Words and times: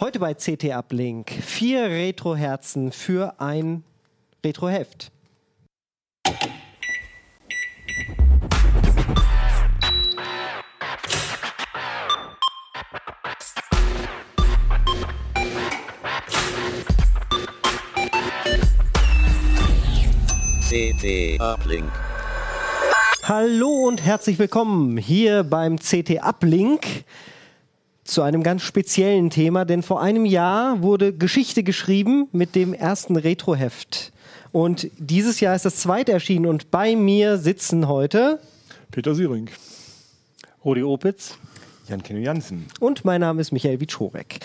Heute 0.00 0.20
bei 0.20 0.32
CT 0.32 0.64
Uplink 0.76 1.30
vier 1.30 1.82
Retro-Herzen 1.90 2.92
für 2.92 3.40
ein 3.40 3.82
Retro-Heft. 4.44 5.10
CT 20.68 21.40
Uplink. 21.40 21.90
Hallo 23.22 23.88
und 23.88 24.04
herzlich 24.04 24.38
willkommen 24.38 24.98
hier 24.98 25.42
beim 25.42 25.78
CT 25.78 26.22
Uplink 26.22 27.04
zu 28.04 28.20
einem 28.20 28.42
ganz 28.42 28.64
speziellen 28.64 29.30
Thema, 29.30 29.64
denn 29.64 29.82
vor 29.82 30.02
einem 30.02 30.26
Jahr 30.26 30.82
wurde 30.82 31.14
Geschichte 31.14 31.62
geschrieben 31.62 32.28
mit 32.32 32.54
dem 32.54 32.74
ersten 32.74 33.16
Retro-Heft. 33.16 34.12
Und 34.52 34.90
dieses 34.98 35.40
Jahr 35.40 35.56
ist 35.56 35.64
das 35.64 35.76
zweite 35.76 36.12
erschienen 36.12 36.44
und 36.44 36.70
bei 36.70 36.96
mir 36.96 37.38
sitzen 37.38 37.88
heute 37.88 38.38
Peter 38.90 39.14
Siering. 39.14 39.48
Rudi 40.66 40.82
Opitz. 40.82 41.38
Jan 41.88 42.02
Kenny 42.02 42.24
Jansen. 42.24 42.66
und 42.78 43.06
mein 43.06 43.22
Name 43.22 43.40
ist 43.40 43.52
Michael 43.52 43.80
Wiczorek. 43.80 44.40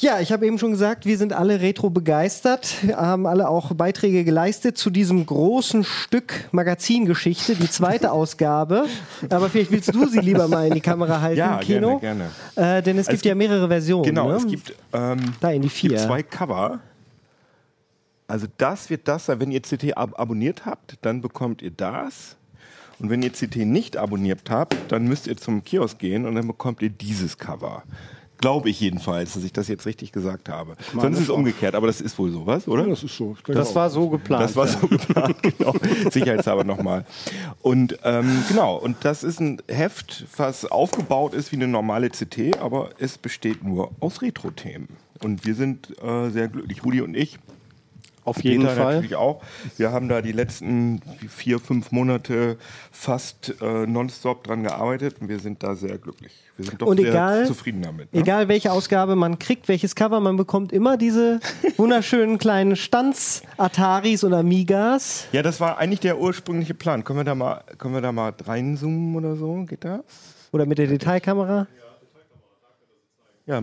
Ja, 0.00 0.20
ich 0.20 0.30
habe 0.30 0.46
eben 0.46 0.58
schon 0.58 0.70
gesagt, 0.70 1.06
wir 1.06 1.18
sind 1.18 1.32
alle 1.32 1.60
retro 1.60 1.90
begeistert, 1.90 2.76
haben 2.94 3.26
alle 3.26 3.48
auch 3.48 3.72
Beiträge 3.74 4.22
geleistet 4.22 4.78
zu 4.78 4.90
diesem 4.90 5.26
großen 5.26 5.82
Stück 5.82 6.48
Magazingeschichte, 6.52 7.56
die 7.56 7.68
zweite 7.68 8.12
Ausgabe. 8.12 8.86
Aber 9.28 9.48
vielleicht 9.50 9.72
willst 9.72 9.92
du 9.92 10.06
sie 10.06 10.20
lieber 10.20 10.46
mal 10.46 10.68
in 10.68 10.74
die 10.74 10.80
Kamera 10.80 11.20
halten, 11.20 11.38
Ja, 11.38 11.58
Kino. 11.58 11.98
gerne, 11.98 12.30
Äh, 12.54 12.80
denn 12.82 12.96
es 12.98 13.08
Es 13.08 13.12
gibt 13.14 13.24
ja 13.24 13.34
mehrere 13.34 13.66
Versionen. 13.66 14.04
Genau, 14.04 14.28
ne? 14.28 14.36
es 14.36 14.46
gibt, 14.46 14.72
ähm, 14.92 15.18
Da 15.40 15.50
in 15.50 15.62
die 15.62 15.68
es 15.68 15.74
gibt 15.74 15.94
vier. 15.94 15.98
zwei 16.06 16.22
Cover. 16.22 16.78
Also 18.28 18.46
das 18.56 18.90
wird 18.90 19.08
das 19.08 19.26
sein. 19.26 19.40
Wenn 19.40 19.50
ihr 19.50 19.62
CT 19.62 19.96
ab 19.96 20.10
abonniert 20.16 20.64
habt, 20.64 20.96
dann 21.02 21.22
bekommt 21.22 21.60
ihr 21.60 21.72
das. 21.72 22.36
Und 23.00 23.10
wenn 23.10 23.22
ihr 23.22 23.30
CT 23.32 23.56
nicht 23.64 23.96
abonniert 23.96 24.48
habt, 24.50 24.76
dann 24.92 25.04
müsst 25.08 25.26
ihr 25.26 25.36
zum 25.36 25.64
Kiosk 25.64 25.98
gehen 25.98 26.24
und 26.24 26.36
dann 26.36 26.46
bekommt 26.46 26.82
ihr 26.82 26.90
dieses 26.90 27.36
Cover. 27.38 27.82
Glaube 28.38 28.70
ich 28.70 28.80
jedenfalls, 28.80 29.34
dass 29.34 29.44
ich 29.44 29.52
das 29.52 29.68
jetzt 29.68 29.86
richtig 29.86 30.12
gesagt 30.12 30.48
habe. 30.48 30.76
Sonst 30.94 31.18
ist 31.18 31.24
es 31.24 31.30
umgekehrt, 31.30 31.74
aber 31.74 31.86
das 31.86 32.00
ist 32.00 32.18
wohl 32.18 32.30
sowas, 32.30 32.68
oder? 32.68 32.82
Ja, 32.84 32.90
das 32.90 33.02
ist 33.02 33.16
so. 33.16 33.36
Das 33.46 33.74
war 33.74 33.90
so 33.90 34.08
geplant. 34.08 34.44
Das 34.44 34.56
war 34.56 34.66
ja. 34.66 34.72
so 34.72 34.86
geplant, 34.86 35.36
genau. 35.42 35.74
Sicherheitshalber 36.10 36.64
nochmal. 36.64 37.04
Und 37.62 37.98
ähm, 38.04 38.44
genau, 38.48 38.76
und 38.76 38.96
das 39.02 39.24
ist 39.24 39.40
ein 39.40 39.60
Heft, 39.68 40.26
was 40.36 40.64
aufgebaut 40.64 41.34
ist 41.34 41.52
wie 41.52 41.56
eine 41.56 41.68
normale 41.68 42.10
CT, 42.10 42.58
aber 42.60 42.90
es 42.98 43.18
besteht 43.18 43.64
nur 43.64 43.90
aus 44.00 44.22
Retro-Themen. 44.22 44.88
Und 45.22 45.44
wir 45.44 45.54
sind 45.54 45.96
äh, 46.02 46.30
sehr 46.30 46.48
glücklich, 46.48 46.84
Rudi 46.84 47.00
und 47.00 47.16
ich. 47.16 47.38
Auf 48.28 48.42
jeden 48.44 48.62
Peter 48.62 48.74
Fall. 48.76 48.94
natürlich 48.94 49.16
auch. 49.16 49.42
Wir 49.76 49.92
haben 49.92 50.08
da 50.08 50.20
die 50.22 50.32
letzten 50.32 51.00
vier, 51.28 51.58
fünf 51.58 51.92
Monate 51.92 52.56
fast 52.92 53.54
äh, 53.60 53.86
nonstop 53.86 54.44
dran 54.44 54.62
gearbeitet 54.62 55.16
und 55.20 55.28
wir 55.28 55.38
sind 55.38 55.62
da 55.62 55.74
sehr 55.74 55.98
glücklich. 55.98 56.32
Wir 56.56 56.66
sind 56.66 56.82
doch 56.82 56.88
Und 56.88 56.98
sehr 56.98 57.10
egal- 57.10 57.46
zufrieden 57.46 57.82
damit. 57.82 58.12
Ne? 58.12 58.20
Egal 58.20 58.48
welche 58.48 58.72
Ausgabe 58.72 59.14
man 59.16 59.38
kriegt, 59.38 59.68
welches 59.68 59.94
Cover, 59.94 60.18
man 60.20 60.36
bekommt 60.36 60.72
immer 60.72 60.96
diese 60.96 61.38
wunderschönen 61.76 62.38
kleinen 62.38 62.74
Stanz-Ataris 62.76 64.24
und 64.24 64.34
Amigas. 64.34 65.26
Ja, 65.32 65.42
das 65.42 65.60
war 65.60 65.78
eigentlich 65.78 66.00
der 66.00 66.18
ursprüngliche 66.18 66.74
Plan. 66.74 67.04
Können 67.04 67.20
wir 67.20 67.24
da 67.24 67.34
mal, 67.34 67.62
können 67.78 67.94
wir 67.94 68.00
da 68.00 68.12
mal 68.12 68.32
reinzoomen 68.44 69.14
oder 69.16 69.36
so? 69.36 69.64
Geht 69.68 69.84
das? 69.84 70.00
Oder 70.52 70.66
mit 70.66 70.78
der 70.78 70.86
Detailkamera. 70.86 71.58
Ja, 71.58 71.66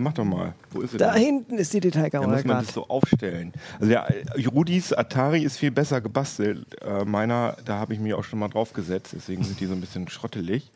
mach 0.00 0.12
doch 0.14 0.24
mal. 0.24 0.54
Wo 0.72 0.80
ist 0.80 0.90
sie 0.92 0.98
Da 0.98 1.12
denn? 1.12 1.22
hinten 1.22 1.58
ist 1.58 1.72
die 1.72 1.78
Da 1.80 1.88
Detailkamera 1.90 2.28
muss 2.30 2.44
man 2.44 2.54
gerade. 2.54 2.66
das 2.66 2.74
so 2.74 2.88
aufstellen. 2.88 3.52
Also 3.78 3.86
der 3.88 4.08
äh, 4.36 4.46
Rudis 4.46 4.92
Atari 4.92 5.42
ist 5.44 5.58
viel 5.58 5.70
besser 5.70 6.00
gebastelt. 6.00 6.66
Äh, 6.82 7.04
meiner, 7.04 7.56
da 7.64 7.78
habe 7.78 7.94
ich 7.94 8.00
mich 8.00 8.12
auch 8.14 8.24
schon 8.24 8.40
mal 8.40 8.48
drauf 8.48 8.72
gesetzt, 8.72 9.12
deswegen 9.16 9.44
sind 9.44 9.60
die 9.60 9.66
so 9.66 9.74
ein 9.74 9.80
bisschen 9.80 10.08
schrottelig. 10.08 10.70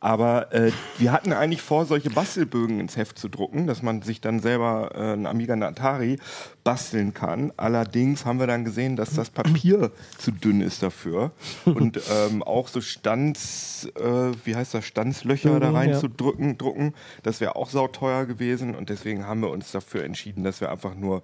Aber 0.00 0.52
äh, 0.52 0.72
wir 0.98 1.12
hatten 1.12 1.32
eigentlich 1.32 1.62
vor, 1.62 1.84
solche 1.86 2.10
Bastelbögen 2.10 2.78
ins 2.80 2.96
Heft 2.96 3.18
zu 3.18 3.28
drucken, 3.28 3.66
dass 3.66 3.82
man 3.82 4.02
sich 4.02 4.20
dann 4.20 4.40
selber 4.40 4.90
äh, 4.94 5.12
einen 5.12 5.26
Amiga 5.26 5.54
und 5.54 5.62
Atari 5.62 6.18
basteln 6.64 7.14
kann. 7.14 7.52
Allerdings 7.56 8.24
haben 8.24 8.38
wir 8.38 8.46
dann 8.46 8.64
gesehen, 8.64 8.96
dass 8.96 9.14
das 9.14 9.30
Papier 9.30 9.90
zu 10.18 10.30
dünn 10.30 10.60
ist 10.60 10.82
dafür. 10.82 11.32
Und 11.64 12.00
ähm, 12.10 12.42
auch 12.42 12.68
so 12.68 12.80
Stanz, 12.80 13.88
äh, 13.96 14.32
wie 14.44 14.54
heißt 14.54 14.74
das, 14.74 14.84
Stanzlöcher 14.84 15.58
da 15.60 15.70
Mhm, 15.70 15.76
rein 15.76 15.90
ja. 15.90 15.98
zu 15.98 16.08
drücken, 16.08 16.58
drucken. 16.58 16.94
Das 17.22 17.40
wäre 17.40 17.56
auch 17.56 17.70
sauteuer 17.70 18.26
gewesen 18.26 18.74
und 18.74 18.90
deswegen 18.90 19.26
haben 19.26 19.40
wir 19.40 19.50
uns 19.50 19.72
dafür 19.72 20.04
entschieden, 20.04 20.44
dass 20.44 20.60
wir 20.60 20.70
einfach 20.70 20.94
nur 20.94 21.22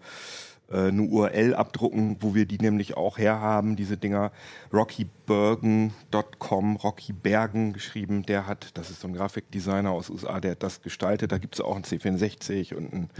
eine 0.80 1.02
URL 1.02 1.54
abdrucken, 1.54 2.16
wo 2.20 2.34
wir 2.34 2.46
die 2.46 2.58
nämlich 2.58 2.96
auch 2.96 3.18
herhaben, 3.18 3.76
diese 3.76 3.96
Dinger. 3.96 4.32
RockyBergen.com, 4.72 6.76
Rocky 6.76 7.12
Bergen 7.12 7.72
geschrieben, 7.72 8.24
der 8.24 8.46
hat, 8.46 8.76
das 8.76 8.90
ist 8.90 9.00
so 9.00 9.08
ein 9.08 9.14
Grafikdesigner 9.14 9.90
aus 9.90 10.10
USA, 10.10 10.40
der 10.40 10.52
hat 10.52 10.62
das 10.62 10.82
gestaltet. 10.82 11.32
Da 11.32 11.38
gibt 11.38 11.54
es 11.54 11.60
auch 11.60 11.74
einen 11.74 11.84
C64 11.84 12.74
und 12.74 12.92
einen, 12.92 13.10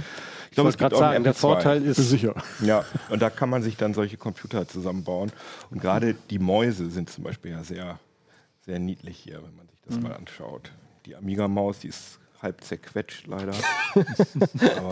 ich 0.51 0.55
glaube, 0.55 0.67
wollte 0.69 0.79
gerade 0.79 0.97
sagen, 0.97 1.25
der 1.25 1.35
Vorteil 1.35 1.85
ist- 1.85 1.97
sicher. 2.09 2.35
Ja, 2.61 2.85
und 3.11 3.21
da 3.23 3.31
kann 3.31 3.51
man 3.51 3.63
sich 3.63 3.77
dann 3.77 3.95
solche 3.95 4.17
Computer 4.17 4.67
zusammenbauen. 4.69 5.33
Und 5.71 5.81
gerade 5.81 6.15
die 6.31 6.39
Mäuse 6.39 6.91
sind 6.91 7.11
zum 7.11 7.25
Beispiel 7.25 7.53
ja 7.53 7.65
sehr, 7.65 7.99
sehr 8.61 8.79
niedlich 8.79 9.17
hier, 9.19 9.43
wenn 9.43 9.57
man 9.57 9.67
sich 9.69 9.81
das 9.87 10.01
mal 10.01 10.13
anschaut. 10.13 10.73
Die 11.07 11.17
Amiga-Maus, 11.17 11.81
die 11.81 11.89
ist 11.89 12.19
halb 12.45 12.63
zerquetscht 12.63 13.27
leider. 13.27 13.53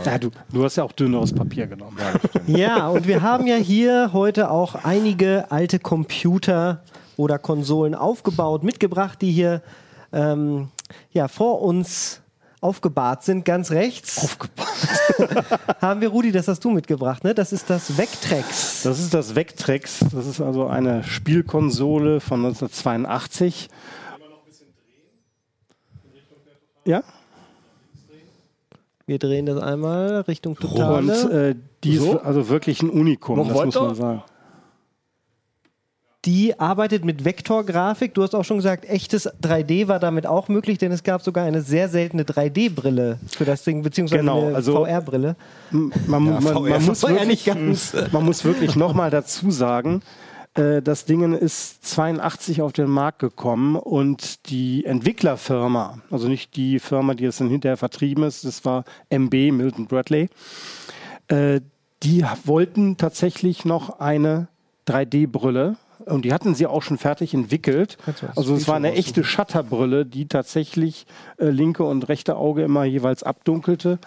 Ja, 0.04 0.18
du, 0.18 0.30
du 0.52 0.64
hast 0.64 0.76
ja 0.76 0.84
auch 0.84 0.92
dünneres 0.92 1.32
Papier 1.32 1.66
genommen. 1.66 1.96
Ja. 2.46 2.56
Ja, 2.56 2.88
und 2.88 3.06
wir 3.06 3.22
haben 3.22 3.46
ja 3.46 3.56
hier 3.56 4.10
heute 4.12 4.50
auch 4.50 4.74
einige 4.84 5.50
alte 5.50 5.78
Computer 5.78 6.82
oder 7.16 7.38
Konsolen 7.38 7.94
aufgebaut, 7.94 8.62
mitgebracht, 8.62 9.20
die 9.22 9.32
hier 9.32 9.62
ähm, 10.12 10.68
ja, 11.10 11.28
vor 11.28 11.62
uns 11.62 12.20
aufgebahrt 12.60 13.24
sind, 13.24 13.44
ganz 13.44 13.70
rechts. 13.70 14.22
Aufgebahrt. 14.22 14.68
haben 15.80 16.00
wir, 16.00 16.08
Rudi, 16.08 16.32
das 16.32 16.48
hast 16.48 16.64
du 16.64 16.70
mitgebracht, 16.70 17.24
ne? 17.24 17.34
Das 17.34 17.52
ist 17.52 17.68
das 17.68 17.98
Vectrex. 17.98 18.82
Das 18.82 19.00
ist 19.00 19.12
das 19.12 19.34
Vectrex. 19.34 20.00
Das 20.12 20.26
ist 20.26 20.40
also 20.40 20.66
eine 20.66 21.02
Spielkonsole 21.02 22.20
von 22.20 22.44
1982. 22.44 23.68
Ja, 26.84 27.02
Wir 29.12 29.18
drehen 29.18 29.44
das 29.44 29.58
einmal 29.62 30.22
Richtung 30.22 30.54
und 30.54 30.60
Totale. 30.62 31.50
äh, 31.50 31.54
die 31.84 31.96
ist 31.96 32.08
also 32.24 32.48
wirklich 32.48 32.80
ein 32.80 32.88
Unikum, 32.88 33.36
Noch 33.36 33.46
das 33.48 33.54
muss 33.66 33.74
weiter? 33.74 33.86
man 33.88 33.94
sagen. 33.94 34.22
Die 36.24 36.58
arbeitet 36.58 37.04
mit 37.04 37.26
Vektorgrafik. 37.26 38.14
Du 38.14 38.22
hast 38.22 38.34
auch 38.34 38.44
schon 38.44 38.56
gesagt, 38.56 38.86
echtes 38.88 39.28
3D 39.42 39.88
war 39.88 39.98
damit 39.98 40.26
auch 40.26 40.48
möglich, 40.48 40.78
denn 40.78 40.92
es 40.92 41.02
gab 41.02 41.20
sogar 41.20 41.44
eine 41.44 41.60
sehr 41.60 41.90
seltene 41.90 42.22
3D-Brille 42.24 43.18
für 43.26 43.44
das 43.44 43.64
Ding, 43.64 43.82
beziehungsweise 43.82 44.20
Genau, 44.20 44.46
eine 44.46 44.54
also- 44.56 44.72
VR-Brille. 44.86 45.36
Man, 45.72 45.90
man, 46.06 46.40
VR 46.40 46.60
man, 46.70 46.84
muss 46.86 47.00
VR 47.00 47.10
wirklich, 47.10 48.12
man 48.12 48.24
muss 48.24 48.44
wirklich 48.46 48.76
nochmal 48.76 49.10
dazu 49.10 49.50
sagen, 49.50 50.00
äh, 50.00 50.21
das 50.54 51.06
Ding 51.06 51.32
ist 51.32 51.84
82 51.86 52.60
auf 52.60 52.74
den 52.74 52.90
Markt 52.90 53.20
gekommen 53.20 53.76
und 53.76 54.50
die 54.50 54.84
Entwicklerfirma, 54.84 56.02
also 56.10 56.28
nicht 56.28 56.56
die 56.56 56.78
Firma, 56.78 57.14
die 57.14 57.24
es 57.24 57.38
dann 57.38 57.48
hinterher 57.48 57.78
vertrieben 57.78 58.24
ist, 58.24 58.44
das 58.44 58.62
war 58.66 58.84
MB, 59.08 59.32
Milton 59.52 59.86
Bradley, 59.86 60.28
äh, 61.28 61.60
die 62.02 62.24
wollten 62.44 62.98
tatsächlich 62.98 63.64
noch 63.64 64.00
eine 64.00 64.48
3D-Brille. 64.88 65.76
Und 66.04 66.24
die 66.24 66.34
hatten 66.34 66.56
sie 66.56 66.66
auch 66.66 66.82
schon 66.82 66.98
fertig 66.98 67.32
entwickelt. 67.32 67.96
Also 68.34 68.56
es 68.56 68.66
war 68.66 68.74
eine 68.74 68.92
echte 68.92 69.22
Shutterbrille, 69.22 70.04
die 70.04 70.26
tatsächlich 70.26 71.06
äh, 71.38 71.46
linke 71.46 71.84
und 71.84 72.08
rechte 72.08 72.34
Auge 72.34 72.64
immer 72.64 72.82
jeweils 72.82 73.22
abdunkelte. 73.22 74.00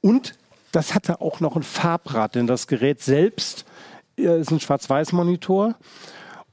Und 0.00 0.38
das 0.72 0.94
hatte 0.94 1.20
auch 1.20 1.40
noch 1.40 1.54
ein 1.54 1.62
Farbrad, 1.62 2.34
denn 2.34 2.46
das 2.46 2.66
Gerät 2.66 3.02
selbst 3.02 3.60
äh, 3.60 3.73
ist 4.16 4.50
ein 4.50 4.60
Schwarz-Weiß-Monitor. 4.60 5.74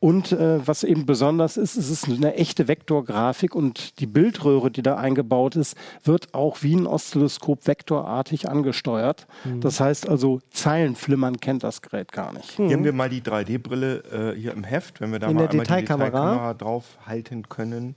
Und 0.04 0.32
äh, 0.32 0.66
was 0.68 0.84
eben 0.84 1.06
besonders 1.06 1.58
ist, 1.58 1.78
es 1.78 1.92
ist 1.92 2.08
eine 2.10 2.34
echte 2.34 2.68
Vektorgrafik 2.68 3.54
und 3.54 4.00
die 4.00 4.08
Bildröhre, 4.08 4.72
die 4.72 4.82
da 4.82 4.96
eingebaut 4.98 5.56
ist, 5.56 5.76
wird 6.04 6.34
auch 6.34 6.64
wie 6.64 6.76
ein 6.76 6.88
Oszilloskop 6.88 7.68
vektorartig 7.68 8.50
angesteuert. 8.50 9.28
Mhm. 9.44 9.62
Das 9.62 9.80
heißt 9.80 10.10
also, 10.10 10.40
Zeilenflimmern 10.50 11.40
kennt 11.40 11.64
das 11.64 11.84
Gerät 11.84 12.12
gar 12.12 12.34
nicht. 12.34 12.50
Hier 12.54 12.72
haben 12.72 12.84
wir 12.84 12.94
mal 12.94 13.10
die 13.10 13.22
3D-Brille 13.22 14.34
äh, 14.34 14.40
hier 14.40 14.54
im 14.54 14.64
Heft, 14.64 15.02
wenn 15.02 15.12
wir 15.12 15.20
da 15.20 15.28
In 15.28 15.36
mal 15.36 15.42
der 15.42 15.50
einmal 15.52 15.66
die 15.66 15.70
Detailkamera. 15.70 16.08
Detailkamera 16.10 16.54
drauf 16.56 16.86
halten 17.06 17.48
können. 17.48 17.96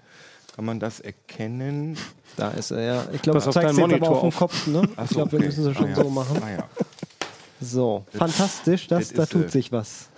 Kann 0.54 0.66
man 0.66 0.78
das 0.80 1.00
erkennen? 1.00 1.96
Da 2.36 2.50
ist 2.50 2.70
er, 2.70 2.80
ja. 2.82 3.04
Ich 3.14 3.22
glaube, 3.22 3.40
zeigst 3.40 3.56
deinen 3.56 3.68
jetzt 3.78 3.78
aber 3.78 3.88
Monitor 3.88 4.10
auf 4.10 4.20
den 4.20 4.28
auf. 4.28 4.36
Kopf, 4.38 4.66
ne? 4.66 4.82
Ach 4.96 5.04
Ich 5.04 5.08
so, 5.08 5.14
glaube, 5.16 5.32
wir 5.32 5.38
okay. 5.38 5.46
müssen 5.46 5.70
es 5.70 5.76
schon 5.76 5.86
Ah, 5.86 5.88
ja. 5.88 5.94
so 5.96 6.10
machen. 6.10 6.42
Ah, 6.44 6.50
ja. 6.50 6.68
So, 7.64 8.04
fantastisch, 8.12 8.86
das, 8.88 9.08
das 9.08 9.16
da 9.16 9.26
tut 9.38 9.46
äh, 9.46 9.50
sich 9.50 9.72
was. 9.72 10.10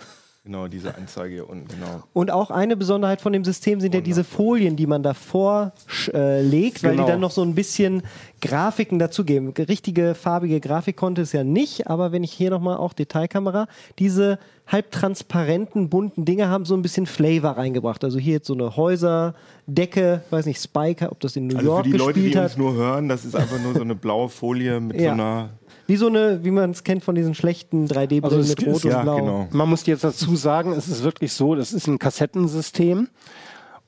Genau, 0.43 0.69
diese 0.69 0.95
Anzeige 0.95 1.33
hier 1.33 1.49
unten, 1.49 1.67
genau. 1.67 2.03
Und 2.13 2.31
auch 2.31 2.51
eine 2.51 2.77
Besonderheit 2.77 3.19
von 3.19 3.33
dem 3.33 3.43
System 3.43 3.81
sind 3.81 3.93
ja 3.93 3.99
diese 3.99 4.23
Folien, 4.23 4.77
die 4.77 4.87
man 4.87 5.03
davor 5.03 5.73
äh, 6.13 6.41
legt, 6.41 6.83
weil 6.83 6.91
Genau. 6.91 7.03
die 7.03 7.11
dann 7.11 7.19
noch 7.19 7.31
so 7.31 7.41
ein 7.41 7.53
bisschen 7.53 8.01
Grafiken 8.41 8.97
dazugeben. 8.97 9.49
Richtige 9.57 10.15
farbige 10.15 10.61
Grafik 10.61 10.95
konnte 10.95 11.21
es 11.23 11.33
ja 11.33 11.43
nicht, 11.43 11.87
aber 11.87 12.13
wenn 12.13 12.23
ich 12.23 12.31
hier 12.31 12.49
nochmal 12.49 12.77
auch 12.77 12.93
Detailkamera, 12.93 13.67
diese 13.99 14.39
halbtransparenten, 14.67 15.89
bunten 15.89 16.23
Dinge 16.23 16.47
haben 16.47 16.63
so 16.63 16.75
ein 16.75 16.81
bisschen 16.81 17.07
Flavor 17.07 17.51
reingebracht. 17.57 18.03
Also 18.05 18.17
hier 18.17 18.33
jetzt 18.35 18.47
so 18.47 18.53
eine 18.53 18.75
Häuserdecke, 18.77 20.21
weiß 20.29 20.45
nicht, 20.45 20.61
Spike, 20.61 21.09
ob 21.11 21.19
das 21.19 21.35
in 21.35 21.47
New 21.47 21.57
Also 21.57 21.67
für 21.67 21.73
York 21.73 21.83
die 21.83 21.91
Leute, 21.91 22.13
gespielt 22.13 22.33
die 22.35 22.37
hat. 22.39 22.45
uns 22.51 22.57
nur 22.57 22.73
hören, 22.73 23.09
das 23.09 23.25
ist 23.25 23.35
einfach 23.35 23.59
nur 23.59 23.73
so 23.73 23.81
eine 23.81 23.95
blaue 23.95 24.29
Folie 24.29 24.79
mit 24.79 24.99
Ja. 24.99 25.07
so 25.09 25.11
einer. 25.13 25.49
Wie 25.87 25.95
so 25.95 26.07
eine, 26.07 26.43
wie 26.43 26.51
man 26.51 26.71
es 26.71 26.83
kennt 26.83 27.03
von 27.03 27.15
diesen 27.15 27.33
schlechten 27.33 27.87
3D-Brillen 27.87 28.23
Also 28.23 28.37
mit 28.49 28.61
ist- 28.61 28.67
Rot 28.67 28.85
und 28.85 28.91
Ja, 28.91 29.01
Blau. 29.03 29.15
genau. 29.17 29.47
Man 29.51 29.69
muss 29.69 29.85
jetzt 29.85 30.03
dazu 30.03 30.35
sagen, 30.35 30.73
es 30.73 30.87
ist 30.87 31.03
wirklich 31.03 31.33
so, 31.33 31.55
das 31.55 31.73
ist 31.73 31.87
ein 31.87 31.97
Kassettensystem. 31.97 33.07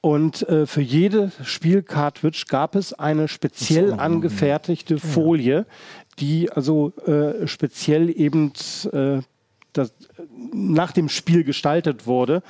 Und 0.01 0.47
äh, 0.47 0.65
für 0.65 0.79
jede 0.81 1.31
Spielcartridge 1.43 2.45
gab 2.47 2.75
es 2.75 2.93
eine 2.93 3.27
speziell 3.27 3.93
angefertigte 3.93 4.97
Folie, 4.97 5.65
die 6.19 6.49
also 6.49 6.93
äh, 7.05 7.45
speziell 7.47 8.09
eben 8.09 8.53
äh, 8.93 9.19
das, 9.73 9.93
nach 10.53 10.93
dem 10.93 11.09
Spiel 11.09 11.43
gestaltet 11.43 12.07
wurde 12.07 12.41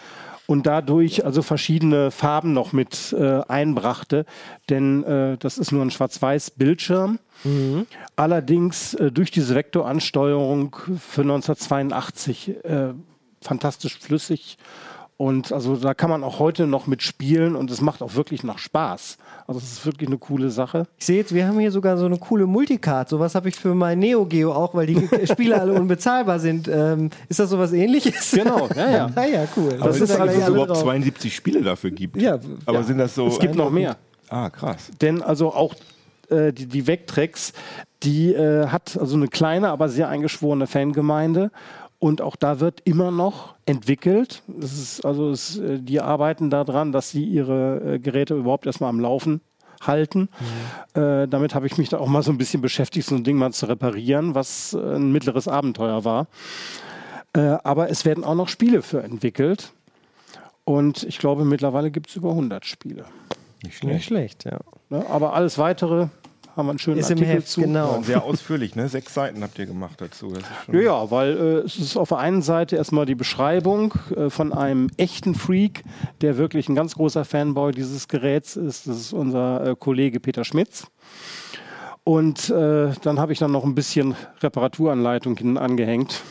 und 0.49 0.65
dadurch 0.65 1.25
also 1.25 1.43
verschiedene 1.43 2.09
Farben 2.09 2.53
noch 2.53 2.73
mit 2.73 3.13
äh, 3.13 3.41
einbrachte. 3.47 4.25
Denn 4.67 5.03
äh, 5.03 5.37
das 5.37 5.59
ist 5.59 5.71
nur 5.71 5.83
ein 5.83 5.91
schwarz-weiß 5.91 6.49
Bildschirm. 6.49 7.19
Allerdings 8.15 8.95
äh, 8.95 9.11
durch 9.11 9.29
diese 9.29 9.53
Vektoransteuerung 9.53 10.75
für 10.97 11.21
1982 11.21 12.65
äh, 12.65 12.93
fantastisch 13.43 13.99
flüssig. 13.99 14.57
Und 15.21 15.51
also 15.51 15.75
da 15.75 15.93
kann 15.93 16.09
man 16.09 16.23
auch 16.23 16.39
heute 16.39 16.65
noch 16.65 16.87
mitspielen 16.87 17.57
und 17.57 17.69
es 17.71 17.81
macht 17.81 18.01
auch 18.01 18.15
wirklich 18.15 18.45
noch 18.45 18.57
Spaß. 18.57 19.17
Also 19.47 19.57
es 19.59 19.73
ist 19.73 19.85
wirklich 19.85 20.07
eine 20.07 20.17
coole 20.17 20.49
Sache. 20.49 20.87
Ich 20.97 21.07
sehe 21.07 21.17
jetzt, 21.17 21.35
wir 21.35 21.45
haben 21.45 21.59
hier 21.59 21.73
sogar 21.73 21.97
so 21.97 22.05
eine 22.05 22.17
coole 22.17 22.45
Multicard. 22.45 23.09
Sowas 23.09 23.35
habe 23.35 23.49
ich 23.49 23.57
für 23.57 23.75
mein 23.75 23.99
Neo 23.99 24.25
Geo 24.25 24.53
auch, 24.53 24.73
weil 24.73 24.85
die 24.85 25.09
Spiele 25.29 25.59
alle 25.59 25.73
unbezahlbar 25.73 26.39
sind. 26.39 26.69
Ähm, 26.69 27.09
ist 27.27 27.37
das 27.37 27.49
sowas 27.49 27.73
ähnliches? 27.73 28.31
Genau, 28.31 28.69
ja, 28.73 28.89
ja. 28.89 29.11
ah, 29.15 29.25
ja, 29.25 29.45
cool. 29.57 29.75
Aber 29.77 29.89
Das 29.89 29.99
da 29.99 30.05
dass 30.05 30.09
es 30.11 30.41
alle 30.41 30.51
überhaupt 30.51 30.69
drauf. 30.69 30.83
72 30.83 31.35
Spiele 31.35 31.63
dafür 31.63 31.91
gibt. 31.91 32.15
Ja, 32.15 32.39
Aber 32.65 32.77
ja. 32.77 32.83
sind 32.83 32.99
das 32.99 33.13
so. 33.13 33.27
Es 33.27 33.39
gibt 33.39 33.55
noch 33.55 33.71
mehr. 33.71 33.97
Ah, 34.29 34.49
krass. 34.49 34.89
Denn 35.01 35.21
also 35.21 35.51
auch 35.51 35.75
äh, 36.29 36.53
die, 36.53 36.67
die 36.67 36.87
Vectrex, 36.87 37.51
die 38.03 38.33
äh, 38.33 38.67
hat 38.67 38.97
also 38.97 39.17
eine 39.17 39.27
kleine, 39.27 39.69
aber 39.69 39.89
sehr 39.89 40.07
eingeschworene 40.07 40.65
Fangemeinde. 40.67 41.51
Und 41.99 42.21
auch 42.21 42.37
da 42.37 42.61
wird 42.61 42.81
immer 42.85 43.11
noch 43.11 43.55
entwickelt. 43.65 44.41
Das 44.47 44.71
ist, 44.73 45.05
also 45.05 45.31
es, 45.31 45.57
äh, 45.59 45.79
die 45.79 45.99
arbeiten 45.99 46.49
daran, 46.49 46.91
dass 46.93 47.09
sie 47.11 47.25
ihre 47.25 47.95
äh, 47.95 47.99
Geräte 47.99 48.35
überhaupt 48.35 48.65
erstmal 48.65 48.89
am 48.89 48.99
Laufen 49.01 49.41
halten. 49.81 50.29
Äh, 50.93 51.27
damit 51.27 51.55
habe 51.55 51.67
ich 51.67 51.77
mich 51.77 51.89
da 51.89 51.99
auch 51.99 52.07
mal 52.07 52.21
so 52.23 52.31
ein 52.31 52.37
bisschen 52.37 52.61
beschäftigt, 52.61 53.07
so 53.07 53.15
ein 53.15 53.23
Ding 53.23 53.37
mal 53.37 53.51
zu 53.51 53.65
reparieren, 53.67 54.35
was 54.35 54.73
äh, 54.73 54.95
ein 54.95 55.11
mittleres 55.11 55.47
Abenteuer 55.47 56.03
war. 56.05 56.27
Äh, 57.33 57.57
aber 57.63 57.89
es 57.89 58.05
werden 58.05 58.23
auch 58.23 58.35
noch 58.35 58.47
Spiele 58.49 58.81
für 58.81 59.03
entwickelt. 59.03 59.71
Und 60.65 61.03
ich 61.03 61.17
glaube, 61.17 61.45
mittlerweile 61.45 61.91
gibt 61.91 62.09
es 62.09 62.15
über 62.15 62.29
100 62.31 62.65
Spiele. 62.65 63.05
Nicht 63.63 63.83
Nicht 63.83 64.05
schlecht. 64.05 64.05
schlecht, 64.05 64.45
ja. 64.45 64.59
Ne? 64.89 65.05
Aber 65.09 65.33
alles 65.33 65.57
weitere 65.57 66.07
haben 66.55 66.65
wir 66.67 66.71
einen 66.71 66.79
schönen 66.79 66.97
Ist 66.99 67.09
im 67.09 67.17
Artikel 67.17 67.35
Heft, 67.35 67.47
zu. 67.47 67.61
genau. 67.61 67.95
Und 67.95 68.05
sehr 68.05 68.23
ausführlich, 68.23 68.75
ne? 68.75 68.89
Sechs 68.89 69.13
Seiten 69.13 69.41
habt 69.43 69.57
ihr 69.59 69.65
gemacht 69.65 70.01
dazu. 70.01 70.29
Das 70.29 70.39
ist 70.39 70.47
schon 70.65 70.75
Ja, 70.75 70.81
ja, 70.81 71.11
weil 71.11 71.37
äh, 71.37 71.41
es 71.65 71.77
ist 71.77 71.97
auf 71.97 72.09
der 72.09 72.17
einen 72.19 72.41
Seite 72.41 72.75
erstmal 72.75 73.05
die 73.05 73.15
Beschreibung 73.15 73.93
äh, 74.15 74.29
von 74.29 74.53
einem 74.53 74.89
echten 74.97 75.35
Freak, 75.35 75.83
der 76.21 76.37
wirklich 76.37 76.69
ein 76.69 76.75
ganz 76.75 76.95
großer 76.95 77.25
Fanboy 77.25 77.71
dieses 77.71 78.07
Geräts 78.07 78.55
ist. 78.55 78.87
Das 78.87 78.97
ist 78.97 79.13
unser 79.13 79.65
äh, 79.65 79.75
Kollege 79.77 80.19
Peter 80.19 80.43
Schmitz. 80.43 80.87
Und 82.03 82.49
äh, 82.49 82.91
dann 83.03 83.19
habe 83.19 83.33
ich 83.33 83.39
dann 83.39 83.51
noch 83.51 83.63
ein 83.63 83.75
bisschen 83.75 84.15
Reparaturanleitung 84.41 85.37
hinten 85.37 85.57
angehängt 85.57 86.21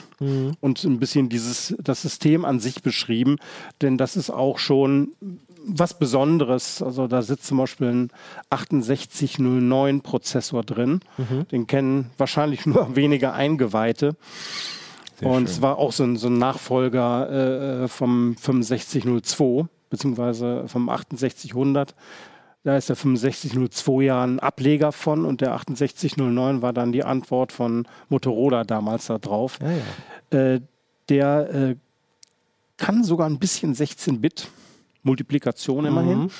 und 0.60 0.82
ein 0.82 0.98
bisschen 0.98 1.28
dieses, 1.28 1.76
das 1.80 2.02
System 2.02 2.44
an 2.44 2.58
sich 2.58 2.82
beschrieben, 2.82 3.36
denn 3.82 3.96
das 3.96 4.16
ist 4.16 4.30
auch 4.30 4.58
schon 4.58 5.12
was 5.68 5.98
Besonderes. 5.98 6.82
Also 6.82 7.06
da 7.06 7.22
sitzt 7.22 7.46
zum 7.46 7.58
Beispiel 7.58 7.88
ein 8.50 8.82
6809 8.82 10.00
Prozessor 10.00 10.62
drin. 10.62 11.00
Den 11.52 11.66
kennen 11.66 12.10
wahrscheinlich 12.16 12.66
nur 12.66 12.96
wenige 12.96 13.32
Eingeweihte. 13.32 14.16
Sehr 15.18 15.28
und 15.28 15.36
schön. 15.36 15.44
es 15.46 15.62
war 15.62 15.78
auch 15.78 15.92
so 15.92 16.04
ein, 16.04 16.16
so 16.16 16.28
ein 16.28 16.38
Nachfolger 16.38 17.82
äh, 17.84 17.88
vom 17.88 18.36
6502, 18.36 19.68
beziehungsweise 19.90 20.64
vom 20.68 20.88
6800. 20.88 21.94
Da 22.64 22.76
ist 22.76 22.88
der 22.88 22.96
6502 22.96 24.02
ja 24.04 24.22
ein 24.22 24.40
Ableger 24.40 24.92
von 24.92 25.24
und 25.24 25.40
der 25.40 25.58
6809 25.66 26.62
war 26.62 26.72
dann 26.72 26.92
die 26.92 27.04
Antwort 27.04 27.52
von 27.52 27.86
Motorola 28.08 28.64
damals 28.64 29.06
da 29.06 29.18
drauf. 29.18 29.58
Ja, 29.60 30.38
ja. 30.38 30.54
Äh, 30.54 30.60
der 31.08 31.54
äh, 31.54 31.76
kann 32.76 33.04
sogar 33.04 33.28
ein 33.28 33.38
bisschen 33.38 33.74
16-Bit, 33.74 34.48
Multiplikation 35.08 35.84
immerhin, 35.86 36.30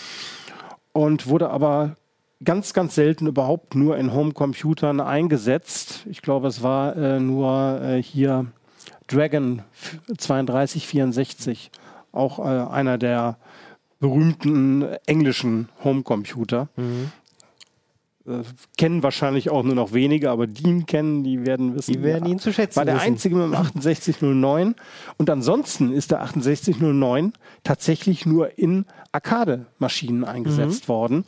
und 0.92 1.26
wurde 1.26 1.50
aber 1.50 1.96
ganz, 2.44 2.72
ganz 2.72 2.94
selten 2.94 3.26
überhaupt 3.26 3.74
nur 3.74 3.96
in 3.96 4.12
Homecomputern 4.12 5.00
eingesetzt. 5.00 6.04
Ich 6.08 6.22
glaube, 6.22 6.48
es 6.48 6.62
war 6.62 6.96
äh, 6.96 7.18
nur 7.20 7.80
äh, 7.82 8.02
hier 8.02 8.46
Dragon 9.08 9.62
3264, 10.08 11.70
auch 12.12 12.38
äh, 12.38 12.42
einer 12.42 12.98
der 12.98 13.38
berühmten 14.00 14.82
englischen 15.06 15.68
Homecomputer. 15.82 16.68
Äh, 18.28 18.42
kennen 18.76 19.02
wahrscheinlich 19.02 19.50
auch 19.50 19.62
nur 19.62 19.74
noch 19.74 19.92
wenige, 19.92 20.30
aber 20.30 20.46
die 20.46 20.64
ihn 20.64 20.86
kennen, 20.86 21.24
die 21.24 21.46
werden 21.46 21.74
wissen. 21.74 21.92
Die 21.92 22.02
werden 22.02 22.28
ihn 22.28 22.38
zu 22.38 22.52
schätzen 22.52 22.76
War 22.76 22.84
der 22.84 22.96
wissen. 22.96 23.06
einzige 23.06 23.36
mit 23.36 23.44
dem 23.44 23.80
6809. 23.80 24.74
Und 25.16 25.30
ansonsten 25.30 25.92
ist 25.92 26.10
der 26.10 26.20
6809 26.20 27.32
tatsächlich 27.64 28.26
nur 28.26 28.58
in 28.58 28.84
Arcade-Maschinen 29.12 30.24
eingesetzt 30.24 30.84
Mhm. 30.84 30.92
worden. 30.92 31.24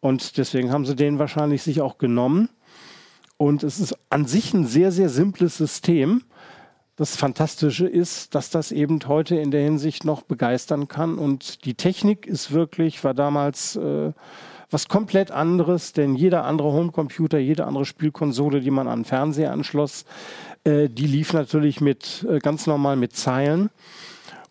Und 0.00 0.36
deswegen 0.36 0.72
haben 0.72 0.84
sie 0.84 0.96
den 0.96 1.18
wahrscheinlich 1.18 1.62
sich 1.62 1.80
auch 1.80 1.96
genommen. 1.98 2.48
Und 3.36 3.62
es 3.62 3.80
ist 3.80 3.96
an 4.10 4.26
sich 4.26 4.52
ein 4.52 4.66
sehr, 4.66 4.92
sehr 4.92 5.08
simples 5.08 5.56
System. 5.56 6.22
Das 6.96 7.16
Fantastische 7.16 7.86
ist, 7.88 8.34
dass 8.34 8.50
das 8.50 8.70
eben 8.70 9.00
heute 9.08 9.36
in 9.36 9.50
der 9.50 9.62
Hinsicht 9.62 10.04
noch 10.04 10.22
begeistern 10.22 10.86
kann. 10.88 11.18
Und 11.18 11.64
die 11.64 11.74
Technik 11.74 12.26
ist 12.26 12.52
wirklich, 12.52 13.02
war 13.02 13.14
damals 13.14 13.76
äh, 13.76 14.12
was 14.72 14.88
komplett 14.88 15.30
anderes, 15.30 15.92
denn 15.92 16.14
jeder 16.14 16.44
andere 16.44 16.72
Homecomputer, 16.72 17.38
jede 17.38 17.66
andere 17.66 17.84
Spielkonsole, 17.84 18.60
die 18.60 18.70
man 18.70 18.88
an 18.88 19.00
den 19.00 19.04
Fernseher 19.04 19.52
anschloss, 19.52 20.04
äh, 20.64 20.88
die 20.88 21.06
lief 21.06 21.32
natürlich 21.32 21.80
mit 21.80 22.26
äh, 22.28 22.38
ganz 22.38 22.66
normal 22.66 22.96
mit 22.96 23.14
Zeilen. 23.14 23.70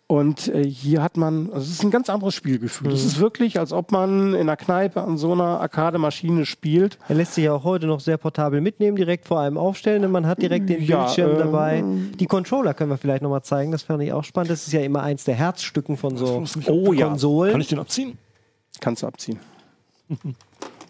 Und 0.06 0.48
äh, 0.48 0.62
hier 0.62 1.02
hat 1.02 1.16
man, 1.16 1.46
also 1.46 1.60
es 1.60 1.70
ist 1.70 1.84
ein 1.84 1.90
ganz 1.90 2.10
anderes 2.10 2.34
Spielgefühl. 2.34 2.92
Es 2.92 3.02
ist 3.02 3.18
wirklich, 3.18 3.58
als 3.58 3.72
ob 3.72 3.92
man 3.92 4.34
in 4.34 4.40
einer 4.40 4.58
Kneipe 4.58 5.00
an 5.00 5.16
so 5.16 5.32
einer 5.32 5.60
Arcade-Maschine 5.60 6.44
spielt. 6.44 6.98
Er 7.08 7.14
lässt 7.14 7.32
sich 7.32 7.44
ja 7.44 7.54
auch 7.54 7.64
heute 7.64 7.86
noch 7.86 8.00
sehr 8.00 8.18
portabel 8.18 8.60
mitnehmen, 8.60 8.94
direkt 8.94 9.26
vor 9.26 9.40
einem 9.40 9.56
aufstellen 9.56 10.04
und 10.04 10.10
man 10.10 10.26
hat 10.26 10.42
direkt 10.42 10.68
den 10.68 10.82
Ja, 10.82 11.04
Bildschirm 11.04 11.36
äh, 11.36 11.38
dabei. 11.38 11.82
Die 12.20 12.26
Controller 12.26 12.74
können 12.74 12.90
wir 12.90 12.98
vielleicht 12.98 13.22
nochmal 13.22 13.42
zeigen, 13.42 13.72
das 13.72 13.84
fand 13.84 14.02
ich 14.02 14.12
auch 14.12 14.24
spannend. 14.24 14.50
Das 14.50 14.66
ist 14.66 14.72
ja 14.74 14.80
immer 14.82 15.02
eins 15.02 15.24
der 15.24 15.34
Herzstücken 15.34 15.96
von 15.96 16.18
so 16.18 16.44
Oh 16.66 16.92
ja. 16.92 17.08
Konsolen. 17.08 17.52
Kann 17.52 17.60
ich 17.62 17.68
den 17.68 17.78
abziehen? 17.78 18.18
Kannst 18.80 19.02
du 19.02 19.06
abziehen. 19.06 19.38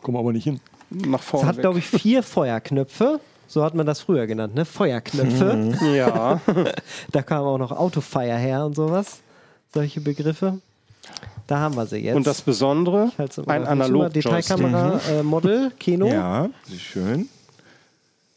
Komm 0.02 0.16
aber 0.16 0.32
nicht 0.32 0.44
hin. 0.44 0.60
Nach 0.90 1.20
Es 1.20 1.26
vorne. 1.26 1.48
hat, 1.48 1.58
glaube 1.58 1.78
ich, 1.78 1.86
vier 1.86 2.22
Feuerknöpfe. 2.22 3.20
So 3.48 3.62
hat 3.62 3.74
man 3.74 3.86
das 3.86 4.00
früher 4.00 4.26
genannt, 4.26 4.54
ne? 4.54 4.64
Feuerknöpfe. 4.64 5.74
ich. 5.74 5.80
Ja. 5.94 6.40
Da 7.12 7.22
kam 7.22 7.44
auch 7.44 7.58
noch 7.58 7.70
Autofire 7.72 8.36
her 8.36 8.64
und 8.64 8.74
sowas. 8.76 9.20
Solche 9.72 10.00
Begriffe. 10.00 10.58
Da 11.46 11.58
haben 11.58 11.76
wir 11.76 11.86
sie 11.86 11.98
jetzt. 11.98 12.16
Und 12.16 12.26
das 12.26 12.40
Besondere, 12.40 13.10
ein 13.46 13.66
analog 13.66 14.12
Detailkamera, 14.12 15.00
äh, 15.10 15.22
Model, 15.22 15.70
Kino. 15.78 16.06
Ja, 16.06 16.48
sehr 16.64 16.78
schön. 16.78 17.28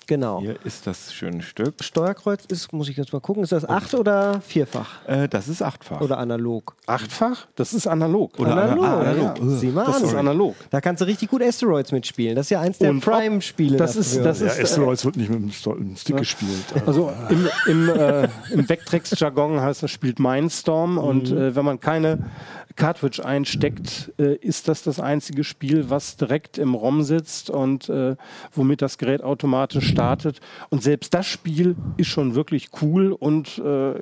Genau. 0.07 0.39
Hier 0.41 0.55
ist 0.63 0.85
das 0.87 1.13
schöne 1.13 1.41
Stück. 1.41 1.75
Steuerkreuz 1.83 2.45
ist, 2.45 2.71
muss 2.73 2.89
ich 2.89 2.97
jetzt 2.97 3.11
mal 3.13 3.19
gucken, 3.19 3.43
ist 3.43 3.51
das 3.51 3.67
acht 3.67 3.93
oder 3.95 4.39
vierfach? 4.41 5.05
Äh, 5.07 5.27
das 5.27 5.47
ist 5.47 5.61
achtfach. 5.61 6.01
Oder 6.01 6.17
analog? 6.19 6.75
Achtfach? 6.85 7.47
Das 7.55 7.73
ist 7.73 7.87
analog. 7.87 8.39
Oder 8.39 8.51
analog. 8.51 8.85
ana- 8.85 8.93
ah, 8.97 8.99
analog. 9.01 9.39
Ja. 9.39 9.49
Sieh 9.57 9.67
mal 9.71 9.85
Das 9.85 9.97
an. 9.97 10.03
ist 10.03 10.13
analog. 10.15 10.55
Da 10.69 10.81
kannst 10.81 11.01
du 11.01 11.05
richtig 11.05 11.29
gut 11.29 11.41
Asteroids 11.41 11.91
mitspielen. 11.91 12.35
Das 12.35 12.45
ist 12.47 12.49
ja 12.51 12.61
eins 12.61 12.77
der 12.77 12.93
Prime-Spiele. 12.93 13.77
das 13.77 13.95
ist- 13.95 14.23
das 14.23 14.41
Ja, 14.41 14.47
ist, 14.47 14.59
äh, 14.59 14.63
Asteroids 14.63 15.05
wird 15.05 15.17
nicht 15.17 15.29
mit 15.29 15.39
dem 15.39 15.51
Sto- 15.51 15.73
dem 15.73 15.95
Stick 15.95 16.17
gespielt. 16.17 16.65
Also 16.85 17.11
im, 17.29 17.47
im, 17.67 17.89
äh, 17.89 18.27
im 18.51 18.69
Vectrex-Jargon 18.69 19.59
heißt 19.59 19.81
das, 19.83 19.91
spielt 19.91 20.19
Mindstorm 20.19 20.97
und 20.97 21.31
äh, 21.31 21.55
wenn 21.55 21.65
man 21.65 21.79
keine 21.79 22.29
Cartridge 22.75 23.23
einsteckt, 23.25 24.11
äh, 24.19 24.35
ist 24.35 24.67
das 24.67 24.83
das 24.83 24.99
einzige 24.99 25.43
Spiel, 25.45 25.89
was 25.89 26.17
direkt 26.17 26.57
im 26.57 26.75
ROM 26.75 27.03
sitzt 27.03 27.49
und 27.49 27.87
äh, 27.89 28.17
womit 28.53 28.81
das 28.81 28.97
Gerät 28.97 29.23
automatisch 29.23 29.94
startet. 29.95 30.39
Und 30.69 30.83
selbst 30.83 31.13
das 31.13 31.25
Spiel 31.25 31.75
ist 31.97 32.07
schon 32.07 32.35
wirklich 32.35 32.69
cool 32.81 33.11
und 33.11 33.57
äh, 33.57 33.93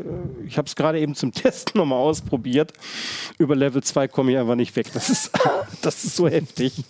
ich 0.45 0.57
habe 0.57 0.67
es 0.67 0.75
gerade 0.75 0.99
eben 0.99 1.15
zum 1.15 1.31
Testen 1.33 1.79
nochmal 1.79 1.99
ausprobiert. 1.99 2.73
Über 3.37 3.55
Level 3.55 3.83
2 3.83 4.07
komme 4.07 4.31
ich 4.31 4.37
einfach 4.37 4.55
nicht 4.55 4.75
weg. 4.75 4.87
Das 4.93 5.09
ist, 5.09 5.31
das 5.81 6.03
ist 6.03 6.15
so 6.15 6.27
heftig. 6.27 6.83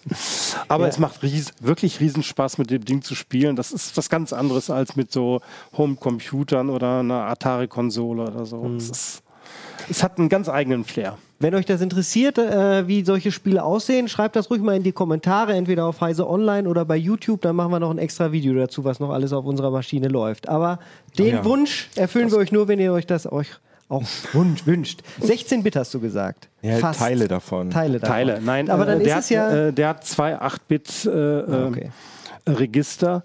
Aber 0.68 0.88
es 0.88 1.00
macht 1.00 1.22
ries 1.24 1.52
wirklich 1.60 2.00
riesen 2.00 2.24
Spaß, 2.24 2.58
mit 2.58 2.70
dem 2.70 2.86
Ding 2.86 3.02
zu 3.02 3.16
spielen. 3.16 3.56
Das 3.56 3.72
ist 3.72 3.96
was 3.98 4.10
ganz 4.10 4.34
anderes 4.34 4.70
als 4.70 4.96
mit 4.96 5.12
so 5.12 5.42
Home-Computern 5.78 6.70
oder 6.70 7.00
einer 7.00 7.26
Atari-Konsole 7.28 8.24
oder 8.24 8.46
so. 8.46 8.66
Es, 8.78 8.90
ist, 8.90 9.24
es 9.90 10.04
hat 10.04 10.18
einen 10.18 10.30
ganz 10.30 10.50
eigenen 10.50 10.86
Flair. 10.86 11.18
Wenn 11.40 11.56
euch 11.56 11.66
das 11.66 11.82
interessiert, 11.82 12.38
äh, 12.38 12.88
wie 12.88 13.04
solche 13.04 13.32
Spiele 13.32 13.64
aussehen, 13.64 14.08
schreibt 14.08 14.36
das 14.36 14.50
ruhig 14.50 14.62
mal 14.62 14.76
in 14.76 14.84
die 14.84 14.92
Kommentare, 14.94 15.54
entweder 15.54 15.86
auf 15.86 16.00
Heise 16.00 16.30
Online 16.30 16.70
oder 16.70 16.86
bei 16.86 16.96
YouTube. 16.96 17.42
Dann 17.42 17.56
machen 17.56 17.72
wir 17.72 17.80
noch 17.80 17.92
ein 17.92 17.98
extra 17.98 18.32
Video 18.32 18.54
dazu, 18.54 18.84
was 18.86 19.00
noch 19.00 19.10
alles 19.10 19.34
auf 19.34 19.46
unserer 19.46 19.72
Maschine 19.72 20.08
läuft. 20.08 20.48
Aber 20.48 20.80
den 21.18 21.36
ja. 21.36 21.46
Wunsch 21.46 21.90
erfüllen 21.96 22.32
wir 22.32 22.38
euch 22.38 22.52
nur, 22.52 22.68
wenn 22.68 22.80
ihr 22.80 22.94
euch 22.94 23.06
das 23.08 23.30
euch 23.30 23.50
auch 23.90 24.04
wunsch, 24.32 24.66
wünscht. 24.66 25.02
16-Bit 25.22 25.76
hast 25.76 25.94
du 25.94 26.00
gesagt. 26.00 26.48
Ja, 26.62 26.78
Fast. 26.78 27.00
Teile 27.00 27.28
davon. 27.28 27.70
Teile 27.70 28.00
davon. 28.00 28.16
Teile. 28.16 28.42
Nein, 28.42 28.70
aber 28.70 28.86
dann 28.86 29.02
äh, 29.02 29.04
ist 29.04 29.08
der 29.08 29.18
es 29.18 29.26
hat, 29.26 29.32
ja. 29.32 29.68
Äh, 29.68 29.74
der 29.74 29.90
hat 29.90 30.06
zwei 30.06 30.40
8-Bit 30.40 31.06
äh, 31.06 31.10
Ah, 31.10 31.68
okay. 31.68 31.92
äh, 32.46 32.52
Register 32.52 33.24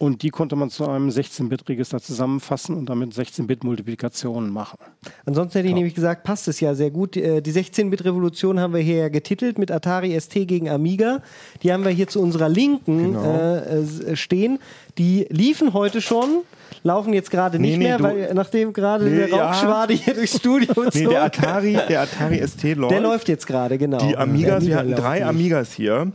und 0.00 0.22
die 0.22 0.30
konnte 0.30 0.56
man 0.56 0.70
zu 0.70 0.88
einem 0.88 1.10
16-Bit-Register 1.10 2.00
zusammenfassen 2.00 2.74
und 2.74 2.86
damit 2.88 3.12
16-Bit-Multiplikationen 3.12 4.48
machen. 4.50 4.78
Ansonsten 5.26 5.58
hätte 5.58 5.68
ich 5.68 5.74
nämlich 5.74 5.94
gesagt, 5.94 6.24
passt 6.24 6.48
es 6.48 6.58
ja 6.58 6.74
sehr 6.74 6.90
gut. 6.90 7.18
Äh, 7.18 7.42
Die 7.42 7.52
16-Bit-Revolution 7.52 8.58
haben 8.58 8.72
wir 8.72 8.80
hier 8.80 8.96
ja 8.96 9.08
getitelt 9.10 9.58
mit 9.58 9.70
Atari 9.70 10.18
ST 10.18 10.32
gegen 10.48 10.70
Amiga. 10.70 11.22
Die 11.62 11.70
haben 11.70 11.84
wir 11.84 11.90
hier 11.90 12.08
zu 12.08 12.20
unserer 12.22 12.48
Linken 12.48 13.12
Genau. 13.12 13.22
äh, 13.22 13.82
äh, 13.82 14.16
stehen. 14.16 14.58
Die 14.96 15.26
liefen 15.28 15.74
heute 15.74 16.00
schon, 16.00 16.44
laufen 16.82 17.12
jetzt 17.12 17.30
gerade 17.30 17.58
nicht 17.58 17.72
Nee, 17.72 17.76
nee, 17.78 17.84
mehr, 17.84 17.98
du- 17.98 18.04
weil 18.04 18.34
nachdem 18.34 18.72
gerade 18.72 19.04
Nee, 19.04 19.16
der 19.16 19.28
ja. 19.28 19.46
Rauchschwade 19.50 19.94
hier 19.94 20.14
durchs 20.14 20.36
Studio 20.36 20.72
Nee, 20.76 21.02
zog. 21.04 21.10
der 21.10 21.22
Atari, 21.24 21.78
der 21.88 22.02
Atari 22.02 22.40
ST 22.46 22.74
läuft. 22.76 22.92
der 22.92 23.00
läuft 23.00 23.28
jetzt 23.28 23.46
gerade, 23.46 23.78
genau. 23.78 23.98
Die 23.98 24.16
Amigas, 24.16 24.66
wir 24.66 24.76
hatten 24.76 24.94
drei 24.94 25.18
nicht. 25.20 25.26
Amigas 25.28 25.72
hier. 25.72 26.12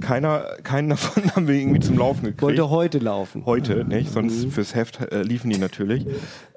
Keiner, 0.00 0.44
keinen 0.62 0.90
davon 0.90 1.22
haben 1.34 1.48
wir 1.48 1.54
irgendwie 1.54 1.80
zum 1.80 1.98
Laufen 1.98 2.20
gekriegt. 2.22 2.42
Wollte 2.42 2.70
heute 2.70 2.98
laufen. 2.98 3.42
Heute, 3.46 3.84
nicht? 3.84 4.12
Sonst 4.12 4.46
fürs 4.52 4.74
Heft 4.74 5.00
äh, 5.12 5.22
liefen 5.22 5.50
die 5.50 5.58
natürlich. 5.58 6.06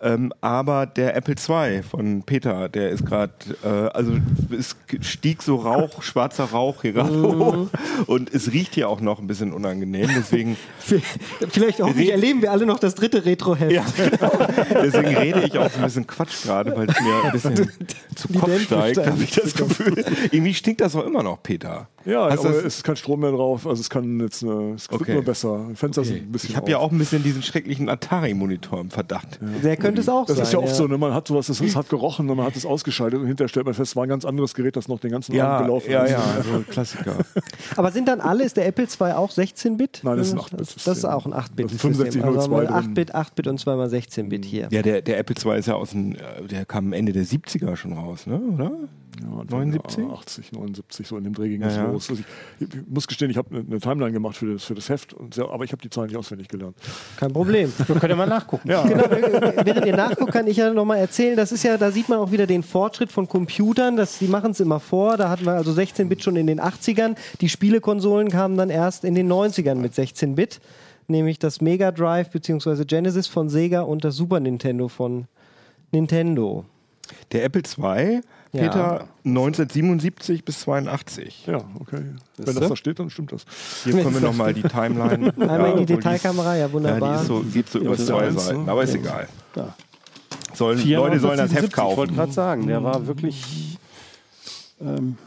Ähm, 0.02 0.32
aber 0.42 0.86
der 0.86 1.16
Apple 1.16 1.36
II 1.36 1.84
von 1.84 2.24
Peter, 2.24 2.70
der 2.70 2.90
ist 2.90 3.06
gerade, 3.06 3.34
äh, 3.64 3.68
also 3.94 4.14
es 4.58 4.76
stieg 5.02 5.42
so 5.44 5.56
Rauch, 5.58 6.02
schwarzer 6.04 6.46
Rauch 6.46 6.82
hier 6.84 6.94
gerade 6.94 7.22
hoch. 7.22 7.68
Und 8.08 8.34
es 8.34 8.52
riecht 8.54 8.76
hier 8.76 8.88
auch 8.90 9.02
noch 9.02 9.20
ein 9.20 9.28
bisschen 9.28 9.52
unangenehm. 9.54 10.10
Deswegen, 10.16 10.56
Vielleicht 11.50 11.82
hoffentlich 11.82 12.12
erleben 12.12 12.42
wir 12.42 12.52
alle 12.52 12.66
noch 12.66 12.80
das 12.80 12.96
dritte 12.96 13.26
Retro-Heft. 13.40 13.72
ja, 13.72 13.86
deswegen 14.84 15.16
rede 15.16 15.42
ich 15.44 15.58
auch 15.58 15.70
so 15.70 15.78
ein 15.78 15.84
bisschen 15.86 16.08
Quatsch 16.08 16.44
gerade, 16.44 16.76
weil 16.76 16.90
es 16.90 17.00
mir 17.00 17.24
ein 17.24 17.32
bisschen 17.32 17.72
zu 18.16 18.28
Kopf 18.40 18.62
steigt, 18.62 18.98
habe 18.98 19.24
ich 19.24 19.32
das 19.32 19.54
Gefühl. 19.54 20.04
Irgendwie 20.32 20.54
stinkt 20.54 20.82
das 20.82 20.96
auch 20.96 21.06
immer 21.06 21.24
noch, 21.24 21.42
Peter. 21.42 21.88
Ja, 22.06 22.30
Hast 22.30 22.40
aber 22.40 22.50
das- 22.50 22.58
es 22.64 22.76
ist 22.78 22.84
kein 22.84 22.96
Strom 22.96 23.20
mehr 23.20 23.32
drauf. 23.32 23.68
Also 23.68 23.82
es 23.82 23.90
kann 23.90 24.20
jetzt 24.22 24.44
eine, 24.44 24.74
es 24.76 24.90
wird 24.90 25.02
Okay. 25.02 25.14
nur 25.16 25.24
besser. 25.24 25.68
Fenster 25.76 26.04
sind 26.04 26.24
ein 26.24 26.32
bisschen 26.32 26.50
Ich 26.52 26.56
habe 26.56 26.72
ja 26.72 26.78
auch 26.78 26.92
ein 26.92 26.98
bisschen 26.98 27.22
diesen 27.24 27.44
schrecklichen 27.44 27.90
Atari-Monitor 27.90 28.82
im 28.82 28.90
Verdacht. 28.90 29.40
Der 29.64 29.78
könnte 29.78 30.02
es 30.02 30.10
auch 30.10 30.26
Das 30.26 30.38
sein. 30.38 30.46
ist 30.46 30.54
ja 30.54 30.60
oft 30.60 30.76
so, 30.76 30.88
ne? 30.88 30.98
man 30.98 31.14
hat 31.14 31.28
sowas, 31.28 31.48
das, 31.48 31.60
das 31.60 31.76
hat 31.76 31.90
gerochen 31.90 32.30
und 32.30 32.38
man 32.38 32.46
hat 32.46 32.56
es 32.56 32.66
ausgeschaltet 32.66 33.20
und 33.20 33.28
hinterher 33.28 33.50
stellt 33.50 33.66
man 33.66 33.74
fest, 33.76 33.92
es 33.92 33.96
war 33.96 34.04
ein 34.04 34.10
ganz 34.10 34.26
anderes 34.26 34.54
Gerät, 34.54 34.76
das 34.76 34.88
noch 34.88 35.00
den 35.00 35.12
ganzen 35.12 35.34
Ja, 35.36 35.48
Abend 35.50 35.68
gelaufen 35.68 35.92
ja, 35.92 36.04
ist. 36.04 36.12
ja, 36.12 36.24
also 36.38 36.64
Klassiker. 36.70 37.14
Aber 37.76 37.92
sind 37.92 38.08
dann 38.08 38.22
alle, 38.22 38.44
ist 38.44 38.58
der 38.58 38.66
Apple 38.68 38.86
II 38.86 39.12
auch 39.14 39.32
16-Bit? 39.32 40.02
Nein, 40.04 40.18
das 40.18 40.28
ist 40.28 40.34
ein 40.34 40.40
8-Bit-System. 40.40 40.82
Das 40.86 40.98
ist 40.98 41.06
auch 41.06 41.26
ein 41.26 41.34
8-Bit. 41.34 41.66
Das 41.66 41.74
ist 41.74 41.86
ein 41.86 41.94
6502 41.94 42.28
Also 42.38 42.52
haben 42.52 42.62
wir 42.62 42.82
drin. 42.82 42.92
8-Bit, 42.92 43.16
8-Bit 43.16 43.48
und 43.48 43.60
zweimal 43.60 43.88
16-Bit 43.90 44.46
hier. 44.46 44.68
Ja, 44.72 44.82
der, 44.82 45.02
der 45.02 45.18
Apple 45.20 45.36
II 45.44 45.60
ist 45.60 45.66
ja 45.68 45.76
aus 45.76 45.92
dem, 45.92 46.14
äh, 46.14 46.18
der 46.50 46.66
kam 46.66 46.94
Ende 46.94 47.12
der 47.12 47.24
70er 47.26 47.76
schon 47.76 47.94
raus, 47.94 48.26
ne? 48.26 48.40
oder? 48.40 48.72
Ja, 49.22 49.44
79? 49.50 50.06
Ja, 50.06 50.14
80, 50.14 50.52
79, 50.54 51.08
so 51.08 51.18
in 51.18 51.24
dem 51.24 51.34
Dreh 51.34 51.50
ging 51.50 51.62
Ja, 51.62 51.68
es 51.68 51.76
ja. 51.76 51.86
los. 51.92 52.10
Also 52.10 52.22
ich, 52.60 52.68
ich 52.68 52.88
muss 52.88 53.08
gestehen, 53.08 53.30
ich 53.32 53.38
habe 53.38 53.50
eine, 53.50 53.66
eine 53.68 53.80
Timeline 53.80 54.12
gemacht 54.12 54.38
für 54.38 54.54
das, 54.54 54.64
für 54.64 54.76
das 54.76 54.88
Heft, 54.88 55.16
sehr, 55.34 55.50
aber 55.50 55.64
ich 55.64 55.72
habe 55.72 55.82
die 55.82 55.90
Zahlen 55.90 56.08
nicht 56.08 56.18
auswendig 56.18 56.48
gelernt. 56.48 56.78
Kein 57.18 57.34
Problem. 57.34 57.74
Wir 57.78 57.96
können 57.96 58.12
ja 58.12 58.16
mal 58.16 58.28
nachgucken. 58.28 58.70
Ja, 58.70 58.84
Genau, 58.84 59.04
während 59.66 59.86
ihr 59.86 59.96
nachguckt, 59.96 60.32
kann 60.32 60.48
ich 60.48 60.58
ja 60.58 60.72
nochmal 60.72 61.00
erzählen, 61.00 61.36
das 61.36 61.52
ist 61.52 61.64
ja, 61.64 61.78
da 61.78 61.92
sieht 61.92 62.08
man 62.08 62.20
auch 62.20 62.32
wieder 62.32 62.46
den 62.48 62.62
Fortschritt 62.64 63.12
von 63.12 63.28
Computern, 63.28 63.98
das, 63.98 64.20
die 64.20 64.28
machen 64.28 64.52
es 64.52 64.60
immer 64.60 64.80
vor, 64.80 65.18
da 65.18 65.30
hatten 65.30 65.46
wir 65.46 65.54
also 65.54 65.72
16-Bit 65.72 66.24
schon 66.24 66.36
in 66.36 66.48
den 66.48 66.62
80ern, 66.62 67.16
die 67.42 67.50
Spielekonsolen 67.50 68.30
kamen 68.30 68.58
dann 68.58 68.70
erst 68.70 69.04
in 69.04 69.16
den 69.16 69.32
90ern 69.32 69.76
mit 69.76 69.94
16-Bit, 69.94 70.62
nämlich 71.08 71.40
das 71.40 71.62
Mega 71.62 71.92
Drive 71.92 72.30
bzw. 72.30 72.86
Genesis 72.86 73.28
von 73.28 73.50
Sega 73.50 73.82
und 73.82 74.04
das 74.04 74.16
Super 74.16 74.40
Nintendo 74.40 74.88
von 74.88 75.26
Nintendo. 75.92 76.66
Der 77.32 77.44
Apple 77.44 77.64
II, 77.64 78.22
Ja. 78.52 78.64
Peter, 78.64 79.08
1977 79.26 80.44
bis 80.44 80.62
82. 80.62 81.46
ja, 81.46 81.58
okay. 81.80 82.02
Wenn 82.38 82.56
du? 82.56 82.60
das 82.62 82.70
da 82.70 82.76
steht, 82.76 82.98
dann 82.98 83.12
stimmt 83.12 83.32
das. 83.32 83.46
Hier 83.84 83.94
können 84.02 84.14
wir 84.16 84.22
nochmal 84.22 84.54
die 84.56 84.64
Timeline. 84.64 85.32
Einmal 85.40 85.72
in 85.74 85.86
die 85.86 85.94
Detailkamera, 85.94 86.56
ja 86.56 86.66
Ja, 86.66 86.74
wunderbar. 86.74 87.18
die 87.18 87.22
ist 87.22 87.28
so, 87.28 87.40
geht 87.42 87.70
so 87.70 87.80
über 87.80 87.94
ist 87.94 88.08
zwei 88.08 88.32
Seiten, 88.32 88.66
ne? 88.66 88.72
aber 88.72 88.84
ist 88.84 88.96
egal. 88.96 89.28
Da. 89.54 89.76
Sollen, 90.56 90.78
Leute 90.80 91.20
sollen 91.20 91.38
das 91.38 91.52
477, 91.52 91.56
Heft 91.56 91.74
Ich 91.74 91.78
wollte 91.78 91.96
kaufen. 91.96 92.16
gerade 92.16 92.32
sagen, 92.32 92.68
der 92.68 92.84
war 92.84 93.06
wirklich. 93.06 93.78
Ähm, 94.82 95.18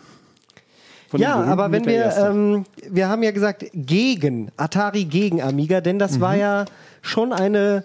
Ja, 1.16 1.36
aber 1.44 1.70
wenn 1.70 1.84
wir, 1.84 2.16
ähm, 2.16 2.64
wir 2.90 3.08
haben 3.08 3.22
ja 3.22 3.30
gesagt, 3.30 3.66
gegen, 3.72 4.50
Atari 4.56 5.04
gegen 5.04 5.40
Amiga, 5.42 5.80
denn 5.80 5.98
das 6.00 6.20
war 6.20 6.34
ja 6.34 6.64
schon 7.02 7.32
eine 7.32 7.84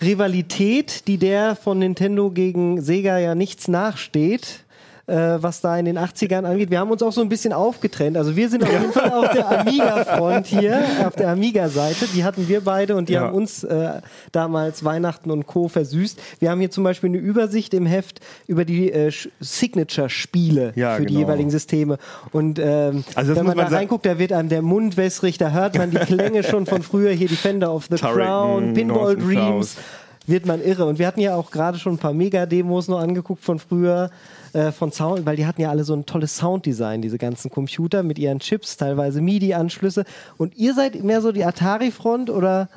Rivalität, 0.00 1.06
die 1.06 1.18
der 1.18 1.56
von 1.56 1.78
Nintendo 1.78 2.30
gegen 2.30 2.80
Sega 2.82 3.18
ja 3.18 3.34
nichts 3.34 3.68
nachsteht. 3.68 4.63
Äh, 5.06 5.36
was 5.42 5.60
da 5.60 5.76
in 5.76 5.84
den 5.84 5.98
80ern 5.98 6.44
angeht. 6.44 6.70
Wir 6.70 6.78
haben 6.80 6.90
uns 6.90 7.02
auch 7.02 7.12
so 7.12 7.20
ein 7.20 7.28
bisschen 7.28 7.52
aufgetrennt. 7.52 8.16
Also 8.16 8.36
wir 8.36 8.48
sind 8.48 8.62
auf 8.62 8.72
jeden 8.72 8.90
Fall 8.90 9.10
auf 9.12 9.28
der 9.32 9.60
Amiga-Front 9.60 10.46
hier, 10.46 10.82
auf 11.06 11.14
der 11.14 11.28
Amiga-Seite. 11.28 12.06
Die 12.14 12.24
hatten 12.24 12.48
wir 12.48 12.62
beide 12.62 12.96
und 12.96 13.10
die 13.10 13.12
Ja. 13.12 13.20
haben 13.26 13.34
uns 13.34 13.64
äh, 13.64 14.00
damals 14.32 14.82
Weihnachten 14.82 15.30
und 15.30 15.46
Co. 15.46 15.68
versüßt. 15.68 16.18
Wir 16.40 16.50
haben 16.50 16.58
hier 16.60 16.70
zum 16.70 16.84
Beispiel 16.84 17.10
eine 17.10 17.18
Übersicht 17.18 17.74
im 17.74 17.84
Heft 17.84 18.20
über 18.46 18.64
die 18.64 18.90
äh, 18.92 19.10
Signature-Spiele 19.40 20.72
Ja, 20.74 20.94
für 20.96 21.02
die 21.06 21.08
genau. 21.14 21.20
jeweiligen 21.26 21.50
Systeme. 21.50 21.98
Und 22.32 22.58
ähm, 22.58 23.04
Also 23.14 23.36
wenn 23.36 23.44
man 23.44 23.56
da 23.56 23.62
man 23.64 23.70
sagen- 23.70 23.74
reinguckt, 23.80 24.06
da 24.06 24.18
wird 24.18 24.32
einem 24.32 24.48
der 24.48 24.62
Mund 24.62 24.96
wässrig, 24.96 25.38
da 25.38 25.50
hört 25.50 25.76
man 25.76 25.90
die 25.90 25.98
Klänge 25.98 26.42
schon 26.48 26.66
von 26.66 26.82
früher, 26.82 27.10
hier 27.12 27.28
Defender 27.28 27.74
of 27.74 27.88
the 27.90 27.96
Turrican, 27.96 28.24
Crown, 28.24 28.74
Pinball 28.74 28.96
North 28.96 29.16
and 29.18 29.26
Dreams, 29.28 29.74
South. 29.74 29.84
wird 30.26 30.46
man 30.46 30.62
irre. 30.62 30.86
Und 30.86 30.98
wir 30.98 31.06
hatten 31.06 31.20
ja 31.20 31.34
auch 31.34 31.50
gerade 31.50 31.78
schon 31.78 31.94
ein 31.94 31.98
paar 31.98 32.14
Mega-Demos 32.14 32.88
noch 32.88 33.00
angeguckt 33.00 33.44
von 33.44 33.58
früher, 33.58 34.10
äh, 34.54 34.72
von 34.72 34.92
Sound, 34.92 35.26
weil 35.26 35.36
die 35.36 35.46
hatten 35.46 35.60
ja 35.60 35.70
alle 35.70 35.84
so 35.84 35.94
ein 35.94 36.06
tolles 36.06 36.36
Sounddesign, 36.36 37.02
diese 37.02 37.18
ganzen 37.18 37.50
Computer 37.50 38.02
mit 38.02 38.18
ihren 38.18 38.38
Chips, 38.40 38.76
teilweise 38.76 39.20
MIDI-Anschlüsse. 39.20 40.04
Und 40.36 40.56
ihr 40.56 40.74
seid 40.74 41.02
mehr 41.02 41.20
so 41.20 41.32
die 41.32 41.44
Atari-Front 41.44 42.30
oder? 42.30 42.68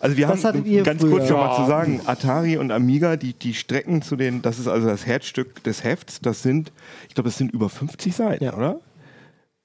Also 0.00 0.16
wir 0.16 0.28
Was 0.28 0.44
haben 0.44 0.64
ganz 0.84 1.00
früher? 1.00 1.10
kurz 1.10 1.28
schon 1.28 1.36
mal 1.38 1.56
zu 1.56 1.66
sagen, 1.66 2.00
Atari 2.06 2.56
und 2.58 2.70
Amiga, 2.72 3.16
die, 3.16 3.32
die 3.32 3.54
Strecken 3.54 4.02
zu 4.02 4.16
den, 4.16 4.42
das 4.42 4.58
ist 4.58 4.66
also 4.68 4.86
das 4.86 5.06
Herzstück 5.06 5.62
des 5.64 5.84
Hefts, 5.84 6.20
das 6.20 6.42
sind, 6.42 6.72
ich 7.08 7.14
glaube, 7.14 7.28
das 7.28 7.38
sind 7.38 7.52
über 7.52 7.68
50 7.68 8.14
Seiten, 8.14 8.44
Ja. 8.44 8.54
oder? 8.54 8.80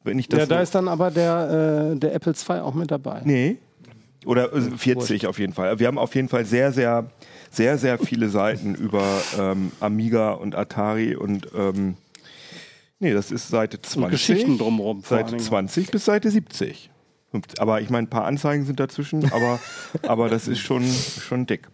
Wenn 0.04 0.18
ich 0.18 0.30
das 0.30 0.40
ja, 0.42 0.46
da 0.46 0.62
ist 0.62 0.74
dann 0.76 0.88
aber 0.88 1.12
der, 1.12 1.92
äh, 1.94 2.00
der 2.00 2.14
Apple 2.16 2.34
II 2.34 2.60
auch 2.60 2.74
mit 2.74 2.90
dabei. 2.90 3.22
Nee. 3.26 3.58
Oder 4.26 4.54
äh, 4.54 4.62
40 4.62 5.28
auf 5.28 5.40
jeden 5.40 5.54
Fall. 5.54 5.78
Wir 5.80 5.88
haben 5.88 5.98
auf 5.98 6.16
jeden 6.16 6.30
Fall 6.30 6.46
sehr, 6.46 6.72
sehr, 6.72 7.10
sehr, 7.52 7.78
sehr 7.78 7.98
viele 7.98 8.30
Seiten 8.30 8.76
über 8.76 9.22
ähm, 9.38 9.72
Amiga 9.80 10.32
und 10.32 10.56
Atari 10.56 11.16
und 11.16 11.48
ähm, 11.56 11.96
nee, 13.00 13.14
das 13.14 13.32
ist 13.32 13.50
Seite 13.50 13.82
20. 13.82 14.12
Geschichten 14.12 14.58
drumherum 14.58 15.02
Seite 15.02 15.16
allen 15.16 15.28
Dingen. 15.28 15.40
20 15.40 15.92
bis 15.92 16.06
Seite 16.06 16.30
70. 16.30 16.90
Aber 17.60 17.80
ich 17.82 17.90
meine, 17.90 18.08
ein 18.08 18.10
paar 18.10 18.26
Anzeigen 18.26 18.66
sind 18.66 18.80
dazwischen, 18.80 19.32
aber, 19.32 19.60
aber 20.02 20.30
das 20.30 20.48
ist 20.48 20.60
schon, 20.60 20.84
schon 20.84 21.46
dick. 21.46 21.68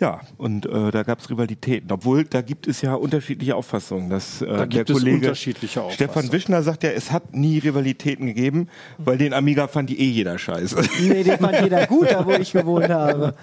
Ja, 0.00 0.20
und 0.38 0.64
äh, 0.64 0.90
da 0.90 1.02
gab 1.02 1.18
es 1.20 1.28
Rivalitäten. 1.28 1.92
Obwohl, 1.92 2.24
da 2.24 2.40
gibt 2.40 2.66
es 2.66 2.80
ja 2.80 2.94
unterschiedliche 2.94 3.54
Auffassungen. 3.54 4.08
Dass, 4.08 4.40
äh, 4.40 4.46
Da 4.46 4.56
der 4.56 4.66
gibt 4.66 4.90
es 4.90 4.96
Kollege 4.96 5.16
unterschiedliche 5.16 5.80
Stefan 5.90 6.08
Auffassungen. 6.08 6.32
Wischner 6.32 6.62
sagt 6.62 6.84
ja, 6.84 6.90
es 6.90 7.12
hat 7.12 7.34
nie 7.34 7.58
Rivalitäten 7.58 8.26
gegeben, 8.26 8.68
weil 8.96 9.18
den 9.18 9.34
Amiga 9.34 9.68
fand 9.68 9.90
die 9.90 10.00
eh 10.00 10.08
jeder 10.08 10.38
scheiße. 10.38 10.80
Nee, 11.02 11.22
den 11.22 11.38
fand 11.38 11.60
jeder 11.60 11.86
gut, 11.86 12.10
da 12.10 12.24
wo 12.24 12.32
ich 12.32 12.52
gewohnt 12.52 12.88
habe. 12.88 13.34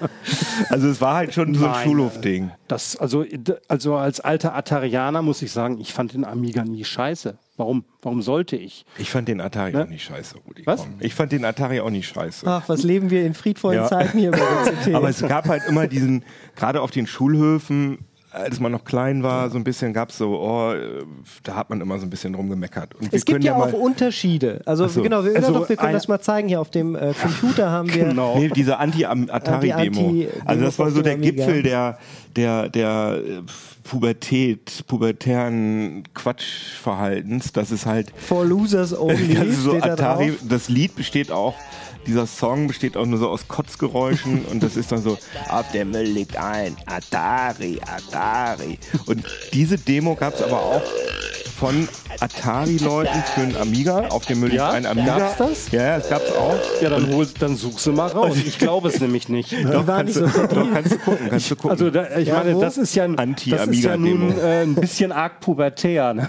Also 0.70 0.88
es 0.88 1.00
war 1.00 1.16
halt 1.16 1.34
schon 1.34 1.54
so 1.54 1.68
ein 1.68 1.84
Schulhofding. 1.84 2.52
Das, 2.68 2.98
also, 2.98 3.24
also 3.68 3.96
als 3.96 4.20
alter 4.20 4.56
Atarianer 4.56 5.22
muss 5.22 5.42
ich 5.44 5.52
sagen, 5.52 5.80
ich 5.80 5.94
fand 5.94 6.14
den 6.14 6.26
Amiga 6.26 6.64
nie 6.64 6.84
scheiße. 6.84 7.38
Warum, 7.58 7.84
warum 8.04 8.22
sollte 8.22 8.56
ich? 8.56 8.86
Ich 9.00 9.10
fand 9.10 9.28
den 9.28 9.42
Atari 9.42 9.72
Ne? 9.74 9.84
auch 9.84 9.88
nicht 9.90 10.04
scheiße, 10.04 10.36
Rudi. 10.48 10.62
Was? 10.66 10.82
Komm. 10.82 10.94
Ich 11.00 11.16
fand 11.16 11.32
den 11.32 11.44
Atari 11.44 11.80
auch 11.80 11.90
nicht 11.90 12.08
scheiße. 12.08 12.46
Ach, 12.48 12.64
was 12.70 12.84
leben 12.84 13.10
wir 13.10 13.26
in 13.26 13.34
friedvollen 13.34 13.80
Ja. 13.80 13.88
Zeiten 13.88 14.20
hier 14.20 14.30
bei 14.32 14.38
der 14.38 14.74
CT. 14.84 14.94
Aber 14.96 15.10
es 15.10 15.22
gab 15.22 15.48
halt 15.48 15.64
immer 15.68 15.88
diesen, 15.88 16.24
gerade 16.56 16.82
auf 16.82 16.92
den 16.92 17.08
Schulhöfen, 17.08 17.98
als 18.30 18.60
man 18.60 18.72
noch 18.72 18.84
klein 18.86 19.24
war, 19.24 19.50
so 19.50 19.58
ein 19.58 19.64
bisschen 19.64 19.94
gab 19.94 20.10
es 20.12 20.18
so, 20.20 20.38
oh, 20.40 20.74
äh, 20.74 21.04
da 21.44 21.56
hat 21.56 21.72
man 21.72 21.82
immer 21.82 21.98
so 21.98 22.06
ein 22.06 22.10
bisschen 22.12 22.34
drum 22.34 22.48
gemeckert. 22.50 22.94
Und 22.94 23.12
wir 23.12 23.18
es 23.18 23.26
gibt 23.26 23.38
können 23.42 23.46
ja 23.46 23.56
auch 23.56 23.74
Unterschiede. 23.74 24.62
Also 24.66 24.88
so. 24.88 25.02
genau, 25.02 25.24
wir, 25.26 25.36
Also 25.36 25.54
doch, 25.54 25.68
wir 25.68 25.76
können 25.78 25.88
ein- 25.90 25.94
das 25.96 26.08
mal 26.08 26.20
zeigen. 26.20 26.48
Hier 26.50 26.62
auf 26.62 26.70
dem 26.70 26.96
äh, 26.96 27.14
Computer 27.20 27.72
haben 27.72 27.92
wir 27.92 28.06
Genau. 28.06 28.38
Nee, 28.38 28.50
diese 28.50 28.78
Anti-Atari-Demo. 28.78 30.08
Anti-Demo 30.10 30.30
also 30.46 30.64
das 30.66 30.78
war 30.78 30.92
so 30.92 31.02
der 31.02 31.14
Amiga. 31.16 31.32
Gipfel 31.46 31.64
der, 31.64 31.98
der, 32.38 32.70
der 32.70 33.22
äh, 33.26 33.42
Pubertät, 33.84 34.84
pubertären 34.88 36.04
Quatschverhaltens. 36.14 37.52
Das 37.54 37.72
ist 37.72 37.86
halt 37.86 38.12
For 38.18 38.46
Losers 38.46 38.94
Only. 38.98 39.34
das 39.36 39.48
ist 39.48 39.64
so 39.64 39.78
da 39.80 39.94
Atari. 39.94 40.28
drauf. 40.30 40.40
Das 40.48 40.70
Lied 40.70 40.96
besteht 40.96 41.32
auch, 41.32 41.56
dieser 42.06 42.28
Song 42.28 42.68
besteht 42.68 42.96
auch 42.96 43.06
nur 43.06 43.20
so 43.20 43.30
aus 43.30 43.48
Kotzgeräuschen 43.48 44.46
und 44.52 44.62
das 44.64 44.78
ist 44.78 44.92
dann 44.92 45.02
so, 45.02 45.18
auf 45.50 45.70
der 45.72 45.86
Müll 45.86 46.06
liegt 46.06 46.38
ein 46.38 46.76
Atari, 46.86 47.80
Atari. 47.86 48.78
Und 49.08 49.26
diese 49.54 49.78
Demo 49.78 50.16
gab 50.16 50.36
es 50.36 50.42
aber 50.42 50.62
auch 50.62 50.82
von 51.58 51.88
Atari-Leuten 52.20 53.24
für 53.34 53.42
einen 53.42 53.58
Amiga. 53.58 54.08
Auf 54.10 54.26
dem 54.26 54.40
Müll 54.42 54.54
Ja? 54.54 54.70
ein 54.72 54.86
Amiga. 54.86 55.18
Gab's 55.18 55.38
das? 55.38 55.72
Ja, 55.72 55.82
ja, 55.84 55.98
das 55.98 56.10
gab's 56.10 56.32
auch. 56.32 56.56
Ja, 56.82 56.90
dann, 56.90 57.12
hol, 57.12 57.28
dann 57.40 57.56
such 57.56 57.80
sie 57.80 57.92
mal 57.92 58.08
raus. 58.08 58.36
Ich 58.38 58.60
glaube 58.60 58.90
es 58.90 59.00
nämlich 59.00 59.28
nicht. 59.30 59.54
Doch, 59.54 59.88
war 59.88 59.98
kannst, 59.98 60.22
nicht 60.22 60.36
du, 60.36 60.40
so 60.42 60.48
doch, 60.48 60.72
kannst 60.72 60.92
du 60.94 60.98
gucken, 61.00 61.30
kannst 61.30 61.52
du 61.52 61.56
gucken. 61.56 61.72
Also 61.72 61.90
da, 61.90 62.18
ich 62.18 62.28
Ja, 62.28 62.36
meine, 62.40 62.56
wo? 62.56 62.62
das 62.62 62.78
ist 62.78 62.94
ja, 62.96 63.04
ein- 63.06 63.16
das 63.50 63.68
ist 63.68 63.84
ja 63.84 63.98
nun 63.98 64.38
äh, 64.38 64.62
ein 64.64 64.76
bisschen 64.76 65.12
arg 65.12 65.40
pubertär. 65.40 66.14
Ne? 66.14 66.28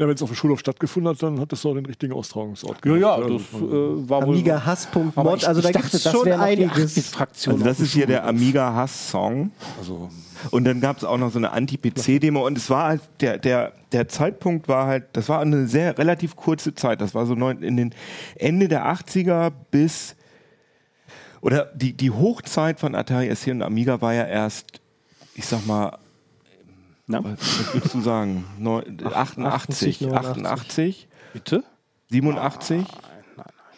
Ja, 0.00 0.06
wenn 0.06 0.14
es 0.14 0.22
auf 0.22 0.30
dem 0.30 0.36
Schulhof 0.36 0.60
stattgefunden 0.60 1.10
hat, 1.12 1.20
dann 1.22 1.40
hat 1.40 1.50
das 1.50 1.62
doch 1.62 1.74
den 1.74 1.84
richtigen 1.84 2.12
Austragungsort 2.12 2.78
Ja, 2.84 2.94
ja, 2.96 3.16
das 3.18 3.30
äh, 3.30 3.60
war 4.08 4.22
wohl. 4.22 4.34
Amiga 4.34 4.64
Hass.mod. 4.64 5.12
Aber 5.16 5.34
ich- 5.36 5.48
Also 5.48 5.60
da 5.60 5.68
ich 5.70 5.72
gibt 5.74 5.86
dachte, 5.86 5.96
es 5.96 6.02
das 6.04 6.12
schon 6.12 6.30
einiges. 6.32 6.92
8-Bit-Fraktion. 6.92 7.54
Also 7.54 7.64
das 7.64 7.80
ist 7.80 7.92
hier 7.94 8.06
der 8.06 8.24
Amiga-Hass-Song. 8.26 9.50
Also, 9.80 10.08
Und 10.50 10.64
dann 10.64 10.80
gab 10.80 10.96
es 10.98 11.04
auch 11.04 11.18
noch 11.18 11.30
so 11.32 11.38
eine 11.38 11.50
Anti-PC-Demo 11.52 12.46
und 12.46 12.56
es 12.58 12.70
war 12.70 12.88
halt, 12.88 13.00
der, 13.20 13.38
der, 13.38 13.72
der 13.92 14.08
Zeitpunkt 14.08 14.68
war 14.68 14.86
halt, 14.86 15.04
das 15.14 15.28
war 15.28 15.40
eine 15.40 15.66
sehr 15.66 15.98
relativ 15.98 16.36
kurze 16.36 16.74
Zeit. 16.74 17.00
Das 17.00 17.14
war 17.14 17.26
so 17.26 17.34
neun, 17.34 17.62
in 17.62 17.76
den 17.76 17.94
Ende 18.36 18.68
der 18.68 18.86
80er 18.86 19.52
bis, 19.70 20.14
oder 21.40 21.66
die, 21.74 21.92
die 21.92 22.10
Hochzeit 22.10 22.80
von 22.80 22.94
Atari 22.94 23.34
ST 23.34 23.48
und 23.48 23.62
Amiga 23.62 24.00
war 24.00 24.14
ja 24.14 24.24
erst, 24.26 24.80
ich 25.34 25.46
sag 25.46 25.66
mal, 25.66 25.98
Na? 27.06 27.22
was, 27.24 27.40
was 27.40 27.74
würdest 27.74 27.94
du 27.94 28.00
sagen? 28.00 28.44
Neu, 28.58 28.82
88, 29.14 30.00
89. 30.02 30.14
88, 30.36 31.08
Bitte? 31.32 31.64
87? 32.10 32.84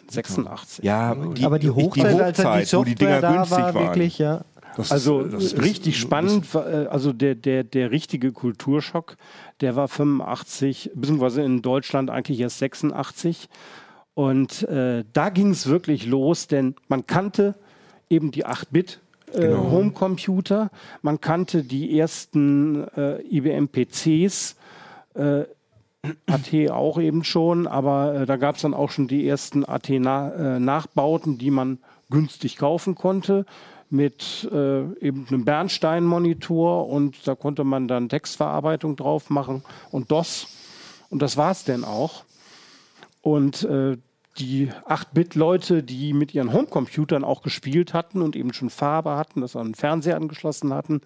86. 0.09 0.83
Ja, 0.83 1.15
die, 1.15 1.45
Aber 1.45 1.57
die 1.59 1.67
ich- 1.67 1.73
Hochzeit, 1.75 2.19
als 2.21 2.37
dann 2.37 2.59
die 2.61 2.73
wo 2.73 2.83
die 2.83 2.95
Dinger 2.95 3.11
Software 3.13 3.21
da 3.21 3.33
günstig 3.37 3.57
war, 3.57 3.73
waren. 3.73 3.83
wirklich, 3.85 4.17
ja. 4.17 4.41
Das 4.77 4.91
Also 4.91 5.21
ist, 5.21 5.33
das 5.33 5.43
ist 5.43 5.61
richtig 5.61 5.95
das- 5.95 6.01
spannend, 6.01 6.45
äh, 6.55 6.57
also 6.87 7.13
der, 7.13 7.35
der, 7.35 7.63
der 7.63 7.91
richtige 7.91 8.31
Kulturschock, 8.31 9.17
der 9.61 9.75
war 9.75 9.87
85, 9.87 10.91
beziehungsweise 10.95 11.41
in 11.43 11.61
Deutschland 11.61 12.09
eigentlich 12.09 12.39
erst 12.39 12.59
86. 12.59 13.49
Und 14.13 14.63
äh, 14.63 15.03
da 15.13 15.29
ging 15.29 15.51
es 15.51 15.67
wirklich 15.67 16.05
los, 16.05 16.47
denn 16.47 16.75
man 16.87 17.05
kannte 17.07 17.55
eben 18.09 18.31
die 18.31 18.45
8-Bit. 18.45 18.99
Äh, 19.33 19.41
Genau. 19.47 19.71
Homecomputer, 19.71 20.69
man 21.01 21.21
kannte 21.21 21.63
die 21.63 21.97
ersten 21.97 22.83
äh, 22.97 23.21
IBM-PCs, 23.21 24.57
äh, 25.13 25.43
AT 26.25 26.69
auch 26.71 26.99
eben 26.99 27.23
schon, 27.23 27.65
aber 27.67 28.13
äh, 28.15 28.25
da 28.25 28.35
gab 28.35 28.55
es 28.57 28.63
dann 28.63 28.73
auch 28.73 28.89
schon 28.91 29.07
die 29.07 29.25
ersten 29.25 29.63
AT-Nachbauten, 29.63 31.37
die 31.37 31.51
man 31.51 31.77
günstig 32.09 32.57
kaufen 32.57 32.95
konnte 32.95 33.45
mit 33.91 34.49
äh, 34.51 34.81
eben 34.99 35.27
einem 35.27 35.45
Bernstein-Monitor 35.45 36.87
und 36.87 37.27
da 37.27 37.35
konnte 37.35 37.63
man 37.63 37.87
dann 37.87 38.09
Textverarbeitung 38.09 38.95
drauf 38.95 39.29
machen 39.29 39.63
und 39.91 40.11
DOS 40.11 40.47
und 41.09 41.21
das 41.21 41.37
war 41.37 41.51
es 41.51 41.63
denn 41.63 41.83
auch. 41.83 42.23
Und 43.21 43.63
äh, 43.63 43.97
die 44.39 44.69
8-Bit-Leute, 44.87 45.83
die 45.83 46.13
mit 46.13 46.33
ihren 46.33 46.53
Homecomputern 46.53 47.23
auch 47.23 47.41
gespielt 47.41 47.93
hatten 47.93 48.21
und 48.21 48.35
eben 48.35 48.53
schon 48.53 48.69
Farbe 48.69 49.17
hatten, 49.17 49.41
das 49.41 49.55
an 49.55 49.67
den 49.67 49.75
Fernseher 49.75 50.15
angeschlossen 50.15 50.73
hatten, 50.73 51.01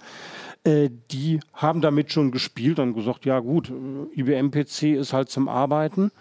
äh, 0.63 0.89
die 1.11 1.39
haben 1.53 1.81
damit 1.81 2.11
schon 2.11 2.31
gespielt 2.31 2.79
und 2.79 2.93
gesagt, 2.93 3.25
ja 3.25 3.39
gut, 3.39 3.71
IBM-PC 4.15 4.95
ist 4.95 5.11
halt 5.11 5.29
zum 5.29 5.49
Arbeiten. 5.49 6.11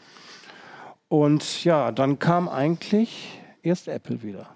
Und 1.09 1.63
ja, 1.65 1.93
dann 1.93 2.19
kam 2.19 2.49
eigentlich 2.49 3.39
erst 3.63 3.89
Apple 3.89 4.23
wieder 4.23 4.49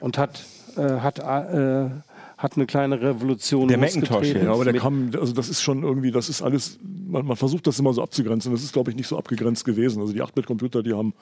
und 0.00 0.18
hat, 0.18 0.44
äh, 0.76 1.00
hat, 1.00 1.18
äh, 1.18 1.90
hat 2.38 2.56
eine 2.56 2.66
kleine 2.66 3.00
Revolution 3.00 3.68
Der 3.68 3.78
Macintosh. 3.78 4.34
Ja, 4.34 4.52
aber 4.52 4.64
der 4.64 4.74
kam, 4.74 5.10
also 5.18 5.32
das 5.32 5.48
ist 5.48 5.62
schon 5.62 5.82
irgendwie, 5.82 6.10
das 6.10 6.28
ist 6.28 6.42
alles, 6.42 6.78
man, 6.82 7.26
man 7.26 7.36
versucht 7.36 7.66
das 7.66 7.78
immer 7.78 7.92
so 7.92 8.02
abzugrenzen. 8.02 8.52
Das 8.52 8.62
ist, 8.62 8.72
glaube 8.72 8.90
ich, 8.90 8.96
nicht 8.96 9.08
so 9.08 9.16
abgegrenzt 9.16 9.64
gewesen. 9.64 10.00
Also 10.00 10.12
die 10.12 10.22
8-Bit-Computer, 10.22 10.82
die 10.82 10.92
haben 10.92 11.14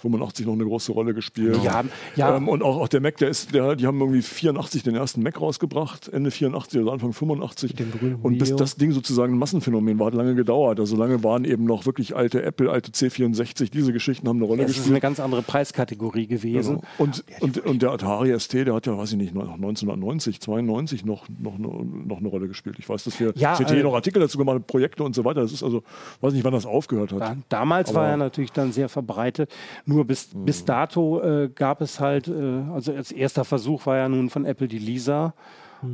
85 0.00 0.46
noch 0.46 0.54
eine 0.54 0.64
große 0.64 0.92
Rolle 0.92 1.14
gespielt. 1.14 1.58
Haben- 1.70 1.90
ja. 2.16 2.36
ähm, 2.36 2.48
und 2.48 2.62
auch, 2.62 2.80
auch 2.80 2.88
der 2.88 3.00
Mac, 3.00 3.16
der 3.18 3.28
ist, 3.28 3.54
der, 3.54 3.76
die 3.76 3.86
haben 3.86 4.00
irgendwie 4.00 4.22
84 4.22 4.82
den 4.82 4.94
ersten 4.94 5.22
Mac 5.22 5.40
rausgebracht, 5.40 6.08
Ende 6.08 6.30
84 6.30 6.80
oder 6.80 6.92
Anfang 6.92 7.12
85. 7.12 7.74
Und 8.22 8.38
bis 8.38 8.54
das 8.56 8.76
Ding 8.76 8.92
sozusagen 8.92 9.34
ein 9.34 9.38
Massenphänomen 9.38 9.98
war, 9.98 10.06
hat 10.08 10.14
lange 10.14 10.34
gedauert. 10.34 10.80
Also 10.80 10.96
lange 10.96 11.22
waren 11.22 11.44
eben 11.44 11.64
noch 11.64 11.86
wirklich 11.86 12.16
alte 12.16 12.42
Apple, 12.42 12.70
alte 12.70 12.90
C64, 12.92 13.70
diese 13.70 13.92
Geschichten 13.92 14.28
haben 14.28 14.36
eine 14.38 14.46
Rolle 14.46 14.62
Es 14.64 14.70
ist 14.70 14.76
gespielt. 14.76 14.92
eine 14.94 15.00
ganz 15.00 15.20
andere 15.20 15.42
Preiskategorie 15.42 16.26
gewesen. 16.26 16.76
Genau. 16.76 16.86
Und, 16.98 17.24
und, 17.40 17.58
und 17.66 17.82
der 17.82 17.90
Atari 17.92 18.38
ST, 18.38 18.54
der 18.54 18.74
hat 18.74 18.86
ja, 18.86 18.96
weiß 18.96 19.12
ich 19.12 19.18
nicht, 19.18 19.34
noch 19.34 19.42
1990, 19.54 20.40
92 20.40 21.04
noch, 21.04 21.26
noch, 21.38 21.54
eine- 21.56 21.68
noch 22.06 22.18
eine 22.18 22.28
Rolle 22.28 22.48
gespielt. 22.48 22.76
Ich 22.78 22.88
weiß, 22.88 23.04
dass 23.04 23.18
wir 23.20 23.32
Ja, 23.36 23.54
CT 23.56 23.70
äh, 23.72 23.82
noch 23.82 23.94
Artikel 23.94 24.20
dazu 24.20 24.38
gemacht 24.38 24.54
haben, 24.56 24.64
Projekte 24.64 25.02
und 25.04 25.14
so 25.14 25.24
weiter. 25.24 25.40
Das 25.42 25.52
ist 25.52 25.62
also, 25.62 25.82
weiß 26.20 26.32
nicht, 26.32 26.44
wann 26.44 26.52
das 26.52 26.66
aufgehört 26.66 27.12
hat. 27.12 27.20
Da, 27.20 27.36
damals 27.48 27.90
Aber- 27.90 28.00
war 28.00 28.08
er 28.08 28.16
natürlich 28.16 28.52
dann 28.52 28.72
sehr 28.72 28.88
verbreitet. 28.88 29.50
Nur 29.90 30.04
bis, 30.04 30.30
bis 30.32 30.64
dato 30.64 31.20
äh, 31.20 31.48
gab 31.52 31.80
es 31.80 31.98
halt, 31.98 32.28
äh, 32.28 32.62
also 32.72 32.94
als 32.94 33.10
erster 33.10 33.44
Versuch 33.44 33.86
war 33.86 33.96
ja 33.96 34.08
nun 34.08 34.30
von 34.30 34.44
Apple 34.44 34.68
die 34.68 34.78
Lisa. 34.78 35.34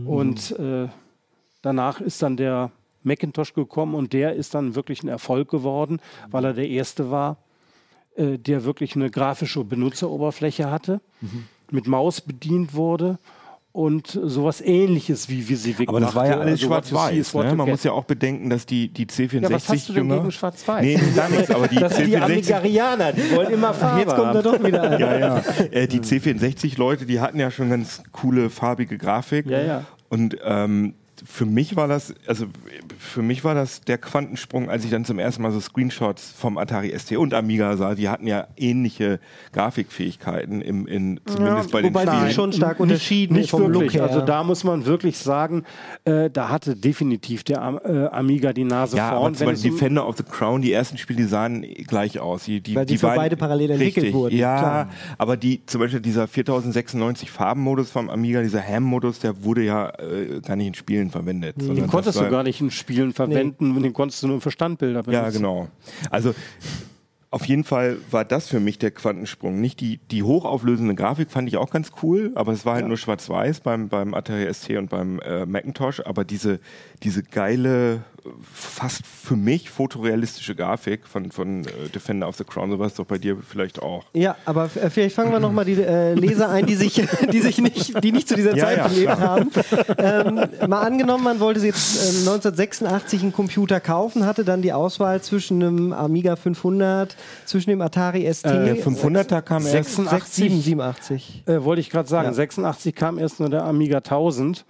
Und 0.04 0.50
äh, 0.58 0.88
danach 1.62 2.00
ist 2.02 2.20
dann 2.22 2.36
der 2.36 2.72
Macintosh 3.04 3.54
gekommen 3.54 3.94
und 3.94 4.12
der 4.12 4.34
ist 4.34 4.54
dann 4.54 4.74
wirklich 4.74 5.02
ein 5.02 5.08
Erfolg 5.08 5.48
geworden, 5.48 6.00
weil 6.30 6.44
er 6.44 6.52
der 6.52 6.68
erste 6.68 7.10
war, 7.10 7.38
äh, 8.16 8.36
der 8.36 8.64
wirklich 8.64 8.96
eine 8.96 9.10
grafische 9.10 9.64
Benutzeroberfläche 9.64 10.70
hatte, 10.70 11.00
mit 11.70 11.86
Maus 11.86 12.20
bedient 12.20 12.74
wurde. 12.74 13.18
Und 13.76 14.06
sowas 14.06 14.62
ähnliches 14.62 15.28
wie 15.28 15.46
VisiVic 15.46 15.90
Aber 15.90 16.00
das 16.00 16.14
war 16.14 16.26
ja 16.26 16.38
alles 16.38 16.52
Also 16.52 16.68
schwarz-weiß. 16.68 17.34
Ne? 17.34 17.54
Man 17.56 17.68
muss 17.68 17.84
ja 17.84 17.92
auch 17.92 18.04
bedenken, 18.04 18.48
dass 18.48 18.64
die, 18.64 18.88
die 18.88 19.04
C64 19.04 19.42
Ja, 19.42 19.50
was 19.50 19.68
hast 19.68 19.88
du 19.90 19.92
denn 19.92 20.08
gegen 20.08 20.32
Schwarz-Weiß? 20.32 20.82
Nee, 20.82 20.98
gar 21.14 21.28
nichts, 21.28 21.50
aber 21.50 21.68
die 21.68 21.76
Das 21.80 21.94
sind 21.94 22.06
die 22.06 22.16
C64 22.16 22.22
Amigarianer, 22.22 23.12
die 23.12 23.30
wollen 23.36 23.50
immer 23.50 23.74
Farbe 23.74 24.00
Jetzt 24.00 24.16
kommt 24.16 24.34
er 24.34 24.42
haben. 24.42 24.42
doch 24.44 24.64
wieder 24.64 24.82
an. 24.82 24.98
ja, 24.98 25.18
ja. 25.18 25.42
Äh, 25.70 25.86
die 25.88 26.00
C64-Leute, 26.00 27.04
die 27.04 27.20
hatten 27.20 27.38
ja 27.38 27.50
schon 27.50 27.68
ganz 27.68 28.02
coole 28.12 28.48
farbige 28.48 28.96
Grafik. 28.96 29.44
Ja, 29.44 29.60
ja. 29.60 29.84
Und 30.08 30.38
ähm, 30.42 30.94
für 31.28 31.44
mich 31.44 31.74
war 31.76 31.88
das, 31.88 32.14
also 32.26 32.46
für 32.98 33.20
mich 33.20 33.42
war 33.44 33.54
das 33.54 33.80
der 33.80 33.98
Quantensprung, 33.98 34.70
als 34.70 34.84
ich 34.84 34.90
dann 34.90 35.04
zum 35.04 35.18
ersten 35.18 35.42
Mal 35.42 35.50
so 35.50 35.60
Screenshots 35.60 36.32
vom 36.38 36.56
Atari 36.56 36.96
ST 36.96 37.16
und 37.16 37.34
Amiga 37.34 37.76
sah. 37.76 37.94
Die 37.96 38.08
hatten 38.08 38.26
ja 38.28 38.46
ähnliche 38.56 39.18
Grafikfähigkeiten 39.52 40.60
im, 40.62 40.86
in, 40.86 41.20
zumindest 41.26 41.72
bei 41.72 41.82
den 41.82 41.92
wobei 41.94 42.04
die 42.06 42.10
Spielen. 42.16 42.30
schon 42.32 42.52
stark 42.52 42.80
unterschieden 42.80 43.34
Nicht 43.36 43.50
vom 43.50 43.62
wirklich. 43.62 43.82
Look 43.82 43.94
her. 43.94 44.04
Also 44.04 44.20
da 44.20 44.44
muss 44.44 44.62
man 44.64 44.86
wirklich 44.86 45.18
sagen, 45.18 45.64
äh, 46.04 46.30
da 46.30 46.48
hatte 46.48 46.76
definitiv 46.76 47.42
der 47.44 47.62
Am 47.62 47.80
äh, 47.84 48.06
Amiga 48.06 48.52
die 48.52 48.64
Nase 48.64 48.96
ja, 48.96 49.08
aber 49.10 49.20
vorn. 49.20 49.34
zum 49.34 49.46
wenn 49.48 49.54
Beispiel 49.54 49.70
Defender 49.72 50.06
of 50.08 50.16
the 50.16 50.22
Crown, 50.22 50.62
die 50.62 50.72
ersten 50.72 50.96
Spiele, 50.96 51.18
die 51.18 51.28
sahen 51.28 51.62
gleich 51.86 52.20
aus. 52.20 52.44
Die, 52.44 52.60
die, 52.60 52.74
Weil 52.76 52.86
die 52.86 52.98
für 52.98 53.08
waren- 53.08 53.16
beide 53.16 53.36
parallel 53.36 53.70
entwickelt 53.72 53.96
richtig, 54.04 54.14
wurden, 54.14 54.36
Ja, 54.36 54.58
klar. 54.58 54.90
aber 55.18 55.36
die, 55.36 55.64
zum 55.66 55.80
Beispiel 55.80 56.00
dieser 56.00 56.28
4096 56.28 57.30
Farbenmodus 57.30 57.90
vom 57.90 58.08
Amiga, 58.10 58.42
dieser 58.42 58.62
Ham-Modus, 58.62 59.18
der 59.18 59.42
wurde 59.42 59.62
ja 59.62 59.88
äh, 59.98 60.40
gar 60.40 60.56
nicht 60.56 60.68
in 60.68 60.74
Spielen 60.74 61.10
verwendet. 61.16 61.56
den 61.60 61.86
konntest 61.86 62.18
war- 62.18 62.24
du 62.26 62.30
gar 62.30 62.42
nicht 62.42 62.60
in 62.60 62.70
Spielen 62.70 63.12
verwenden, 63.12 63.82
den 63.82 63.92
konntest 63.92 64.22
du 64.22 64.28
nur 64.28 64.40
für 64.40 64.50
Standbilder 64.50 65.02
benutzen. 65.02 65.24
Ja, 65.24 65.30
genau. 65.30 65.68
Also 66.10 66.34
auf 67.30 67.44
jeden 67.46 67.64
Fall 67.64 67.98
war 68.10 68.24
das 68.24 68.48
für 68.48 68.60
mich 68.60 68.78
der 68.78 68.92
Quantensprung. 68.92 69.60
Nicht 69.60 69.80
die, 69.80 69.98
die 70.10 70.22
hochauflösende 70.22 70.94
Grafik 70.94 71.30
fand 71.30 71.48
ich 71.48 71.56
auch 71.56 71.70
ganz 71.70 71.90
cool, 72.02 72.32
aber 72.34 72.52
es 72.52 72.64
war 72.64 72.76
halt 72.76 72.86
nur 72.86 72.96
schwarz-weiß 72.96 73.60
beim, 73.60 73.88
beim 73.88 74.14
Atari 74.14 74.52
ST 74.52 74.70
und 74.78 74.88
beim 74.90 75.18
äh, 75.20 75.44
Macintosh. 75.44 76.00
Aber 76.06 76.24
diese, 76.24 76.60
diese 77.02 77.22
geile, 77.22 78.04
fast 78.52 79.02
für 79.06 79.36
mich 79.36 79.70
fotorealistische 79.70 80.54
Grafik 80.54 81.06
von, 81.06 81.30
von 81.30 81.64
äh, 81.64 81.88
Defender 81.94 82.28
of 82.28 82.36
the 82.36 82.44
Crown, 82.44 82.70
sowas 82.70 82.94
doch 82.94 83.04
bei 83.06 83.18
dir 83.18 83.36
vielleicht 83.46 83.80
auch. 83.82 84.04
Ja, 84.12 84.36
aber 84.44 84.64
äh, 84.76 84.90
vielleicht 84.90 85.14
fangen 85.16 85.32
wir 85.32 85.40
nochmal 85.40 85.64
die 85.64 85.74
äh, 85.80 86.14
Leser 86.14 86.48
ein, 86.48 86.66
die 86.66 86.74
sich, 86.74 86.94
die 87.32 87.40
sich 87.40 87.58
nicht, 87.58 88.02
die 88.02 88.12
nicht 88.12 88.28
zu 88.28 88.34
dieser 88.36 88.56
Ja, 88.56 88.64
Zeit 88.66 88.76
ja, 88.78 88.88
gelebt 88.88 89.12
klar. 89.14 89.20
haben. 89.20 89.50
Ähm, 89.98 90.68
mal 90.70 90.80
angenommen, 90.82 91.24
man 91.24 91.40
wollte 91.40 91.60
jetzt 91.60 91.96
äh, 91.96 92.08
1986 92.28 93.22
einen 93.22 93.32
Computer 93.32 93.80
kaufen, 93.80 94.24
hatte 94.26 94.44
dann 94.44 94.62
die 94.62 94.72
Auswahl 94.72 95.20
zwischen 95.22 95.62
einem 95.62 95.92
Amiga 95.92 96.36
500, 96.36 97.16
zwischen 97.44 97.70
dem 97.70 97.80
Atari 97.80 98.32
ST. 98.32 98.44
Der 98.46 98.76
500er 98.76 99.42
kam 99.42 99.62
erst 99.66 99.96
86, 99.96 100.34
87. 100.62 101.42
Äh, 101.46 101.62
wollte 101.64 101.80
ich 101.80 101.90
gerade 101.90 102.08
sagen, 102.08 102.28
Ja. 102.28 102.32
86 102.34 102.94
kam 102.94 103.18
erst 103.18 103.40
nur 103.40 103.48
der 103.50 103.64
Amiga 103.64 103.98
1000 103.98 104.64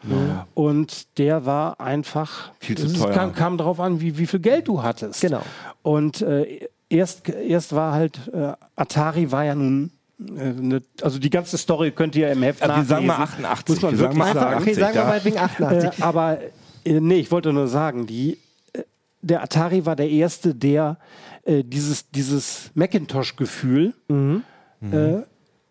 und 0.54 1.18
der 1.18 1.46
war 1.46 1.80
einfach 1.80 2.50
Viel 2.60 2.76
zu 2.76 2.92
teuer. 2.92 3.12
Kam, 3.12 3.34
kam 3.34 3.45
drauf 3.58 3.80
an, 3.80 4.00
wie, 4.00 4.18
wie 4.18 4.26
viel 4.26 4.40
Geld 4.40 4.68
du 4.68 4.82
hattest. 4.82 5.20
Genau. 5.20 5.42
Und 5.82 6.22
äh, 6.22 6.68
erst, 6.88 7.28
erst 7.28 7.74
war 7.74 7.92
halt 7.92 8.20
äh, 8.32 8.52
Atari 8.74 9.30
war 9.30 9.44
ja 9.44 9.54
nun 9.54 9.92
äh, 10.18 10.52
ne, 10.52 10.82
also 11.02 11.18
die 11.18 11.30
ganze 11.30 11.58
Story 11.58 11.90
könnt 11.90 12.16
ihr 12.16 12.30
im 12.30 12.42
Heft 12.42 12.62
Aber 12.62 12.76
wir 12.76 12.84
sagen 12.84 13.06
mal 13.06 13.18
nachlesen. 13.18 13.44
88. 13.46 13.68
Muss 13.68 13.82
man 13.82 13.92
wir 13.92 13.98
sagen 13.98 14.16
wirklich 14.16 14.34
mal 14.34 14.46
Einfach, 14.46 14.60
okay, 14.60 14.70
88, 14.70 14.78
sagen 14.78 14.94
wir 14.94 15.00
ja. 15.00 15.08
meinetwegen 15.08 15.38
88. 15.38 15.98
Äh, 15.98 16.02
aber 16.02 16.38
äh, 16.84 17.00
nee, 17.00 17.16
ich 17.16 17.30
wollte 17.30 17.52
nur 17.52 17.68
sagen, 17.68 18.06
die, 18.06 18.38
äh, 18.72 18.82
der 19.22 19.42
Atari 19.42 19.84
war 19.86 19.96
der 19.96 20.08
erste, 20.08 20.54
der 20.54 20.98
äh, 21.44 21.62
dieses, 21.62 22.10
dieses 22.10 22.70
Macintosh-Gefühl 22.74 23.94
äh, 24.08 25.18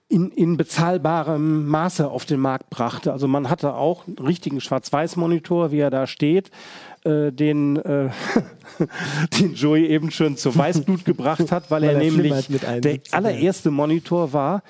in, 0.08 0.30
in 0.32 0.56
bezahlbarem 0.56 1.68
Maße 1.68 2.08
auf 2.08 2.26
den 2.26 2.39
Markt 2.39 2.70
brachte. 2.70 3.12
Also 3.12 3.28
man 3.28 3.50
hatte 3.50 3.74
auch 3.74 4.06
einen 4.06 4.20
richtigen 4.20 4.62
Schwarz-Weiß-Monitor, 4.62 5.72
wie 5.72 5.80
er 5.80 5.89
da 5.89 6.06
steht, 6.06 6.52
äh, 7.04 7.32
den, 7.32 7.78
äh, 7.78 8.10
den 9.39 9.56
Joey 9.56 9.88
eben 9.88 10.12
schon 10.12 10.38
zur 10.38 10.56
Weißblut 10.56 11.06
gebracht 11.06 11.52
hat, 11.52 11.72
weil, 11.72 11.82
Weil 11.82 11.89
er 11.89 11.94
er 11.96 12.00
nämlich 12.00 12.48
der 12.48 12.70
71 12.70 13.13
allererste 13.15 13.72
Monitor 13.72 14.32
war, 14.32 14.62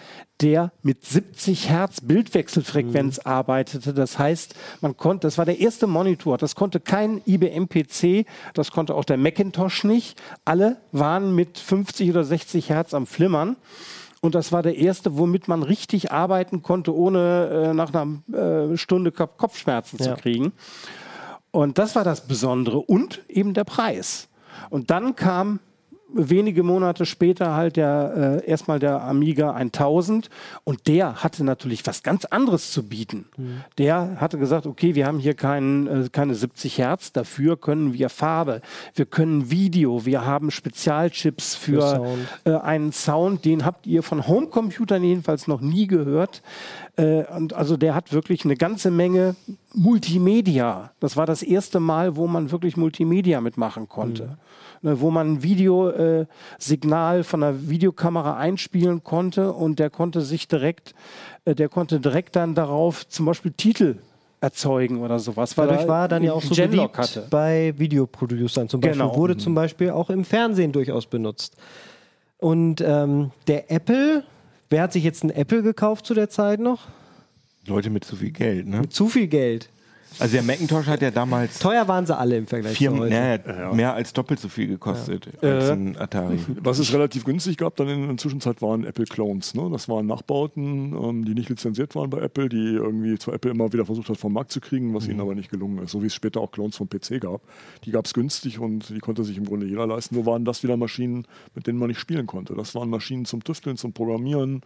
der 0.42 0.72
mit 0.84 1.06
70 1.06 1.70
Hertz 1.70 2.02
Bildwechselfrequenz 2.02 3.20
arbeitete. 3.20 3.94
Das 3.94 4.18
heißt, 4.18 4.56
man 4.82 4.96
konnte, 4.96 5.28
das 5.28 5.38
war 5.38 5.46
der 5.46 5.60
erste 5.60 5.88
Monitor, 5.88 6.38
das 6.38 6.56
konnte 6.56 6.80
kein 6.80 7.22
IBM-PC, 7.26 8.26
das 8.54 8.72
konnte 8.72 8.96
auch 8.96 9.06
der 9.06 9.18
Macintosh 9.18 9.84
nicht. 9.84 10.22
Alle 10.44 10.78
waren 10.92 11.36
mit 11.36 11.58
50 11.58 12.10
oder 12.10 12.24
60 12.24 12.70
Hertz 12.70 12.94
am 12.94 13.06
Flimmern. 13.06 13.58
Und 14.26 14.34
das 14.34 14.52
war 14.52 14.64
der 14.64 14.76
erste, 14.76 15.20
womit 15.20 15.48
man 15.48 15.62
richtig 15.62 16.12
arbeiten 16.12 16.64
konnte, 16.64 16.96
ohne 16.96 17.70
äh, 17.70 17.74
nach 17.76 17.94
einer 17.94 18.72
äh, 18.74 18.76
Stunde 18.76 19.12
Kop- 19.12 19.38
Kopfschmerzen 19.38 20.00
Ja. 20.00 20.16
zu 20.16 20.22
kriegen. 20.22 20.52
Und 21.52 21.78
das 21.78 21.96
war 21.96 22.04
das 22.04 22.26
Besondere 22.28 22.80
und 22.80 23.22
eben 23.30 23.54
der 23.54 23.66
Preis. 23.66 24.28
Und 24.72 24.90
dann 24.90 25.16
kam 25.16 25.60
wenige 26.16 26.64
Monate 26.64 27.06
später 27.06 27.56
halt 27.56 27.76
der 27.76 28.42
äh, 28.46 28.50
erstmal 28.50 28.80
der 28.80 29.02
Amiga 29.04 29.52
1000 29.52 30.30
und 30.64 30.88
der 30.88 31.24
hatte 31.24 31.44
natürlich 31.44 31.86
was 31.86 32.04
ganz 32.04 32.26
anderes 32.26 32.72
zu 32.72 32.88
bieten. 32.88 33.26
Der 33.78 34.18
hatte 34.20 34.38
gesagt, 34.38 34.66
okay, 34.66 34.96
wir 34.96 35.06
haben 35.06 35.20
hier 35.20 35.34
kein, 35.34 35.88
äh, 35.88 36.10
keine 36.12 36.34
70 36.34 36.78
Hertz, 36.78 37.12
dafür 37.12 37.58
können 37.58 37.94
wir 37.94 38.10
Farbe, 38.10 38.62
wir 38.96 39.06
können 39.06 39.52
Video, 39.52 40.06
wir 40.06 40.26
haben 40.26 40.52
Spezialchips 40.52 41.56
für, 41.56 41.82
Für 41.82 41.96
Sound. 41.96 42.20
äh, 42.46 42.52
einen 42.56 42.92
Sound, 42.92 43.46
den 43.46 43.66
habt 43.66 43.86
ihr 43.86 44.02
von 44.02 44.26
Homecomputern 44.26 45.04
jedenfalls 45.04 45.48
noch 45.48 45.62
nie 45.62 45.88
gehört. 45.88 46.42
Äh, 46.98 47.26
und 47.36 47.54
also 47.54 47.76
der 47.76 47.94
hat 47.94 48.14
wirklich 48.14 48.46
eine 48.46 48.56
ganze 48.56 48.90
Menge 48.90 49.36
Multimedia. 49.74 50.92
Das 51.00 51.18
war 51.18 51.26
das 51.26 51.44
erste 51.44 51.80
Mal, 51.80 52.16
wo 52.16 52.28
man 52.28 52.52
wirklich 52.52 52.78
Multimedia 52.78 53.42
mitmachen 53.42 53.90
konnte. 53.90 54.24
Ne, 54.24 54.38
wo 54.86 55.12
man 55.12 55.34
ein 55.34 55.44
Videosignal 55.44 57.20
äh, 57.20 57.24
von 57.24 57.42
der 57.42 57.70
Videokamera 57.70 58.38
einspielen 58.38 59.04
konnte 59.04 59.52
und 59.54 59.80
der 59.80 59.90
konnte 59.90 60.22
sich 60.22 60.48
direkt, 60.48 60.94
äh, 61.46 61.56
der 61.56 61.70
konnte 61.70 62.00
direkt 62.00 62.36
dann 62.36 62.56
darauf 62.56 63.08
zum 63.08 63.26
Beispiel 63.26 63.52
Titel 63.52 63.98
erzeugen 64.42 65.02
oder 65.02 65.20
sowas. 65.20 65.58
weil 65.58 65.68
Dadurch 65.68 65.88
war 65.88 66.04
er 66.04 66.08
dann 66.08 66.24
ja 66.24 66.34
auch 66.34 66.42
so 66.42 66.56
beliebt 66.56 66.98
hatte. 66.98 67.28
bei 67.30 67.74
Videoproducern 67.78 68.70
zum 68.70 68.82
Beispiel. 68.82 69.02
Genau. 69.02 69.16
Wurde 69.16 69.38
zum 69.38 69.56
Beispiel 69.56 69.90
auch 69.90 70.10
im 70.10 70.24
Fernsehen 70.24 70.72
durchaus 70.72 71.08
benutzt. 71.08 71.56
Und 72.38 72.82
ähm, 72.82 73.32
der 73.48 73.72
Apple, 73.72 74.24
wer 74.70 74.84
hat 74.84 74.94
sich 74.94 75.04
jetzt 75.04 75.24
ein 75.24 75.32
Apple 75.32 75.64
gekauft 75.64 76.06
zu 76.06 76.14
der 76.14 76.30
Zeit 76.30 76.60
noch? 76.60 76.88
Leute 77.66 77.90
mit 77.90 78.04
zu 78.04 78.16
viel 78.16 78.32
Geld, 78.32 78.68
ne? 78.68 78.88
Zu 78.90 79.08
viel 79.08 79.28
Geld. 79.28 79.70
Also 80.20 80.34
der 80.34 80.44
Macintosh 80.44 80.88
hat 80.88 81.02
ja 81.02 81.12
damals 81.12 81.60
Teuer 81.60 81.88
waren 81.88 82.06
sie 82.06 82.18
alle 82.18 82.38
im 82.38 82.48
Vergleich 82.48 82.78
vier, 82.78 82.92
zu 82.92 83.00
heute. 83.00 83.14
naja, 83.14 83.74
mehr 83.74 83.94
als 83.94 84.14
doppelt 84.14 84.40
so 84.40 84.48
viel 84.48 84.68
gekostet 84.68 85.28
als 85.42 85.70
ein 85.70 85.98
Atari. 85.98 86.40
Was 86.62 86.80
es 86.80 86.94
relativ 86.94 87.26
günstig 87.26 87.58
gab 87.58 87.76
dann 87.76 87.88
in 87.88 88.08
der 88.08 88.18
Zwischenzeit 88.18 88.62
waren 88.62 88.86
Apple 88.86 89.06
Clones. 89.06 89.54
Ne? 89.54 89.70
Das 89.72 89.90
waren 89.90 90.06
Nachbauten, 90.06 90.94
ähm, 90.94 91.26
die 91.26 91.34
nicht 91.34 91.50
lizenziert 91.50 91.96
waren 91.96 92.10
bei 92.10 92.20
Apple, 92.20 92.50
die 92.50 92.76
irgendwie 92.76 93.18
zwar 93.18 93.34
Apple 93.34 93.52
immer 93.52 93.72
wieder 93.74 93.86
versucht 93.86 94.10
hat 94.10 94.18
vom 94.18 94.34
Markt 94.34 94.52
zu 94.52 94.62
kriegen, 94.62 94.94
was 94.94 95.08
ihnen 95.08 95.20
aber 95.20 95.36
nicht 95.36 95.50
gelungen 95.50 95.80
ist. 95.80 95.92
So 95.92 96.02
wie 96.02 96.08
es 96.08 96.14
später 96.14 96.40
auch 96.42 96.52
Clones 96.52 96.76
vom 96.78 96.90
PC 96.90 97.22
gab. 97.22 97.42
Die 97.84 97.92
gab 97.92 98.06
es 98.06 98.14
günstig 98.14 98.60
und 98.60 98.90
die 98.90 99.00
konnte 99.00 99.24
sich 99.24 99.38
im 99.38 99.46
Grunde 99.46 99.66
jeder 99.66 99.88
leisten. 99.88 100.16
Nur 100.16 100.26
waren 100.26 100.46
das 100.46 100.64
wieder 100.64 100.78
Maschinen, 100.78 101.26
mit 101.54 101.68
denen 101.68 101.78
man 101.78 101.90
nicht 101.90 102.00
spielen 102.00 102.28
konnte. 102.28 102.56
Das 102.56 102.76
waren 102.76 102.90
Maschinen 102.90 103.26
zum 103.26 103.44
Tüfteln, 103.44 103.78
zum 103.78 103.94
Programmieren, 103.94 104.62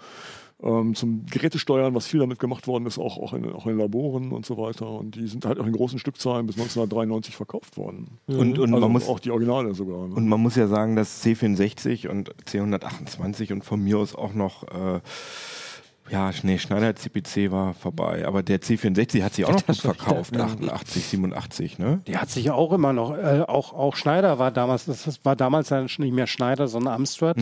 ähm, 0.62 0.94
zum 0.94 1.26
Gerätesteuern, 1.26 1.96
was 1.96 2.08
viel 2.08 2.20
damit 2.20 2.40
gemacht 2.40 2.68
worden 2.68 2.86
ist, 2.86 2.98
auch, 2.98 3.18
auch, 3.18 3.34
in, 3.34 3.50
auch 3.52 3.66
in 3.66 3.78
Laboren 3.78 4.32
und 4.32 4.46
so 4.46 4.58
weiter. 4.58 4.90
Und 4.90 5.16
die 5.16 5.28
sind 5.28 5.46
halt 5.46 5.60
auch 5.60 5.66
in 5.66 5.72
großen 5.72 6.00
Stückzahlen 6.00 6.46
bis 6.48 6.56
1993 6.56 7.36
verkauft 7.36 7.78
worden. 7.78 8.20
Und, 8.28 8.60
und, 8.60 8.74
Also 8.74 8.80
man 8.80 8.92
muss, 8.92 9.08
auch 9.08 9.20
die 9.20 9.32
Originale 9.32 9.74
sogar. 9.74 10.08
Ne? 10.08 10.16
und 10.16 10.28
man 10.28 10.42
muss 10.42 10.56
ja 10.56 10.68
sagen, 10.68 10.96
dass 10.96 11.24
C64 11.24 12.10
und 12.10 12.36
C128 12.46 13.54
und 13.54 13.64
von 13.64 13.82
mir 13.82 13.98
aus 13.98 14.16
auch 14.16 14.34
noch 14.34 14.64
äh, 14.64 15.00
ja, 16.12 16.32
nee, 16.42 16.58
Schneider 16.58 16.96
CPC 16.96 17.52
war 17.52 17.76
vorbei, 17.76 18.26
aber 18.26 18.42
der 18.42 18.60
C64 18.62 19.24
hat 19.24 19.34
sich 19.34 19.46
auch 19.46 19.52
noch 19.52 19.66
gut 19.68 19.78
verkauft, 19.78 20.36
88, 20.36 21.06
87, 21.06 21.78
ne? 21.78 22.02
Der 22.08 22.20
hat 22.20 22.32
sich 22.32 22.46
ja 22.46 22.54
auch 22.56 22.74
immer 22.74 22.94
noch, 22.94 23.16
äh, 23.16 23.44
auch, 23.48 23.74
auch 23.74 23.96
Schneider 23.96 24.40
war 24.40 24.50
damals, 24.50 24.86
das 24.86 25.24
war 25.24 25.36
damals 25.36 25.70
ja 25.70 25.82
nicht 25.82 26.00
mehr 26.00 26.26
Schneider, 26.26 26.68
sondern 26.68 26.96
Amstrad. 26.96 27.38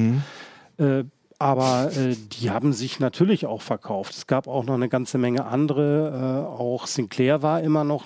Äh, 0.77 1.05
aber 1.39 1.91
äh, 1.95 2.15
die 2.15 2.49
haben 2.49 2.73
sich 2.73 2.99
natürlich 2.99 3.45
auch 3.45 3.61
verkauft. 3.61 4.13
Es 4.13 4.27
gab 4.27 4.47
auch 4.47 4.63
noch 4.63 4.73
eine 4.73 4.89
ganze 4.89 5.17
Menge 5.17 5.45
andere. 5.45 6.45
Äh, 6.47 6.61
auch 6.61 6.87
Sinclair 6.87 7.41
war 7.41 7.61
immer 7.61 7.83
noch 7.83 8.05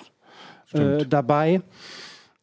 äh, 0.72 1.06
dabei. 1.06 1.62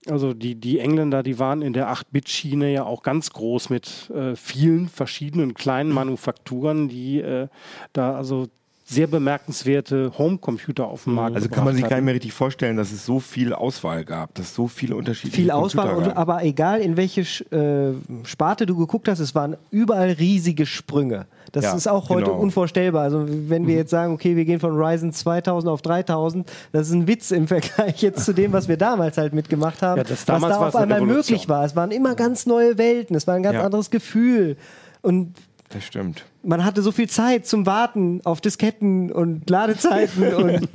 Also 0.07 0.33
die, 0.33 0.55
die 0.55 0.79
Engländer, 0.79 1.23
die 1.23 1.39
waren 1.39 1.61
in 1.61 1.73
der 1.73 1.91
8-Bit-Schiene 1.91 2.71
ja 2.71 2.83
auch 2.85 3.03
ganz 3.03 3.31
groß 3.31 3.69
mit 3.69 4.09
äh, 4.11 4.35
vielen 4.35 4.87
verschiedenen 4.87 5.53
kleinen 5.53 5.91
Manufakturen, 5.91 6.87
die 6.87 7.19
äh, 7.19 7.47
da 7.93 8.15
also 8.15 8.47
sehr 8.91 9.05
bemerkenswerte 9.05 10.11
Homecomputer 10.17 10.87
auf 10.87 11.03
den 11.03 11.13
Markt 11.13 11.35
Also 11.35 11.47
kann 11.47 11.63
man 11.63 11.73
sich 11.75 11.83
gebracht 11.83 11.89
gar 11.91 11.95
nicht 11.95 11.95
hatten. 11.97 12.05
mehr 12.05 12.13
richtig 12.15 12.33
vorstellen, 12.33 12.75
dass 12.75 12.91
es 12.91 13.05
so 13.05 13.19
viel 13.19 13.53
Auswahl 13.53 14.03
gab, 14.03 14.33
dass 14.33 14.47
es 14.47 14.55
so 14.55 14.67
viele 14.67 14.95
unterschiedliche 14.95 15.35
viel 15.43 15.51
Auswahl, 15.51 15.85
Computer 15.89 16.07
und, 16.09 16.15
gab. 16.15 16.17
aber 16.17 16.43
egal 16.43 16.81
in 16.81 16.97
welche 16.97 17.21
äh, 17.21 17.93
Sparte 18.25 18.65
du 18.65 18.75
geguckt 18.75 19.07
hast, 19.07 19.19
es 19.19 19.35
waren 19.35 19.57
überall 19.69 20.09
riesige 20.11 20.65
Sprünge. 20.65 21.27
Das 21.51 21.65
Ja, 21.65 21.75
ist 21.75 21.87
auch 21.87 22.09
heute 22.09 22.23
genau. 22.25 22.37
Mhm. 22.37 22.41
unvorstellbar. 22.43 23.03
Also 23.03 23.25
wenn 23.27 23.67
wir 23.67 23.75
jetzt 23.75 23.91
sagen, 23.91 24.13
okay, 24.13 24.35
wir 24.35 24.45
gehen 24.45 24.59
von 24.59 24.71
Ryzen 24.75 25.13
2000 25.13 25.71
auf 25.71 25.81
3000, 25.83 26.49
das 26.71 26.87
ist 26.87 26.93
ein 26.93 27.07
Witz 27.07 27.29
im 27.31 27.47
Vergleich 27.47 28.01
jetzt 28.01 28.25
zu 28.25 28.33
dem, 28.33 28.53
was 28.53 28.67
wir 28.67 28.77
damals 28.77 29.17
halt 29.17 29.33
mitgemacht 29.33 29.81
haben, 29.83 29.97
Ja, 29.97 30.03
das 30.03 30.11
was 30.19 30.25
damals 30.25 30.57
da 30.57 30.67
auf 30.67 30.75
einmal 30.75 31.01
möglich 31.01 31.47
war. 31.47 31.63
Es 31.63 31.75
waren 31.75 31.91
immer 31.91 32.15
ganz 32.15 32.45
neue 32.47 32.77
Welten, 32.79 33.15
es 33.15 33.27
war 33.27 33.35
ein 33.35 33.43
ganz 33.43 33.55
Ja. 33.55 33.65
anderes 33.65 33.89
Gefühl. 33.91 34.57
Und 35.01 35.33
Das 35.69 35.85
stimmt. 35.85 36.25
man 36.41 36.65
hatte 36.65 36.81
so 36.81 36.91
viel 36.91 37.07
Zeit 37.07 37.45
zum 37.45 37.67
Warten 37.67 38.21
auf 38.23 38.41
Disketten 38.41 39.11
und 39.11 39.47
Ladezeiten 39.49 40.33
und 40.33 40.67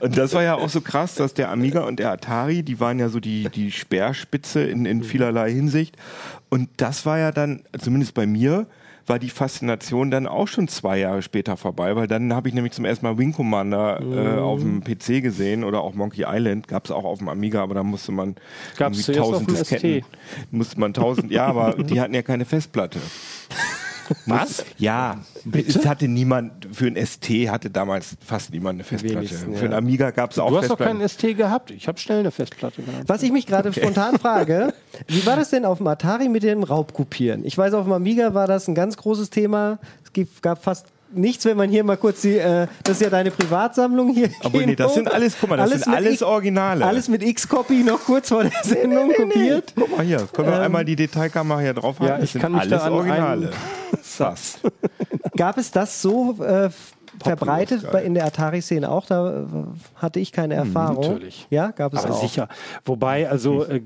Und 0.00 0.16
das 0.16 0.32
war 0.32 0.42
ja 0.42 0.54
auch 0.54 0.70
so 0.70 0.80
krass, 0.80 1.14
dass 1.14 1.34
der 1.34 1.50
Amiga 1.50 1.84
und 1.84 1.98
der 1.98 2.10
Atari, 2.10 2.62
die 2.62 2.80
waren 2.80 2.98
ja 2.98 3.10
so 3.10 3.20
die, 3.20 3.48
die 3.50 3.70
Speerspitze 3.70 4.62
in, 4.62 4.86
in 4.86 5.02
vielerlei 5.02 5.52
Hinsicht. 5.52 5.96
Und 6.48 6.70
das 6.78 7.04
war 7.04 7.18
ja 7.18 7.32
dann, 7.32 7.64
zumindest 7.78 8.14
bei 8.14 8.26
mir, 8.26 8.66
war 9.08 9.18
die 9.18 9.30
Faszination 9.30 10.10
dann 10.10 10.26
auch 10.26 10.48
schon 10.48 10.68
zwei 10.68 10.98
Jahre 10.98 11.22
später 11.22 11.56
vorbei, 11.56 11.96
weil 11.96 12.06
dann 12.06 12.32
habe 12.34 12.48
ich 12.48 12.54
nämlich 12.54 12.72
zum 12.72 12.84
ersten 12.84 13.06
Mal 13.06 13.18
Wing 13.18 13.32
Commander 13.32 14.00
äh, 14.00 14.38
auf 14.38 14.60
dem 14.60 14.82
PC 14.82 15.22
gesehen 15.22 15.64
oder 15.64 15.80
auch 15.82 15.94
Monkey 15.94 16.24
Island, 16.26 16.68
gab 16.68 16.84
es 16.84 16.90
auch 16.90 17.04
auf 17.04 17.18
dem 17.18 17.28
Amiga, 17.28 17.62
aber 17.62 17.74
da 17.74 17.82
musste 17.82 18.12
man 18.12 18.36
Gab's 18.76 19.08
irgendwie 19.08 19.38
dem 19.38 19.46
Disketten, 19.46 20.04
musste 20.50 20.78
man 20.78 20.92
tausend, 20.92 21.30
ja, 21.30 21.46
aber 21.46 21.82
die 21.82 22.00
hatten 22.00 22.14
ja 22.14 22.22
keine 22.22 22.44
Festplatte. 22.44 23.00
Was? 24.26 24.64
Ja, 24.78 25.18
es 25.52 25.86
hatte 25.86 26.08
niemand, 26.08 26.68
für 26.72 26.86
ein 26.86 26.96
ST 27.06 27.28
hatte 27.48 27.70
damals 27.70 28.16
fast 28.24 28.52
niemand 28.52 28.76
eine 28.76 28.84
Festplatte. 28.84 29.16
Wenigsten, 29.16 29.52
Für 29.54 29.58
ja. 29.60 29.64
einen 29.66 29.74
Amiga 29.74 30.10
gab 30.10 30.30
es 30.32 30.38
auch 30.38 30.50
Du 30.50 30.58
hast 30.58 30.70
doch 30.70 30.78
keinen 30.78 31.06
ST 31.08 31.36
gehabt. 31.36 31.70
Ich 31.70 31.88
habe 31.88 31.98
schnell 31.98 32.20
eine 32.20 32.30
Festplatte 32.30 32.82
gehabt. 32.82 33.08
Was 33.08 33.22
ich 33.22 33.32
mich 33.32 33.46
gerade 33.46 33.72
spontan 33.72 34.18
frage, 34.20 34.72
wie 35.06 35.24
war 35.26 35.36
das 35.36 35.50
denn 35.50 35.64
auf 35.64 35.78
dem 35.78 35.86
Atari 35.86 36.28
mit 36.28 36.42
dem 36.42 36.62
Raubkopieren? 36.62 37.44
Ich 37.44 37.56
weiß, 37.58 37.74
auf 37.74 37.84
dem 37.84 37.92
Amiga 37.92 38.34
war 38.34 38.46
das 38.46 38.68
ein 38.68 38.74
ganz 38.74 38.96
großes 38.96 39.30
Thema. 39.30 39.78
Es 40.04 40.12
gibt- 40.12 40.42
gab 40.42 40.62
fast 40.62 40.86
nichts, 41.12 41.44
wenn 41.44 41.56
man 41.56 41.68
hier 41.70 41.84
mal 41.84 41.96
kurz 41.96 42.22
die, 42.22 42.36
äh, 42.38 42.66
das 42.84 42.96
ist 42.96 43.02
ja 43.02 43.10
deine 43.10 43.30
Privatsammlung 43.30 44.12
hier. 44.14 44.30
Aber 44.42 44.58
nee, 44.60 44.76
das 44.76 44.94
sind 44.94 45.10
alles, 45.12 45.36
guck 45.40 45.50
mal, 45.50 45.56
das 45.56 45.70
sind 45.70 45.86
mit 45.86 45.96
alles 45.96 46.22
Originale. 46.22 46.84
Alles 46.84 47.08
mit 47.08 47.22
X-Copy 47.22 47.82
noch 47.84 48.00
kurz 48.00 48.28
vor 48.28 48.42
der 48.44 48.52
Sendung 48.62 49.12
kopiert. 49.14 49.72
Guck 49.76 49.96
mal 49.96 50.04
hier, 50.04 50.26
können 50.32 50.48
wir 50.48 50.60
einmal 50.60 50.84
die 50.84 50.96
Detailkamera 50.96 51.60
hier 51.60 51.74
drauf 51.74 51.96
Ja, 52.00 52.08
halten? 52.10 52.24
ich 52.24 52.32
das 52.32 52.42
kann 52.42 52.52
sind 52.52 52.60
mich 52.60 52.68
da 52.70 52.76
alles 52.76 52.86
an 52.86 52.92
Originale. 52.92 53.50
Satz. 54.02 54.58
Gab 55.36 55.58
es 55.58 55.70
das 55.70 56.02
so 56.02 56.42
äh, 56.44 56.70
verbreitet 57.22 57.84
in 58.04 58.14
der 58.14 58.26
Atari-Szene 58.26 58.90
auch? 58.90 59.06
Da 59.06 59.40
äh, 59.42 59.44
hatte 59.96 60.20
ich 60.20 60.32
keine 60.32 60.54
Erfahrung. 60.54 61.04
natürlich. 61.12 61.46
Ja, 61.50 61.70
gab 61.70 61.94
es 61.94 62.04
Aber 62.04 62.14
auch. 62.14 62.20
sicher. 62.20 62.48
Wobei, 62.84 63.28
also 63.28 63.64
äh, 63.64 63.82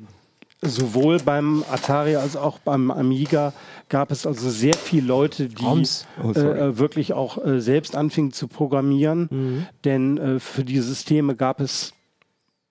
sowohl 0.63 1.19
beim 1.19 1.65
Atari 1.71 2.17
als 2.17 2.37
auch 2.37 2.59
beim 2.61 2.91
Amiga 2.91 3.53
gab 3.89 4.11
es 4.11 4.27
also 4.27 4.49
sehr 4.49 4.75
viele 4.75 5.07
Leute, 5.09 5.49
die. 5.49 5.65
Oh, 6.23 6.33
äh, 6.33 6.41
äh, 6.41 6.79
wirklich 6.79 7.13
auch 7.13 7.45
äh, 7.45 7.61
selbst 7.61 7.97
anfingen 7.97 8.33
zu 8.33 8.49
programmieren. 8.49 9.67
Denn 9.85 10.19
äh, 10.19 10.41
für 10.41 10.65
die 10.65 10.79
Systeme 10.79 11.35
gab 11.35 11.61
es 11.61 11.93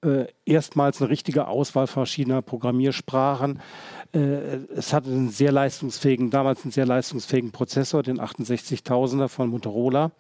äh, 0.04 0.26
erstmals 0.46 1.02
eine 1.02 1.12
richtige 1.12 1.48
Auswahl 1.48 1.88
verschiedener 1.88 2.42
Programmiersprachen. 2.42 3.60
Äh, 4.14 4.20
es 4.76 4.94
hatte 4.94 5.10
einen 5.10 5.30
sehr 5.30 5.52
leistungsfähigen, 5.52 6.32
damals 6.32 6.64
einen 6.64 6.72
sehr 6.72 6.86
leistungsfähigen 6.86 7.52
Prozessor, 7.52 8.04
den 8.04 8.20
68000er 8.20 9.28
von 9.28 9.50
Motorola. 9.50 10.12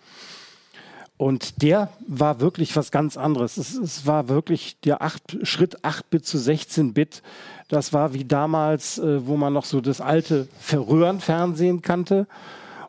Und 1.22 1.62
der 1.62 1.90
war 2.08 2.40
wirklich 2.40 2.76
was 2.76 2.90
ganz 2.90 3.16
anderes. 3.16 3.58
Es, 3.58 3.76
es 3.76 4.08
war 4.08 4.28
wirklich 4.28 4.80
der 4.80 5.04
acht, 5.04 5.38
Schritt 5.44 5.86
8-Bit 5.86 6.26
zu 6.26 6.40
16-Bit. 6.40 7.22
Das 7.68 7.94
war 7.94 8.16
wie 8.16 8.26
damals, 8.26 8.98
äh, 8.98 9.28
wo 9.28 9.38
man 9.38 9.54
noch 9.54 9.66
so 9.66 9.82
das 9.82 10.02
alte 10.02 10.48
Röhrenfernsehen 10.74 11.84
kannte. 11.84 12.26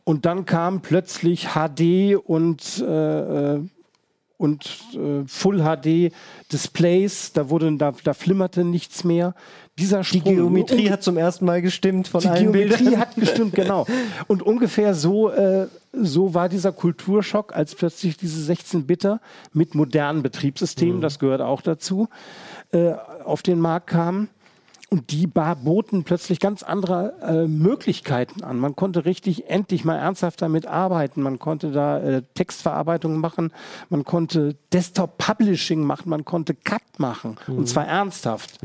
Und 0.04 0.24
dann 0.24 0.46
kam 0.46 0.80
plötzlich 0.80 1.48
HD 1.48 2.16
und, 2.16 2.78
äh, 2.80 3.54
äh, 3.56 3.60
und 4.38 4.64
äh, 4.94 5.26
Full 5.26 5.62
HD 5.62 6.10
Displays. 6.50 7.34
Da, 7.34 7.44
da, 7.44 7.92
da 8.02 8.14
flimmerte 8.14 8.64
nichts 8.64 9.04
mehr. 9.04 9.34
Dieser 9.82 10.00
Die 10.00 10.18
Sprung, 10.20 10.34
Geometrie 10.36 10.90
hat 10.90 11.02
zum 11.02 11.16
ersten 11.16 11.44
Mal 11.44 11.60
gestimmt 11.60 12.06
von 12.06 12.20
die 12.20 12.28
allen 12.28 12.52
Geometrie 12.52 12.84
Bildern. 12.84 13.00
hat 13.00 13.16
gestimmt, 13.16 13.54
genau. 13.54 13.84
Und 14.28 14.42
ungefähr 14.42 14.94
so, 14.94 15.28
äh, 15.30 15.66
so 15.92 16.34
war 16.34 16.48
dieser 16.48 16.70
Kulturschock, 16.70 17.54
als 17.54 17.74
plötzlich 17.74 18.16
diese 18.16 18.52
16-Bitter 18.52 19.20
mit 19.52 19.74
modernen 19.74 20.22
Betriebssystemen, 20.22 21.00
das 21.00 21.18
gehört 21.18 21.40
auch 21.40 21.62
dazu, 21.62 22.08
äh, 22.70 22.92
auf 23.24 23.42
den 23.42 23.58
Markt 23.58 23.88
kamen. 23.88 24.28
Und 24.92 25.10
die 25.10 25.26
ba- 25.26 25.54
boten 25.54 26.04
plötzlich 26.04 26.38
ganz 26.38 26.62
andere 26.62 27.14
äh, 27.22 27.46
Möglichkeiten 27.48 28.44
an. 28.44 28.58
Man 28.58 28.76
konnte 28.76 29.06
richtig 29.06 29.48
endlich 29.48 29.86
mal 29.86 29.96
ernsthaft 29.96 30.42
damit 30.42 30.66
arbeiten. 30.66 31.22
Man 31.22 31.38
konnte 31.38 31.70
da 31.70 31.98
äh, 31.98 32.22
Textverarbeitung 32.34 33.16
machen, 33.16 33.52
man 33.88 34.04
konnte 34.04 34.54
Desktop-Publishing 34.74 35.80
machen, 35.82 36.10
man 36.10 36.26
konnte 36.26 36.52
Cut 36.54 36.82
machen. 36.98 37.38
Und 37.46 37.68
zwar 37.68 37.86
ernsthaft. 37.86 38.58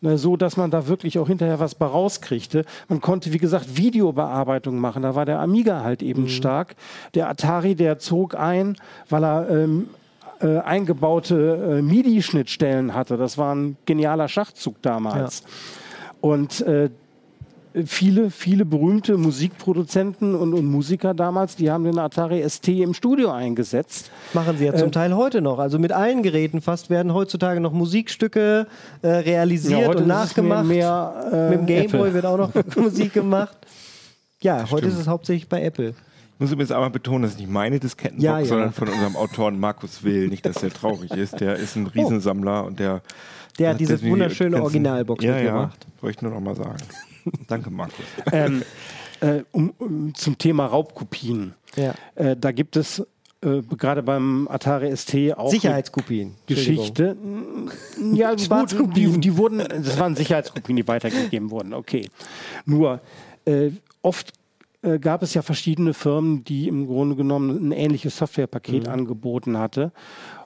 Ne, 0.00 0.18
so, 0.18 0.36
dass 0.36 0.56
man 0.56 0.70
da 0.70 0.86
wirklich 0.86 1.18
auch 1.18 1.26
hinterher 1.26 1.58
was 1.58 1.80
rauskriegte. 1.80 2.64
Man 2.88 3.00
konnte, 3.00 3.32
wie 3.32 3.38
gesagt, 3.38 3.76
Videobearbeitung 3.76 4.78
machen. 4.78 5.02
Da 5.02 5.16
war 5.16 5.26
der 5.26 5.40
Amiga 5.40 5.82
halt 5.82 6.00
eben 6.00 6.28
stark. 6.28 6.76
Der 7.14 7.28
Atari, 7.28 7.74
der 7.74 7.98
zog 7.98 8.36
ein, 8.36 8.76
weil 9.08 9.24
er 9.24 9.50
ähm, 9.50 9.88
äh, 10.42 10.58
eingebaute 10.58 11.78
äh, 11.78 11.82
MIDI-Schnittstellen 11.82 12.94
hatte. 12.94 13.16
Das 13.16 13.38
war 13.38 13.54
ein 13.54 13.76
genialer 13.86 14.28
Schachzug 14.28 14.80
damals. 14.82 15.42
Und 16.20 16.60
äh, 16.62 16.90
viele, 17.86 18.30
viele 18.30 18.64
berühmte 18.64 19.16
Musikproduzenten 19.16 20.34
und, 20.34 20.54
und 20.54 20.66
Musiker 20.66 21.14
damals, 21.14 21.56
die 21.56 21.70
haben 21.70 21.84
den 21.84 21.98
Atari 21.98 22.48
ST 22.48 22.68
im 22.68 22.94
Studio 22.94 23.30
eingesetzt. 23.30 24.10
Machen 24.32 24.56
sie 24.58 24.66
ja 24.66 24.72
Äh, 24.72 24.76
zum 24.76 24.92
Teil 24.92 25.14
heute 25.14 25.40
noch. 25.40 25.58
Also 25.58 25.78
mit 25.78 25.92
allen 25.92 26.22
Geräten 26.22 26.60
fast 26.60 26.90
werden 26.90 27.14
heutzutage 27.14 27.60
noch 27.60 27.72
Musikstücke 27.72 28.66
äh, 29.02 29.08
realisiert 29.08 29.88
heute 29.88 29.98
und 29.98 30.08
nachgemacht. 30.08 30.66
Mehr, 30.66 31.14
mehr, 31.30 31.48
äh, 31.48 31.50
mit 31.50 31.60
dem 31.60 31.66
Gameboy 31.66 32.14
wird 32.14 32.26
auch 32.26 32.38
noch 32.38 32.50
Musik 32.76 33.14
gemacht. 33.14 33.56
Ja, 34.42 34.68
heute 34.70 34.86
ist 34.86 34.98
es 34.98 35.06
hauptsächlich 35.06 35.48
bei 35.48 35.62
Apple. 35.62 35.94
Ich 36.34 36.40
muss 36.40 36.52
übrigens 36.52 36.72
einmal 36.72 36.90
betonen, 36.90 37.22
das 37.22 37.32
ist 37.32 37.38
nicht 37.38 37.50
meine 37.50 37.78
Diskettenbox, 37.78 38.24
Ja, 38.24 38.38
ja. 38.40 38.44
sondern 38.44 38.72
von 38.72 38.88
unserem 38.88 39.16
Autoren 39.16 39.60
Markus 39.60 40.02
Will. 40.02 40.28
Nicht, 40.28 40.44
dass 40.44 40.56
der 40.56 40.70
traurig 40.70 41.10
ist. 41.12 41.40
Der 41.40 41.54
ist 41.56 41.76
ein 41.76 41.86
Riesensammler 41.86 42.64
und 42.64 42.80
der. 42.80 43.02
Der 43.58 43.70
hat 43.70 43.80
diese 43.80 43.98
die 43.98 44.10
wunderschöne 44.10 44.50
ganzen- 44.52 44.64
Originalbox 44.64 45.24
ja, 45.24 45.34
mitgebracht. 45.34 45.78
Ja, 45.88 46.02
wollte 46.02 46.16
ich 46.16 46.22
nur 46.22 46.32
noch 46.32 46.40
mal 46.40 46.56
sagen. 46.56 46.78
Danke, 47.48 47.70
Markus. 47.70 48.04
ähm, 48.32 48.62
äh, 49.20 49.42
um, 49.52 49.72
um, 49.78 50.14
zum 50.14 50.36
Thema 50.38 50.66
Raubkopien. 50.66 51.54
Ja. 51.76 51.94
Äh, 52.16 52.34
da 52.36 52.50
gibt 52.50 52.76
es 52.76 53.06
äh, 53.44 53.60
gerade 53.76 54.02
beim 54.02 54.48
Atari 54.50 54.96
ST 54.96 55.14
auch 55.36 55.50
Sicherheitskopien. 55.50 56.34
Geschichte. 56.46 57.16
Ja, 58.14 58.34
die, 58.36 59.20
die 59.20 59.36
wurden, 59.36 59.58
das 59.58 59.98
waren 59.98 60.16
Sicherheitskopien, 60.16 60.76
die 60.76 60.88
weitergegeben 60.88 61.50
wurden. 61.50 61.74
Okay. 61.74 62.08
Nur 62.64 63.00
äh, 63.44 63.70
oft 64.00 64.32
äh, 64.82 64.98
gab 64.98 65.22
es 65.22 65.34
ja 65.34 65.42
verschiedene 65.42 65.94
Firmen, 65.94 66.44
die 66.44 66.68
im 66.68 66.86
Grunde 66.86 67.16
genommen 67.16 67.68
ein 67.68 67.72
ähnliches 67.72 68.16
Softwarepaket 68.16 68.88
angeboten 68.88 69.58
hatte. 69.58 69.92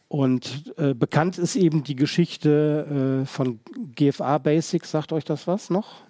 Und 0.09 0.72
äh, 0.77 0.94
bekannt 0.94 1.37
ist 1.38 1.57
eben 1.57 1.83
die 1.83 1.96
Geschichte 1.96 3.22
äh, 3.22 3.27
von 3.27 3.59
GFA 3.96 4.38
Basic. 4.38 4.85
Sagt 4.85 5.12
euch 5.12 5.25
das 5.25 5.46
was 5.46 5.68
noch? 5.68 6.07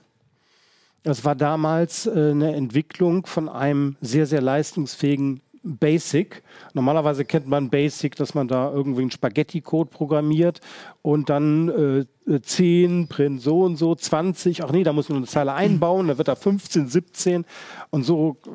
Das 1.02 1.24
war 1.24 1.34
damals 1.34 2.06
äh, 2.06 2.32
eine 2.32 2.54
Entwicklung 2.54 3.26
von 3.26 3.48
einem 3.48 3.96
sehr, 4.00 4.26
sehr 4.26 4.42
leistungsfähigen 4.42 5.40
Basic. 5.66 6.42
Normalerweise 6.74 7.24
kennt 7.24 7.48
man 7.48 7.70
Basic, 7.70 8.14
dass 8.16 8.34
man 8.34 8.48
da 8.48 8.72
irgendwie 8.72 9.02
einen 9.02 9.10
Spaghetti-Code 9.10 9.90
programmiert 9.90 10.60
und 11.02 11.28
dann 11.28 12.06
äh, 12.28 12.40
10, 12.40 13.08
Print 13.08 13.42
so 13.42 13.62
und 13.62 13.76
so, 13.76 13.94
20, 13.94 14.64
ach 14.64 14.70
nee, 14.70 14.84
da 14.84 14.92
muss 14.92 15.08
man 15.08 15.18
eine 15.18 15.26
Zeile 15.26 15.54
einbauen, 15.54 16.08
da 16.08 16.18
wird 16.18 16.28
da 16.28 16.36
15, 16.36 16.88
17 16.88 17.44
und 17.90 18.04
so 18.04 18.36
äh, 18.46 18.50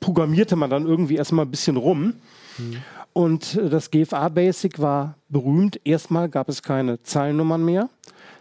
programmierte 0.00 0.56
man 0.56 0.70
dann 0.70 0.86
irgendwie 0.86 1.16
erstmal 1.16 1.46
ein 1.46 1.50
bisschen 1.50 1.76
rum. 1.76 2.14
Und 3.12 3.56
äh, 3.56 3.68
das 3.68 3.90
GFA 3.90 4.28
Basic 4.28 4.78
war 4.78 5.16
berühmt. 5.28 5.80
Erstmal 5.84 6.28
gab 6.28 6.48
es 6.48 6.62
keine 6.62 7.02
Zeilennummern 7.02 7.64
mehr. 7.64 7.88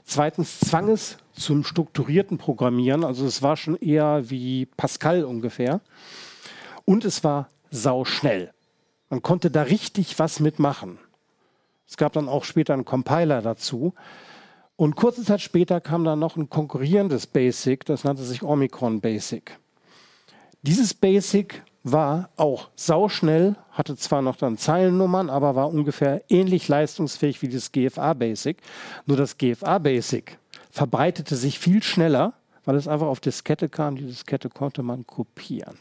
Zweitens 0.05 0.59
zwang 0.59 0.89
es 0.89 1.17
zum 1.33 1.63
strukturierten 1.63 2.37
Programmieren. 2.37 3.03
Also 3.03 3.25
es 3.25 3.41
war 3.41 3.57
schon 3.57 3.75
eher 3.75 4.29
wie 4.29 4.65
Pascal 4.65 5.23
ungefähr. 5.23 5.81
Und 6.85 7.05
es 7.05 7.23
war 7.23 7.49
sauschnell. 7.71 8.51
Man 9.09 9.21
konnte 9.21 9.49
da 9.51 9.63
richtig 9.63 10.19
was 10.19 10.39
mitmachen. 10.39 10.99
Es 11.87 11.97
gab 11.97 12.13
dann 12.13 12.29
auch 12.29 12.43
später 12.43 12.73
einen 12.73 12.85
Compiler 12.85 13.41
dazu. 13.41 13.93
Und 14.75 14.95
kurze 14.95 15.23
Zeit 15.23 15.41
später 15.41 15.81
kam 15.81 16.03
dann 16.03 16.19
noch 16.19 16.37
ein 16.37 16.49
konkurrierendes 16.49 17.27
Basic, 17.27 17.83
das 17.85 18.03
nannte 18.03 18.23
sich 18.23 18.43
Omicron 18.43 19.01
Basic. 19.01 19.57
Dieses 20.61 20.93
Basic 20.93 21.63
war 21.83 22.29
auch 22.37 22.69
sauschnell, 22.75 23.55
hatte 23.71 23.95
zwar 23.97 24.21
noch 24.21 24.35
dann 24.35 24.57
Zeilennummern, 24.57 25.29
aber 25.29 25.55
war 25.55 25.69
ungefähr 25.69 26.21
ähnlich 26.29 26.67
leistungsfähig 26.67 27.41
wie 27.41 27.49
das 27.49 27.71
GFA 27.71 28.13
Basic. 28.13 28.57
Nur 29.05 29.17
das 29.17 29.37
GFA 29.37 29.79
Basic 29.79 30.37
verbreitete 30.69 31.35
sich 31.35 31.59
viel 31.59 31.81
schneller, 31.81 32.33
weil 32.65 32.75
es 32.75 32.87
einfach 32.87 33.07
auf 33.07 33.19
Diskette 33.19 33.67
kam. 33.67 33.95
Die 33.95 34.05
Diskette 34.05 34.49
konnte 34.49 34.83
man 34.83 35.07
kopieren. 35.07 35.77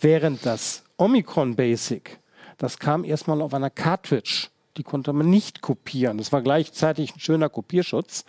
Während 0.00 0.46
das 0.46 0.84
Omicron 0.96 1.56
Basic, 1.56 2.18
das 2.56 2.78
kam 2.78 3.04
erstmal 3.04 3.42
auf 3.42 3.54
einer 3.54 3.70
Cartridge. 3.70 4.48
Die 4.76 4.84
konnte 4.84 5.12
man 5.12 5.28
nicht 5.28 5.60
kopieren. 5.60 6.18
Das 6.18 6.32
war 6.32 6.40
gleichzeitig 6.40 7.16
ein 7.16 7.20
schöner 7.20 7.48
Kopierschutz. 7.48 8.24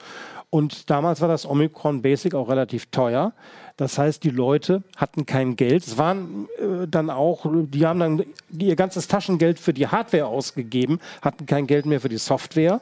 Und 0.50 0.90
damals 0.90 1.22
war 1.22 1.28
das 1.28 1.46
Omicron 1.46 2.02
Basic 2.02 2.34
auch 2.34 2.50
relativ 2.50 2.88
teuer. 2.88 3.34
Das 3.78 4.00
heißt, 4.00 4.24
die 4.24 4.32
Leute 4.32 4.84
hatten 4.98 5.28
kein 5.28 5.56
Geld. 5.56 5.86
Es 5.86 5.98
waren 5.98 6.50
äh, 6.58 6.88
dann 6.88 7.12
auch, 7.12 7.46
die 7.54 7.86
haben 7.86 8.00
dann 8.00 8.26
ihr 8.58 8.76
ganzes 8.76 9.08
Taschengeld 9.08 9.60
für 9.60 9.74
die 9.74 9.88
Hardware 9.88 10.26
ausgegeben, 10.26 11.00
hatten 11.22 11.46
kein 11.46 11.68
Geld 11.68 11.86
mehr 11.86 12.02
für 12.02 12.10
die 12.10 12.18
Software, 12.18 12.82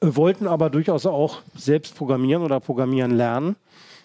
äh, 0.00 0.06
wollten 0.08 0.48
aber 0.48 0.70
durchaus 0.70 1.04
auch 1.04 1.42
selbst 1.54 1.96
programmieren 1.96 2.42
oder 2.42 2.60
programmieren 2.60 3.12
lernen. 3.12 3.56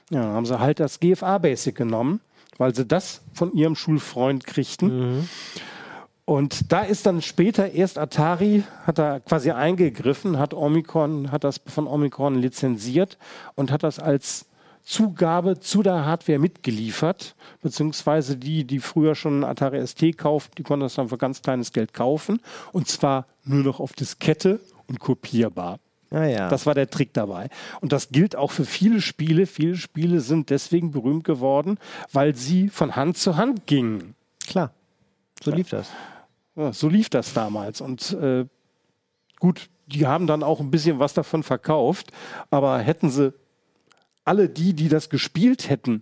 Ja, 0.09 0.21
dann 0.21 0.33
haben 0.33 0.45
sie 0.45 0.59
halt 0.59 0.81
das 0.81 0.99
GFA 0.99 1.37
Basic 1.37 1.75
genommen, 1.75 2.19
weil 2.57 2.73
sie 2.75 2.85
das 2.85 3.21
von 3.33 3.53
ihrem 3.53 3.75
Schulfreund 3.75 4.45
kriegten. 4.45 5.27
Und 6.25 6.71
da 6.71 6.81
ist 6.81 7.05
dann 7.05 7.21
später 7.21 7.71
erst 7.71 7.99
Atari, 7.99 8.63
hat 8.85 8.97
da 8.97 9.19
quasi 9.19 9.51
eingegriffen, 9.51 10.39
hat 10.39 10.55
Omicron, 10.55 11.31
hat 11.31 11.43
das 11.43 11.61
von 11.67 11.85
Omicron 11.85 12.35
lizenziert 12.35 13.19
und 13.53 13.71
hat 13.71 13.83
das 13.83 13.99
als 13.99 14.47
Zugabe 14.81 15.59
zu 15.59 15.83
der 15.83 16.05
Hardware 16.05 16.39
mitgeliefert, 16.39 17.35
beziehungsweise 17.61 18.37
die, 18.37 18.65
die 18.65 18.79
früher 18.79 19.15
schon 19.15 19.43
Atari 19.43 19.85
ST 19.85 20.17
kaufen, 20.17 20.51
die 20.57 20.63
konnten 20.63 20.83
das 20.83 20.95
dann 20.95 21.09
für 21.09 21.17
ganz 21.17 21.41
kleines 21.41 21.71
Geld 21.73 21.93
kaufen 21.93 22.39
und 22.71 22.87
zwar 22.87 23.27
nur 23.43 23.63
noch 23.63 23.79
auf 23.79 23.93
Diskette 23.93 24.59
und 24.87 24.99
kopierbar. 24.99 25.79
Ah, 26.15 26.25
ja. 26.25 26.47
Das 26.47 26.65
war 26.65 26.73
der 26.73 26.89
Trick 26.89 27.13
dabei. 27.13 27.49
Und 27.81 27.91
das 27.91 28.07
gilt 28.07 28.37
auch 28.37 28.51
für 28.51 28.63
viele 28.63 29.01
Spiele. 29.01 29.45
Viele 29.45 29.75
Spiele 29.75 30.21
sind 30.21 30.49
deswegen 30.49 30.91
berühmt 30.91 31.25
geworden, 31.25 31.77
weil 32.13 32.35
sie 32.35 32.69
von 32.69 32.95
Hand 32.95 33.17
zu 33.17 33.35
Hand 33.35 33.67
gingen. 33.67 34.15
Klar. 34.47 34.71
So 35.43 35.51
lief 35.51 35.69
das. 35.69 35.89
Ja, 36.55 36.71
so 36.71 36.87
lief 36.87 37.09
das 37.09 37.33
damals. 37.33 37.81
Und 37.81 38.13
äh, 38.13 38.45
gut, 39.41 39.69
die 39.87 40.07
haben 40.07 40.25
dann 40.25 40.41
auch 40.41 40.61
ein 40.61 40.71
bisschen 40.71 40.99
was 40.99 41.13
davon 41.13 41.43
verkauft, 41.43 42.13
aber 42.49 42.79
hätten 42.79 43.09
sie 43.09 43.33
alle 44.23 44.47
die, 44.47 44.73
die 44.73 44.87
das 44.87 45.09
gespielt 45.09 45.69
hätten, 45.69 46.01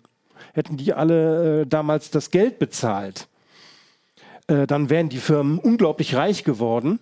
hätten 0.54 0.78
die 0.78 0.94
alle 0.94 1.62
äh, 1.62 1.66
damals 1.66 2.12
das 2.12 2.30
Geld 2.30 2.60
bezahlt, 2.60 3.28
äh, 4.46 4.68
dann 4.68 4.92
wären 4.92 5.10
die 5.10 5.18
Firmen 5.18 5.58
unglaublich 5.58 6.16
reich 6.16 6.44
geworden. 6.44 7.00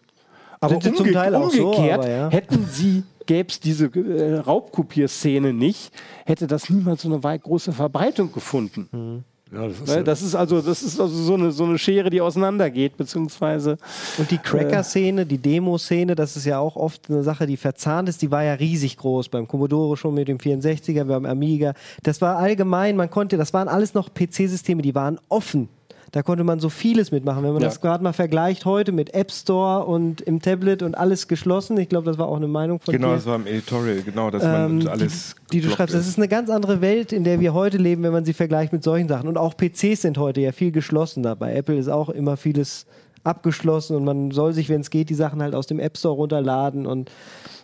Aber 0.61 0.79
Sind 0.79 0.83
sie 0.83 0.93
zum 1.03 1.11
Teil 1.11 1.35
auch 1.35 1.51
so, 1.51 1.71
umgekehrt 1.71 1.99
aber 1.99 2.09
ja. 2.09 2.29
hätten 2.29 2.67
sie, 2.71 3.03
gäbe 3.25 3.49
es 3.49 3.59
diese 3.59 3.87
äh, 3.87 4.35
Raubkopierszene 4.37 5.53
nicht, 5.53 5.91
hätte 6.25 6.45
das 6.45 6.69
niemals 6.69 7.01
so 7.01 7.09
eine 7.09 7.23
weit 7.23 7.41
große 7.41 7.73
Verbreitung 7.73 8.31
gefunden. 8.31 9.23
Ja, 9.51 9.67
das 9.67 9.79
ist 9.79 9.87
Ne? 9.87 9.95
ja, 9.95 10.03
Das 10.03 10.21
ist 10.21 10.35
also, 10.35 10.61
das 10.61 10.81
ist 10.81 10.99
also 10.99 11.15
so 11.15 11.33
eine, 11.33 11.51
so 11.51 11.65
eine 11.65 11.77
Schere, 11.77 12.09
die 12.09 12.21
auseinandergeht, 12.21 12.95
beziehungsweise 12.95 13.77
Und 14.17 14.31
die 14.31 14.37
Cracker-Szene, 14.37 15.25
die 15.25 15.39
Demo-Szene, 15.39 16.15
das 16.15 16.37
ist 16.37 16.45
ja 16.45 16.59
auch 16.59 16.75
oft 16.75 17.09
eine 17.09 17.23
Sache, 17.23 17.47
die 17.47 17.57
verzahnt 17.57 18.07
ist. 18.07 18.21
Die 18.21 18.31
war 18.31 18.43
ja 18.43 18.53
riesig 18.53 18.97
groß 18.97 19.29
beim 19.29 19.47
Commodore 19.47 19.97
schon 19.97 20.13
mit 20.13 20.27
dem 20.27 20.37
64er, 20.37 21.03
beim 21.03 21.25
Amiga. 21.25 21.73
Das 22.03 22.21
war 22.21 22.37
allgemein, 22.37 22.95
man 22.95 23.09
konnte, 23.09 23.35
das 23.35 23.53
waren 23.53 23.67
alles 23.67 23.93
noch 23.93 24.13
PC-Systeme, 24.13 24.81
die 24.81 24.95
waren 24.95 25.19
offen. 25.27 25.67
Da 26.13 26.23
konnte 26.23 26.43
man 26.43 26.59
so 26.59 26.67
vieles 26.69 27.11
mitmachen. 27.11 27.41
Wenn 27.43 27.53
man 27.53 27.61
Ja. 27.61 27.69
das 27.69 27.79
gerade 27.79 28.03
mal 28.03 28.11
vergleicht 28.11 28.65
heute 28.65 28.91
mit 28.91 29.13
App 29.13 29.31
Store 29.31 29.85
und 29.85 30.19
im 30.19 30.41
Tablet 30.41 30.83
und 30.83 30.95
alles 30.95 31.29
geschlossen, 31.29 31.77
ich 31.77 31.87
glaube, 31.87 32.05
das 32.05 32.17
war 32.17 32.27
auch 32.27 32.35
eine 32.35 32.49
Meinung 32.49 32.79
von 32.81 32.91
Genau, 32.91 33.09
dir. 33.09 33.15
das 33.15 33.25
war 33.25 33.35
im 33.37 33.47
Editorial, 33.47 34.01
genau, 34.01 34.29
dass 34.29 34.43
Ähm, 34.43 34.79
man 34.79 34.87
alles. 34.87 35.35
die 35.53 35.57
du 35.57 35.61
geblockt 35.61 35.77
schreibst, 35.77 35.95
das 35.95 36.07
ist 36.07 36.17
eine 36.17 36.27
ganz 36.27 36.49
andere 36.49 36.81
Welt, 36.81 37.13
in 37.13 37.23
der 37.23 37.39
wir 37.39 37.53
heute 37.53 37.77
leben, 37.77 38.03
wenn 38.03 38.11
man 38.11 38.25
sie 38.25 38.33
vergleicht 38.33 38.73
mit 38.73 38.83
solchen 38.83 39.07
Sachen. 39.07 39.29
Und 39.29 39.37
auch 39.37 39.55
PCs 39.55 40.01
sind 40.01 40.17
heute 40.17 40.41
ja 40.41 40.51
viel 40.51 40.71
geschlossener. 40.73 41.35
Bei 41.37 41.53
Apple 41.55 41.77
ist 41.77 41.87
auch 41.87 42.09
immer 42.09 42.35
vieles 42.35 42.85
abgeschlossen 43.23 43.95
und 43.95 44.03
man 44.03 44.31
soll 44.31 44.53
sich, 44.53 44.69
wenn 44.69 44.81
es 44.81 44.89
geht, 44.89 45.09
die 45.09 45.15
Sachen 45.15 45.41
halt 45.41 45.55
aus 45.55 45.67
dem 45.67 45.79
App 45.79 45.97
Store 45.97 46.15
runterladen 46.15 46.85
und 46.85 47.11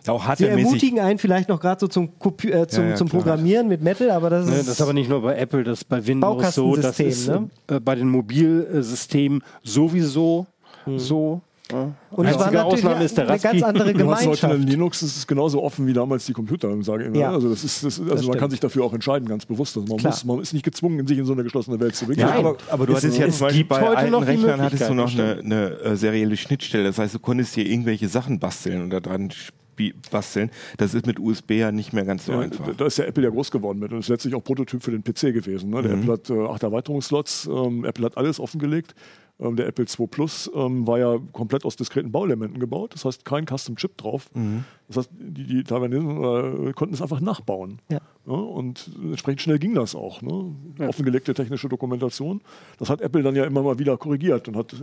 Auch 0.06 0.34
sie 0.36 0.46
ermutigen 0.46 1.00
einen 1.00 1.18
vielleicht 1.18 1.48
noch 1.48 1.60
gerade 1.60 1.80
so 1.80 1.88
zum, 1.88 2.18
Kopi 2.18 2.50
äh, 2.50 2.66
zum, 2.68 2.84
Ja, 2.84 2.90
ja, 2.90 2.96
zum. 2.96 3.08
Programmieren 3.08 3.68
mit 3.68 3.82
Metal, 3.82 4.10
aber 4.10 4.30
das 4.30 4.46
Ne, 4.46 4.52
ist, 4.52 4.68
das 4.68 4.74
ist 4.74 4.80
aber 4.80 4.92
nicht 4.92 5.08
nur 5.10 5.22
bei 5.22 5.36
Apple, 5.36 5.64
das 5.64 5.78
ist 5.78 5.88
bei 5.88 6.06
Windows 6.06 6.54
so, 6.54 6.76
das 6.76 7.00
ist 7.00 7.28
ne? 7.28 7.48
äh, 7.68 7.80
bei 7.80 7.94
den 7.94 8.08
Mobilsystemen 8.08 9.42
sowieso 9.62 10.46
so. 10.96 11.40
Ja. 11.70 11.92
Und 12.10 12.24
es 12.26 12.32
Einzige 12.32 12.38
war 12.38 12.50
natürlich 12.64 12.84
Ausnahme 12.84 13.04
ist 13.04 13.16
der 13.18 13.24
eine 13.24 13.32
Raspi. 13.34 13.48
ganz 13.48 13.62
andere 13.62 13.92
Du 13.94 14.10
hast 14.10 14.20
heute 14.26 14.40
Gemeinschaft. 14.40 14.54
in 14.54 14.62
Linux, 14.68 15.00
das 15.00 15.16
ist 15.18 15.26
genauso 15.26 15.62
offen 15.62 15.86
wie 15.86 15.92
damals 15.92 16.24
die 16.24 16.32
Computer, 16.32 16.70
sage 16.82 17.02
ich 17.02 17.08
immer. 17.08 17.18
Ja. 17.18 17.32
Also, 17.32 17.50
das 17.50 17.62
ist, 17.62 17.84
das 17.84 18.00
also 18.00 18.10
man 18.10 18.18
stimmt. 18.22 18.38
kann 18.38 18.50
sich 18.50 18.60
dafür 18.60 18.84
auch 18.84 18.94
entscheiden, 18.94 19.28
ganz 19.28 19.44
bewusst. 19.44 19.76
Also 19.76 19.94
man, 19.94 20.02
muss, 20.02 20.24
man 20.24 20.40
ist 20.40 20.52
nicht 20.54 20.64
gezwungen, 20.64 21.06
sich 21.06 21.18
in 21.18 21.24
so 21.26 21.34
eine 21.34 21.42
geschlossene 21.44 21.78
Welt 21.78 21.94
zu 21.94 22.06
begeben. 22.06 22.26
Ja, 22.28 22.34
aber, 22.36 22.56
aber 22.70 22.86
du 22.86 22.92
Es- 22.94 22.98
hattest 23.04 23.18
ja 23.18 23.26
es 23.26 23.38
zum 23.38 23.46
Beispiel 23.48 23.58
gibt 23.60 23.68
bei 23.70 23.80
heute 23.82 23.96
alten 23.98 24.14
Rechnern 24.14 24.60
hattest 24.62 24.88
du 24.88 24.94
noch 24.94 25.12
eine, 25.12 25.38
eine 25.44 25.70
äh, 25.80 25.96
serielle 25.96 26.36
Schnittstelle. 26.38 26.84
Das 26.84 26.98
heißt, 26.98 27.14
du 27.14 27.18
konntest 27.18 27.54
dir 27.56 27.66
irgendwelche 27.66 28.08
Sachen 28.08 28.38
basteln 28.38 28.82
und 28.82 28.90
da 28.90 29.00
dran 29.00 29.30
basteln. 30.10 30.50
Das 30.76 30.92
ist 30.94 31.06
mit 31.06 31.20
USB 31.20 31.52
ja 31.52 31.70
nicht 31.70 31.92
mehr 31.92 32.04
ganz 32.04 32.26
so 32.26 32.32
Ja, 32.32 32.40
einfach. 32.40 32.66
da 32.76 32.86
ist 32.86 32.98
ja 32.98 33.04
Apple 33.04 33.22
ja 33.22 33.30
groß 33.30 33.50
geworden 33.52 33.78
mit 33.78 33.92
und 33.92 34.00
ist 34.00 34.08
letztlich 34.08 34.34
auch 34.34 34.42
Prototyp 34.42 34.82
für 34.82 34.90
den 34.90 35.04
PC 35.04 35.32
gewesen. 35.32 35.70
Ne? 35.70 35.82
Der 35.82 35.94
Mhm. 35.94 36.02
Apple 36.02 36.12
hat 36.14 36.30
äh, 36.30 36.46
acht 36.52 36.62
Erweiterungsslots, 36.64 37.48
ähm, 37.52 37.84
Apple 37.84 38.04
hat 38.06 38.16
alles 38.16 38.40
offengelegt. 38.40 38.94
Ähm, 39.40 39.56
der 39.56 39.66
Apple 39.66 39.86
II 39.86 40.06
Plus 40.08 40.50
ähm, 40.54 40.86
war 40.86 40.98
ja 40.98 41.18
komplett 41.32 41.64
aus 41.64 41.76
diskreten 41.76 42.10
Bauelementen 42.12 42.58
gebaut, 42.58 42.94
das 42.94 43.04
heißt 43.04 43.24
kein 43.24 43.46
Custom 43.46 43.76
Chip 43.76 43.96
drauf. 43.96 44.28
Mhm. 44.34 44.64
Das 44.88 44.96
heißt, 44.98 45.10
die, 45.12 45.44
die 45.44 45.64
Taiwanesen 45.64 46.68
äh, 46.68 46.72
konnten 46.72 46.94
es 46.94 47.02
einfach 47.02 47.20
nachbauen. 47.20 47.78
Ja. 47.90 48.00
Ja, 48.28 48.34
und 48.34 48.90
entsprechend 49.02 49.40
schnell 49.40 49.58
ging 49.58 49.74
das 49.74 49.94
auch. 49.94 50.20
Ne? 50.20 50.54
Offengelegte 50.86 51.32
technische 51.32 51.66
Dokumentation. 51.66 52.42
Das 52.78 52.90
hat 52.90 53.00
Apple 53.00 53.22
dann 53.22 53.34
ja 53.34 53.44
immer 53.44 53.62
mal 53.62 53.78
wieder 53.78 53.96
korrigiert 53.96 54.48
und 54.48 54.56
hat 54.56 54.74
äh, 54.74 54.76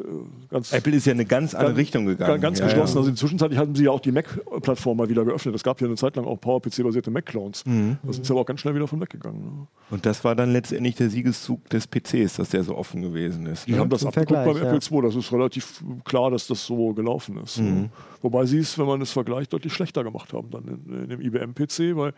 ganz 0.49 0.73
Apple 0.73 0.95
ist 0.95 1.05
ja 1.05 1.13
eine 1.13 1.25
ganz 1.25 1.53
andere 1.53 1.73
Ganz- 1.73 1.79
Richtung 1.79 2.05
gegangen. 2.07 2.41
Ganz 2.41 2.57
Ja, 2.57 2.65
geschlossen. 2.65 2.95
ja. 2.95 3.01
Also 3.01 3.13
zwischenzeitlich 3.13 3.59
hatten 3.59 3.75
sie 3.75 3.83
ja 3.83 3.91
auch 3.91 3.99
die 3.99 4.11
Mac-Plattform 4.11 4.97
mal 4.97 5.09
wieder 5.09 5.23
geöffnet. 5.25 5.53
Es 5.53 5.63
gab 5.63 5.79
ja 5.79 5.85
eine 5.85 5.95
Zeit 5.95 6.15
lang 6.15 6.25
auch 6.25 6.37
PowerPC-basierte 6.41 7.11
Mac-Clones. 7.11 7.65
Mhm. 7.67 7.97
Da 8.01 8.13
sind 8.13 8.25
sie 8.25 8.33
aber 8.33 8.41
auch 8.41 8.45
ganz 8.47 8.61
schnell 8.61 8.73
wieder 8.73 8.87
von 8.87 8.99
weggegangen. 8.99 9.43
Ne? 9.43 9.67
Und 9.91 10.07
das 10.07 10.23
war 10.23 10.35
dann 10.35 10.51
letztendlich 10.51 10.95
der 10.95 11.11
Siegeszug 11.11 11.69
des 11.69 11.85
PCs, 11.85 12.37
dass 12.37 12.49
der 12.49 12.63
so 12.63 12.75
offen 12.75 13.03
gewesen 13.03 13.45
ist. 13.45 13.67
Die 13.67 13.73
ne? 13.73 13.79
haben 13.79 13.91
das 13.91 14.03
abgeguckt 14.07 14.43
beim 14.43 14.57
ja. 14.57 14.73
Apple 14.73 14.79
II. 14.91 15.03
Das 15.03 15.15
ist 15.15 15.31
relativ 15.31 15.83
klar, 16.03 16.31
dass 16.31 16.47
das 16.47 16.65
so 16.65 16.93
gelaufen 16.93 17.37
ist. 17.43 17.59
Mhm. 17.59 17.65
Ne? 17.65 17.89
Wobei 18.25 18.47
sie 18.47 18.57
es, 18.57 18.79
wenn 18.79 18.87
man 18.87 18.99
es 19.01 19.11
vergleicht, 19.11 19.53
deutlich 19.53 19.71
schlechter 19.71 20.03
gemacht 20.03 20.33
haben 20.33 20.49
dann 20.49 20.63
in, 20.63 21.03
in 21.03 21.09
dem 21.09 21.21
IBM-PC, 21.21 21.95
weil 21.95 22.13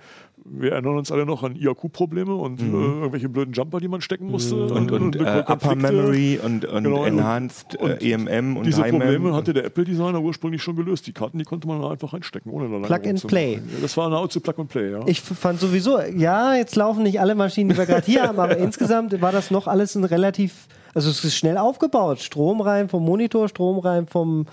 wir 0.45 0.71
erinnern 0.71 0.97
uns 0.97 1.11
alle 1.11 1.25
noch 1.25 1.43
an 1.43 1.57
IAQ-Probleme 1.57 2.33
und 2.33 2.61
äh, 2.61 2.63
irgendwelche 2.63 3.27
blöden 3.27 3.53
Jumper, 3.53 3.81
die 3.81 3.89
man 3.89 3.99
stecken 3.99 4.27
musste. 4.31 4.55
Mhm. 4.55 4.71
Und, 4.71 4.91
und 4.93 5.15
äh, 5.17 5.19
Konflikte. 5.19 5.51
Upper 5.51 5.75
Memory 5.75 6.39
und, 6.41 6.63
und 6.63 6.83
Genau, 6.85 7.01
und- 7.01 7.07
Enhanced 7.07 7.75
und 7.75 8.01
äh, 8.01 8.13
EMM 8.13 8.55
und 8.55 8.65
Diese 8.65 8.83
High 8.83 8.91
Probleme 8.91 9.33
hatte 9.33 9.51
der 9.53 9.65
Apple-Designer 9.65 10.21
ursprünglich 10.21 10.63
schon 10.63 10.77
gelöst. 10.77 11.05
Die 11.07 11.11
Karten, 11.11 11.39
die 11.39 11.43
konnte 11.43 11.67
man 11.67 11.83
einfach 11.83 12.13
reinstecken, 12.13 12.53
ohne 12.53 12.69
da 12.69 12.87
Plug 12.87 13.09
and. 13.09 13.27
Play. 13.27 13.59
Das 13.81 13.97
war 13.97 14.07
nahezu 14.09 14.39
Plug 14.39 14.59
and 14.59 14.69
Play, 14.69 14.91
ja. 14.91 15.01
Ich 15.07 15.19
fand 15.19 15.59
sowieso, 15.59 15.99
ja, 15.99 16.55
jetzt 16.55 16.77
laufen 16.77 17.03
nicht 17.03 17.19
alle 17.19 17.35
Maschinen, 17.35 17.71
die 17.71 17.77
wir 17.77 17.85
gerade 17.85 18.05
hier 18.05 18.23
haben, 18.29 18.39
aber 18.39 18.55
insgesamt 18.59 19.19
war 19.19 19.33
das 19.33 19.51
noch 19.51 19.67
alles 19.67 19.93
ein 19.95 20.05
relativ, 20.05 20.69
also 20.93 21.09
es 21.09 21.21
ist 21.25 21.35
schnell 21.35 21.57
aufgebaut. 21.57 22.19
Strom 22.21 22.61
rein 22.61 22.87
vom 22.87 23.03
Monitor, 23.03 23.49
Strom 23.49 23.79
rein 23.79 24.07
vom, 24.07 24.45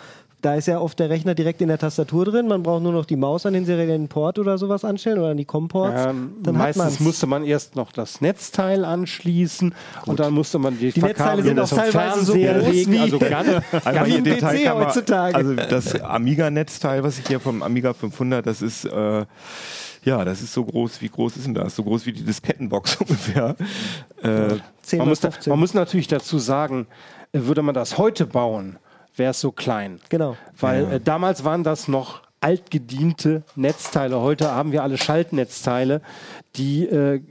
da 0.45 0.55
ist 0.57 0.67
ja 0.67 0.79
oft 0.79 0.99
der 0.99 1.09
Rechner 1.11 1.35
direkt 1.35 1.61
in 1.63 1.69
der 1.69 1.79
Tastatur 1.79 2.25
drin. 2.27 2.47
Man 2.49 2.63
braucht 2.63 2.83
nur 2.83 2.93
noch 2.93 3.05
die 3.07 3.17
Maus 3.17 3.47
an 3.47 3.53
den 3.55 3.65
seriellen 3.65 4.09
Port 4.09 4.39
oder 4.39 4.59
sowas 4.59 4.85
anstellen 4.85 5.19
oder 5.19 5.29
an 5.31 5.37
die 5.37 5.45
COM-Ports. 5.45 6.07
Ähm, 6.07 6.33
dann 6.43 6.57
meistens 6.57 7.01
musste 7.01 7.27
man 7.27 7.45
erst 7.45 7.77
noch 7.77 7.93
das 7.93 8.21
Netzteil 8.21 8.85
anschließen 8.85 9.75
und 10.07 10.21
dann 10.21 10.35
musste 10.35 10.59
man 10.59 10.79
die, 10.79 10.93
Die 10.93 11.01
Netzteile 11.01 11.43
sind 11.43 11.59
auch 11.59 11.69
teilweise 11.69 12.25
so 12.25 12.33
Fernseher 12.35 12.59
groß 12.61 12.73
legen. 12.73 12.93
wie- 12.93 12.99
Also 13.05 13.19
ganz, 13.19 13.49
Einmal 13.85 14.07
hier 14.07 14.17
ein 14.19 14.25
Detail 14.25 14.57
PC 14.59 14.65
man- 14.75 14.85
heutzutage. 14.87 15.35
Also 15.37 15.55
das 15.55 16.01
Amiga-Netzteil, 16.01 17.03
was 17.03 17.19
ich 17.19 17.27
hier 17.27 17.41
vom 17.41 17.63
Amiga 17.63 17.95
500, 17.95 18.47
das 18.47 18.63
ist 18.63 18.85
äh, 18.85 19.25
ja, 20.05 20.23
das 20.25 20.43
ist 20.43 20.53
so 20.53 20.65
groß. 20.65 21.01
Wie 21.01 21.09
groß 21.09 21.37
ist 21.39 21.47
denn 21.47 21.55
das? 21.55 21.77
So 21.77 21.83
groß 21.83 22.05
wie 22.05 22.13
die 22.13 22.25
Diskettenbox 22.25 22.97
ungefähr. 23.01 23.57
Äh, 24.23 24.57
10 24.83 24.99
man, 24.99 25.09
muss 25.09 25.21
da, 25.21 25.31
15. 25.31 25.51
man 25.51 25.59
muss 25.61 25.73
natürlich 25.75 26.09
dazu 26.09 26.39
sagen, 26.39 26.87
äh, 27.33 27.41
würde 27.43 27.63
man 27.63 27.75
das 27.75 27.97
heute 27.97 28.27
bauen, 28.27 28.77
wäre 29.17 29.31
es 29.31 29.41
so 29.41 29.53
klein. 29.53 30.01
Genau. 30.09 30.37
Weil 30.59 30.93
äh, 30.93 31.01
damals 31.01 31.45
waren 31.45 31.65
das 31.65 31.89
noch 31.89 32.23
altgediente 32.41 33.43
Netzteile. 33.57 34.21
Heute 34.21 34.51
haben 34.51 34.73
wir 34.73 34.83
alle 34.83 34.99
Schaltnetzteile, 34.99 36.03
die, 36.57 36.85
äh, 36.85 37.23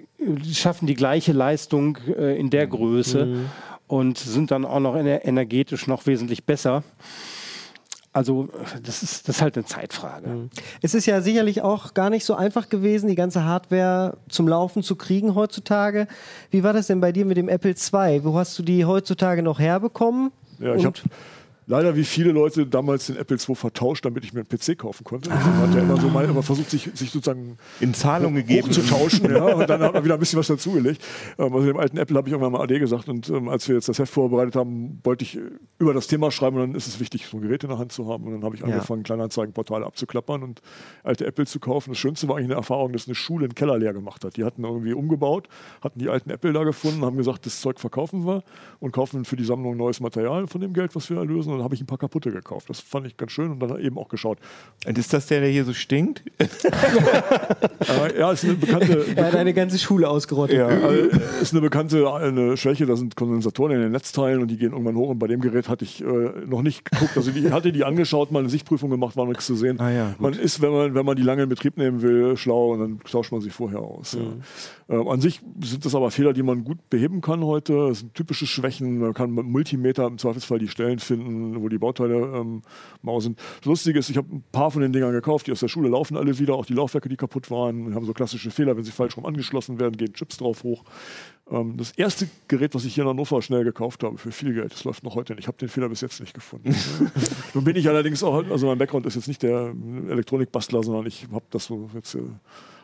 schaffen 0.51 0.87
die 0.87 0.95
gleiche 0.95 1.33
Leistung 1.33 1.97
äh, 2.07 2.37
in 2.39 2.49
der 2.49 2.65
Größe 2.65 3.45
und 3.87 4.17
sind 4.17 4.49
dann 4.49 4.65
auch 4.65 4.79
noch 4.79 4.95
ener 4.95 5.23
energetisch 5.23 5.87
noch 5.87 6.07
wesentlich 6.07 6.45
besser. 6.45 6.83
Also 8.11 8.49
das 8.83 9.01
ist, 9.01 9.27
das 9.27 9.37
ist 9.37 9.41
halt 9.41 9.57
eine 9.57 9.65
Zeitfrage. 9.65 10.49
Es 10.83 10.93
ist 10.93 11.07
ja 11.07 11.21
sicherlich 11.21 11.63
auch 11.63 11.95
gar 11.95 12.11
nicht 12.11 12.25
so 12.25 12.35
einfach 12.35 12.69
gewesen, 12.69 13.07
die 13.07 13.15
ganze 13.15 13.43
Hardware 13.43 14.17
zum 14.29 14.47
Laufen 14.47 14.83
zu 14.83 14.95
kriegen 14.95 15.33
heutzutage. 15.33 16.07
Wie 16.51 16.63
war 16.63 16.73
das 16.73 16.87
denn 16.87 17.01
bei 17.01 17.11
dir 17.11 17.25
mit 17.25 17.37
dem 17.37 17.49
Apple 17.49 17.71
II? 17.71 18.23
Wo 18.23 18.37
hast 18.37 18.57
du 18.57 18.61
die 18.61 18.85
heutzutage 18.85 19.41
noch 19.41 19.59
herbekommen? 19.59 20.31
Ja, 20.59 20.75
ich 20.75 20.85
habe 20.85 20.99
leider 21.65 21.95
wie 21.95 22.03
viele 22.03 22.31
Leute 22.31 22.65
damals 22.65 23.07
den 23.07 23.17
Apple 23.17 23.37
II 23.37 23.55
vertauscht, 23.55 24.05
damit 24.05 24.23
ich 24.23 24.33
mir 24.33 24.41
einen 24.41 24.49
PC 24.49 24.77
kaufen 24.77 25.03
konnte. 25.03 25.31
Also 25.31 25.49
man 25.49 25.69
hat 25.69 25.75
ja 25.75 25.81
immer 25.81 25.97
so 25.97 26.07
mal 26.09 26.25
immer 26.25 26.43
versucht, 26.43 26.69
sich, 26.69 26.89
sich 26.93 27.11
sozusagen 27.11 27.57
in 27.79 27.93
Zahlung 27.93 28.35
gegeben. 28.35 28.67
hochzutauschen. 28.67 29.29
ja, 29.33 29.45
und 29.55 29.69
dann 29.69 29.81
hat 29.81 29.93
man 29.93 30.03
wieder 30.03 30.15
ein 30.15 30.19
bisschen 30.19 30.39
was 30.39 30.47
dazugelegt. 30.47 31.03
Ähm, 31.37 31.53
also 31.53 31.65
dem 31.65 31.77
alten 31.77 31.97
Apple 31.97 32.17
habe 32.17 32.27
ich 32.27 32.33
irgendwann 32.33 32.53
mal 32.53 32.61
AD 32.61 32.79
gesagt. 32.79 33.09
Und 33.09 33.29
ähm, 33.29 33.49
als 33.49 33.67
wir 33.67 33.75
jetzt 33.75 33.89
das 33.89 33.99
Heft 33.99 34.13
vorbereitet 34.13 34.55
haben, 34.55 34.99
wollte 35.03 35.23
ich 35.23 35.39
über 35.79 35.93
das 35.93 36.07
Thema 36.07 36.31
schreiben. 36.31 36.57
Und 36.57 36.61
dann 36.61 36.75
ist 36.75 36.87
es 36.87 36.99
wichtig, 36.99 37.27
so 37.27 37.37
ein 37.37 37.41
Gerät 37.41 37.63
in 37.63 37.69
der 37.69 37.79
Hand 37.79 37.91
zu 37.91 38.07
haben. 38.07 38.25
Und 38.25 38.33
dann 38.33 38.43
habe 38.43 38.55
ich 38.55 38.63
angefangen, 38.63 39.03
Kleinanzeigenportale 39.03 39.85
abzuklappern 39.85 40.43
und 40.43 40.61
alte 41.03 41.25
Apple 41.25 41.45
zu 41.45 41.59
kaufen. 41.59 41.91
Das 41.91 41.99
Schönste 41.99 42.27
war 42.27 42.37
eigentlich 42.37 42.47
eine 42.47 42.55
Erfahrung, 42.55 42.93
dass 42.93 43.07
eine 43.07 43.15
Schule 43.15 43.45
einen 43.45 43.55
Keller 43.55 43.77
leer 43.77 43.93
gemacht 43.93 44.23
hat. 44.25 44.37
Die 44.37 44.43
hatten 44.43 44.63
irgendwie 44.63 44.93
umgebaut, 44.93 45.47
hatten 45.81 45.99
die 45.99 46.09
alten 46.09 46.29
Apple 46.29 46.53
da 46.53 46.63
gefunden, 46.63 47.03
haben 47.03 47.17
gesagt, 47.17 47.45
das 47.45 47.61
Zeug 47.61 47.79
verkaufen 47.79 48.25
wir 48.25 48.43
und 48.79 48.91
kaufen 48.91 49.25
für 49.25 49.35
die 49.35 49.45
Sammlung 49.45 49.77
neues 49.77 49.99
Material 49.99 50.47
von 50.47 50.61
dem 50.61 50.73
Geld, 50.73 50.95
was 50.95 51.09
wir 51.09 51.17
erlösen. 51.17 51.52
Und 51.53 51.59
dann 51.59 51.65
habe 51.65 51.75
ich 51.75 51.81
ein 51.81 51.87
paar 51.87 51.97
kaputte 51.97 52.31
gekauft. 52.31 52.69
Das 52.69 52.79
fand 52.79 53.07
ich 53.07 53.17
ganz 53.17 53.31
schön 53.31 53.51
und 53.51 53.59
dann 53.59 53.79
eben 53.79 53.97
auch 53.97 54.09
geschaut. 54.09 54.37
Und 54.85 54.97
ist 54.97 55.13
das 55.13 55.27
der, 55.27 55.41
der 55.41 55.49
hier 55.49 55.65
so 55.65 55.73
stinkt? 55.73 56.23
Ja, 58.17 58.31
ist 58.31 58.43
eine 58.43 58.53
bekannte. 58.53 59.05
Er 59.15 59.25
hat 59.25 59.35
eine 59.35 59.53
ganze 59.53 59.77
Schule 59.77 60.07
ausgerottet. 60.09 60.57
Ja, 60.57 60.67
also, 60.67 61.09
ist 61.41 61.53
eine 61.53 61.61
bekannte 61.61 62.11
eine 62.13 62.57
Schwäche, 62.57 62.85
da 62.85 62.95
sind 62.95 63.15
Kondensatoren 63.15 63.73
in 63.73 63.81
den 63.81 63.91
Netzteilen 63.91 64.41
und 64.41 64.49
die 64.49 64.57
gehen 64.57 64.71
irgendwann 64.71 64.95
hoch 64.95 65.09
und 65.09 65.19
bei 65.19 65.27
dem 65.27 65.41
Gerät 65.41 65.69
hatte 65.69 65.85
ich 65.85 66.01
äh, 66.01 66.05
noch 66.45 66.61
nicht 66.61 66.89
geguckt, 66.89 67.15
also 67.15 67.31
die 67.31 67.51
hatte 67.51 67.71
die 67.71 67.83
angeschaut, 67.83 68.31
mal 68.31 68.39
eine 68.39 68.49
Sichtprüfung 68.49 68.89
gemacht, 68.89 69.15
war 69.17 69.25
nichts 69.25 69.45
zu 69.45 69.55
sehen. 69.55 69.79
Ah 69.79 69.91
ja, 69.91 70.15
man 70.19 70.33
ist, 70.33 70.61
wenn 70.61 70.71
man, 70.71 70.95
wenn 70.95 71.05
man 71.05 71.15
die 71.15 71.23
lange 71.23 71.43
in 71.43 71.49
Betrieb 71.49 71.77
nehmen 71.77 72.01
will, 72.01 72.37
schlau 72.37 72.73
und 72.73 72.79
dann 72.79 72.99
tauscht 72.99 73.31
man 73.31 73.41
sie 73.41 73.49
vorher 73.49 73.79
aus. 73.79 74.13
Ja. 74.13 74.21
Äh, 74.93 75.09
an 75.09 75.21
sich 75.21 75.41
sind 75.61 75.85
das 75.85 75.95
aber 75.95 76.11
Fehler, 76.11 76.33
die 76.33 76.43
man 76.43 76.63
gut 76.63 76.89
beheben 76.89 77.21
kann 77.21 77.43
heute. 77.43 77.89
Das 77.89 77.99
sind 77.99 78.13
typische 78.13 78.45
Schwächen. 78.45 78.99
Man 78.99 79.13
kann 79.13 79.31
mit 79.31 79.45
Multimeter 79.45 80.05
im 80.07 80.17
Zweifelsfall 80.17 80.59
die 80.59 80.67
Stellen 80.67 80.99
finden, 80.99 81.42
wo 81.61 81.69
die 81.69 81.77
Bauteile 81.77 82.15
ähm, 82.15 82.61
mau 83.01 83.19
sind. 83.19 83.39
Das 83.59 83.65
Lustige 83.65 83.99
ist, 83.99 84.09
ich 84.09 84.17
habe 84.17 84.27
ein 84.35 84.43
paar 84.51 84.71
von 84.71 84.81
den 84.81 84.93
Dingern 84.93 85.11
gekauft, 85.11 85.47
die 85.47 85.51
aus 85.51 85.59
der 85.59 85.67
Schule 85.67 85.89
laufen 85.89 86.17
alle 86.17 86.37
wieder, 86.39 86.55
auch 86.55 86.65
die 86.65 86.73
Laufwerke, 86.73 87.09
die 87.09 87.17
kaputt 87.17 87.51
waren. 87.51 87.89
Wir 87.89 87.95
haben 87.95 88.05
so 88.05 88.13
klassische 88.13 88.51
Fehler, 88.51 88.75
wenn 88.77 88.83
sie 88.83 88.91
falsch 88.91 89.17
rum 89.17 89.25
angeschlossen 89.25 89.79
werden, 89.79 89.97
gehen 89.97 90.13
Chips 90.13 90.37
drauf 90.37 90.63
hoch. 90.63 90.83
Ähm, 91.51 91.75
das 91.77 91.91
erste 91.91 92.27
Gerät, 92.47 92.73
was 92.75 92.85
ich 92.85 92.95
hier 92.95 93.03
in 93.03 93.09
Hannover 93.09 93.41
schnell 93.41 93.63
gekauft 93.63 94.03
habe, 94.03 94.17
für 94.17 94.31
viel 94.31 94.53
Geld, 94.53 94.71
das 94.73 94.83
läuft 94.83 95.03
noch 95.03 95.15
heute 95.15 95.33
nicht. 95.33 95.43
Ich 95.43 95.47
habe 95.47 95.57
den 95.57 95.69
Fehler 95.69 95.89
bis 95.89 96.01
jetzt 96.01 96.19
nicht 96.19 96.33
gefunden. 96.33 96.75
Nun 97.53 97.63
bin 97.63 97.75
ich 97.75 97.87
allerdings 97.89 98.23
auch, 98.23 98.43
also 98.49 98.67
mein 98.67 98.77
Background 98.77 99.05
ist 99.05 99.15
jetzt 99.15 99.27
nicht 99.27 99.43
der 99.43 99.73
Elektronikbastler, 100.09 100.83
sondern 100.83 101.05
ich 101.05 101.27
habe 101.31 101.45
das 101.49 101.65
so 101.65 101.89
jetzt 101.93 102.15
äh, 102.15 102.21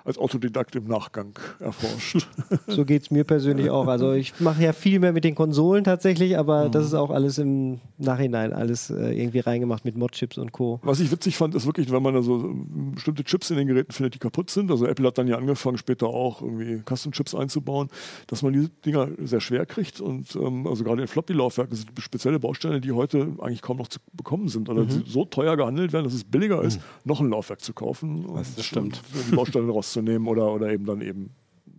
als 0.05 0.17
Autodidakt 0.17 0.75
im 0.75 0.85
Nachgang 0.85 1.37
erforscht. 1.59 2.27
So 2.67 2.85
geht 2.85 3.03
es 3.03 3.11
mir 3.11 3.23
persönlich 3.23 3.69
auch. 3.69 3.87
Also 3.87 4.13
ich 4.13 4.39
mache 4.39 4.63
ja 4.63 4.73
viel 4.73 4.99
mehr 4.99 5.11
mit 5.11 5.23
den 5.23 5.35
Konsolen 5.35 5.83
tatsächlich, 5.83 6.37
aber 6.37 6.69
das 6.69 6.85
ist 6.85 6.93
auch 6.93 7.09
alles 7.09 7.37
im 7.37 7.79
Nachhinein 7.97 8.53
alles 8.53 8.89
äh, 8.89 9.11
irgendwie 9.11 9.39
reingemacht 9.39 9.85
mit 9.85 9.97
Modchips 9.97 10.37
und 10.37 10.51
Co. 10.51 10.79
Was 10.83 10.99
ich 10.99 11.11
witzig 11.11 11.37
fand, 11.37 11.55
ist 11.55 11.65
wirklich, 11.65 11.91
wenn 11.91 12.01
man 12.03 12.13
da 12.13 12.21
so 12.21 12.53
bestimmte 12.93 13.23
Chips 13.23 13.49
in 13.49 13.57
den 13.57 13.67
Geräten 13.67 13.91
findet, 13.91 14.15
die 14.15 14.19
kaputt 14.19 14.49
sind. 14.49 14.71
Also 14.71 14.85
Apple 14.85 15.07
hat 15.07 15.17
dann 15.17 15.27
ja 15.27 15.37
angefangen, 15.37 15.77
später 15.77 16.07
auch 16.07 16.41
irgendwie 16.41 16.81
Custom-Chips 16.85 17.35
einzubauen, 17.35 17.89
dass 18.27 18.41
man 18.41 18.53
diese 18.53 18.69
Dinger 18.85 19.09
sehr 19.23 19.41
schwer 19.41 19.65
kriegt. 19.65 20.01
Und 20.01 20.35
ähm, 20.35 20.67
also 20.67 20.83
gerade 20.83 21.01
in 21.01 21.07
Floppy-Laufwerken 21.07 21.75
sind 21.75 21.91
spezielle 21.99 22.39
Bausteine, 22.39 22.81
die 22.81 22.91
heute 22.91 23.33
eigentlich 23.39 23.61
kaum 23.61 23.77
noch 23.77 23.87
zu 23.87 23.99
bekommen 24.13 24.47
sind. 24.49 24.69
Oder 24.69 24.85
die 24.85 25.03
so 25.05 25.25
teuer 25.25 25.57
gehandelt 25.57 25.93
werden, 25.93 26.05
dass 26.05 26.13
es 26.13 26.23
billiger 26.23 26.61
ist, 26.63 26.79
noch 27.03 27.19
ein 27.19 27.29
Laufwerk 27.29 27.61
zu 27.61 27.73
kaufen. 27.73 28.25
das 28.55 28.65
stimmt. 28.65 29.01
Die 29.29 29.35
Bausteine 29.35 29.67
rauszunehmen 29.89 30.27
oder, 30.27 30.53
oder 30.53 30.69
eben 30.69 30.85
dann 30.85 31.01
eben 31.01 31.31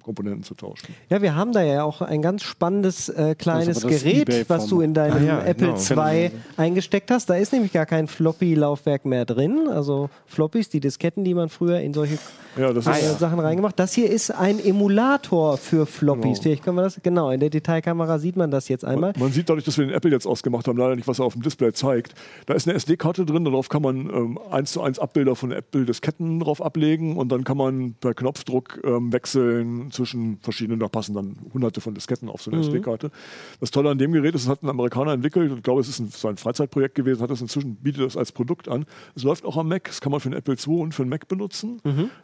Komponenten 0.03 0.43
zu 0.43 0.55
tauschen. 0.55 0.95
Ja, 1.09 1.23
wir 1.23 1.35
haben 1.35 1.53
da 1.53 1.63
ja 1.63 1.85
auch 1.85 2.01
ein 2.03 2.23
ganz 2.23 2.43
spannendes 2.43 3.09
äh, 3.09 3.35
kleines 3.35 3.79
ist 3.79 3.85
das 3.85 4.03
Gerät, 4.03 4.49
was 4.49 4.67
du 4.67 4.81
in 4.81 4.95
deinem 4.95 5.17
Ah 5.17 5.21
ja, 5.21 5.45
Apple 5.45 5.75
genau. 5.75 6.07
II 6.07 6.31
eingesteckt 6.57 7.11
hast. 7.11 7.31
Da 7.31 7.35
ist 7.35 7.53
nämlich 7.53 7.73
gar 7.73 7.87
kein 7.87 8.09
Floppy-Laufwerk 8.09 9.05
mehr 9.05 9.25
drin. 9.25 9.69
Also 9.69 10.11
Floppies, 10.27 10.69
die 10.69 10.81
Disketten, 10.81 11.25
die 11.25 11.35
man 11.35 11.49
früher 11.49 11.81
in 11.81 11.95
solche 11.95 12.19
Ja, 12.57 12.73
das 12.73 12.87
äh, 12.87 12.93
ist, 12.93 13.19
Sachen 13.19 13.39
reingemacht. 13.39 13.79
Das 13.79 13.93
hier 13.95 14.11
ist 14.11 14.31
ein 14.31 14.59
Emulator 14.65 15.57
für 15.57 15.87
Floppies. 15.87 16.23
Genau. 16.23 16.43
Vielleicht 16.43 16.65
können 16.65 16.77
wir 16.77 16.83
das, 16.83 17.01
genau, 17.03 17.31
in 17.31 17.41
der 17.41 17.51
Detailkamera 17.51 18.19
sieht 18.19 18.37
man 18.37 18.51
das 18.51 18.69
jetzt 18.69 18.85
einmal. 18.85 19.13
Man 19.19 19.33
sieht 19.33 19.49
dadurch, 19.49 19.65
dass 19.65 19.79
wir 19.79 19.87
den 19.87 19.95
Apple 19.95 20.11
jetzt 20.11 20.27
ausgemacht 20.27 20.67
haben, 20.67 20.79
leider 20.79 20.97
nicht, 20.97 21.09
was 21.09 21.19
er 21.19 21.25
auf 21.25 21.35
dem 21.35 21.43
Display 21.43 21.73
zeigt. 21.73 22.15
Da 22.47 22.55
ist 22.55 22.67
eine 22.67 22.77
SD-Karte 22.77 23.25
drin, 23.25 23.45
darauf 23.45 23.69
kann 23.69 23.83
man 23.83 24.11
ähm, 24.11 24.39
eins 24.51 24.73
zu 24.73 24.83
eins 24.83 24.99
Abbilder 24.99 25.37
von 25.37 25.53
Apple-Disketten 25.53 26.41
drauf 26.41 26.63
ablegen 26.63 27.17
und 27.17 27.31
dann 27.31 27.45
kann 27.45 27.57
man 27.57 27.95
per 28.01 28.15
Knopfdruck 28.15 28.81
ähm, 28.85 29.13
wechseln 29.13 29.91
zwischen 30.01 30.39
verschiedenen, 30.41 30.81
da 30.81 30.89
passen 30.89 31.15
dann 31.15 31.37
hunderte 31.53 31.81
von 31.81 31.95
Disketten 31.95 32.29
auf 32.29 32.43
so 32.43 32.51
eine 32.51 32.61
SD-Karte. 32.61 33.11
Das 33.61 33.71
Tolle 33.71 33.91
an 33.91 33.99
dem 33.99 34.13
Gerät 34.13 34.35
ist, 34.35 34.43
es 34.43 34.49
hat 34.49 34.63
ein 34.63 34.69
Amerikaner 34.69 35.13
entwickelt, 35.13 35.53
ich 35.55 35.63
glaube, 35.63 35.81
es 35.81 35.89
ist 35.89 35.99
ein, 35.99 36.09
so 36.09 36.29
ein 36.29 36.37
Freizeitprojekt 36.37 36.95
gewesen, 36.95 37.21
hat 37.21 37.31
es 37.31 37.41
inzwischen, 37.41 37.77
bietet 37.77 38.07
es 38.07 38.17
als 38.17 38.33
Produkt 38.33 38.69
an. 38.69 38.87
Es 39.15 39.23
läuft 39.23 39.45
auch 39.45 39.57
am 39.57 39.69
Mac, 39.69 39.85
das 39.85 40.01
kann 40.01 40.11
man 40.11 40.21
für 40.21 40.31
den 40.31 40.39
Apple 40.39 40.55
II 40.55 40.81
und 40.81 40.95
für 40.95 41.05
den 41.05 41.11
Mac 41.11 41.29
benutzen. 41.29 41.81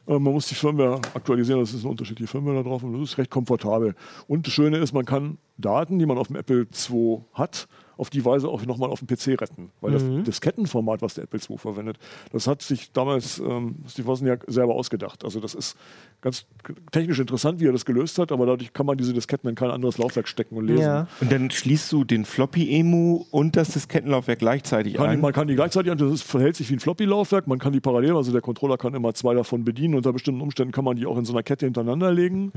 Ähm, 0.07 0.22
man 0.22 0.33
muss 0.33 0.47
die 0.47 0.55
Firmware 0.55 1.01
aktualisieren, 1.14 1.61
das 1.61 1.74
ist 1.74 1.83
eine 1.83 1.91
unterschiedliche 1.91 2.31
Firmware 2.31 2.57
da 2.57 2.62
drauf 2.62 2.83
und 2.83 2.95
das 2.95 3.11
ist 3.11 3.18
recht 3.18 3.31
komfortabel. 3.31 3.95
Und 4.27 4.47
das 4.47 4.55
Schöne 4.55 4.79
ist, 4.79 4.93
man 4.93 5.05
kann 5.05 5.39
Daten, 5.59 5.99
die 5.99 6.07
man 6.07 6.18
auf 6.18 6.29
dem 6.29 6.37
Apple 6.37 6.66
II 6.91 7.20
hat, 7.35 7.68
auf 7.97 8.11
die 8.11 8.24
Weise 8.24 8.49
auch 8.49 8.64
nochmal 8.66 8.90
auf 8.90 9.01
dem 9.01 9.09
PC 9.09 9.40
retten. 9.40 9.70
Weil 9.80 9.92
das 9.92 10.03
Diskettenformat, 10.24 11.03
was 11.03 11.14
der 11.14 11.24
Apple 11.24 11.40
II 11.40 11.59
verwendet, 11.59 11.99
das 12.32 12.47
hat 12.47 12.62
sich 12.62 12.92
damals 12.92 13.38
ähm, 13.38 13.76
Steve 13.88 14.07
Wozniak 14.07 14.44
selber 14.47 14.74
ausgedacht. 14.74 15.24
Also 15.24 15.40
das 15.40 15.55
ist 15.55 15.76
ganz 16.20 16.47
technisch 16.92 17.18
interessant, 17.18 17.61
wie 17.61 17.66
er 17.66 17.72
das 17.72 17.84
gelöst 17.84 18.18
hat, 18.18 18.32
aber 18.32 18.47
dadurch 18.47 18.72
kann 18.72 18.86
man 18.86 18.99
diese 18.99 19.12
Disketten 19.12 19.49
in 19.49 19.55
kein 19.55 19.70
anderes 19.70 19.99
Laufwerk 19.99 20.28
stecken 20.28 20.57
und 20.57 20.66
lesen. 20.66 20.82
Ja. 20.82 21.07
Und 21.20 21.30
dann 21.30 21.51
schließt 21.51 21.90
du 21.92 22.05
den 22.05 22.24
Floppy-Emu 22.24 23.26
und 23.30 23.57
das 23.57 23.70
Diskettenlaufwerk 23.70 24.38
gleichzeitig 24.38 24.94
Kann, 24.94 25.07
ein. 25.07 25.20
man 25.20 25.32
kann 25.32 25.49
die 25.49 25.55
gleichzeitig 25.55 25.92
an, 25.92 25.99
das 25.99 26.12
ist, 26.12 26.22
verhält 26.22 26.57
sich 26.57 26.68
wie 26.70 26.74
ein 26.74 26.80
Floppy-Laufwerk, 26.80 27.47
man 27.47 27.59
kann 27.59 27.72
die 27.72 27.80
parallel, 27.80 28.16
also 28.16 28.32
der 28.32 28.40
Controller 28.40 28.76
kann 28.76 28.94
immer 28.94 29.14
zwei 29.14 29.34
davon 29.34 29.64
bedienen. 29.64 29.94
Unter 29.94 30.12
bestimmten 30.12 30.40
Umständen 30.40 30.72
kann 30.72 30.84
man 30.84 30.97
die 30.97 31.07
auch 31.07 31.16
in 31.16 31.24
so 31.24 31.32
einer 31.32 31.42
Kette 31.42 31.66
hintereinander 31.66 32.12
legen. 32.12 32.53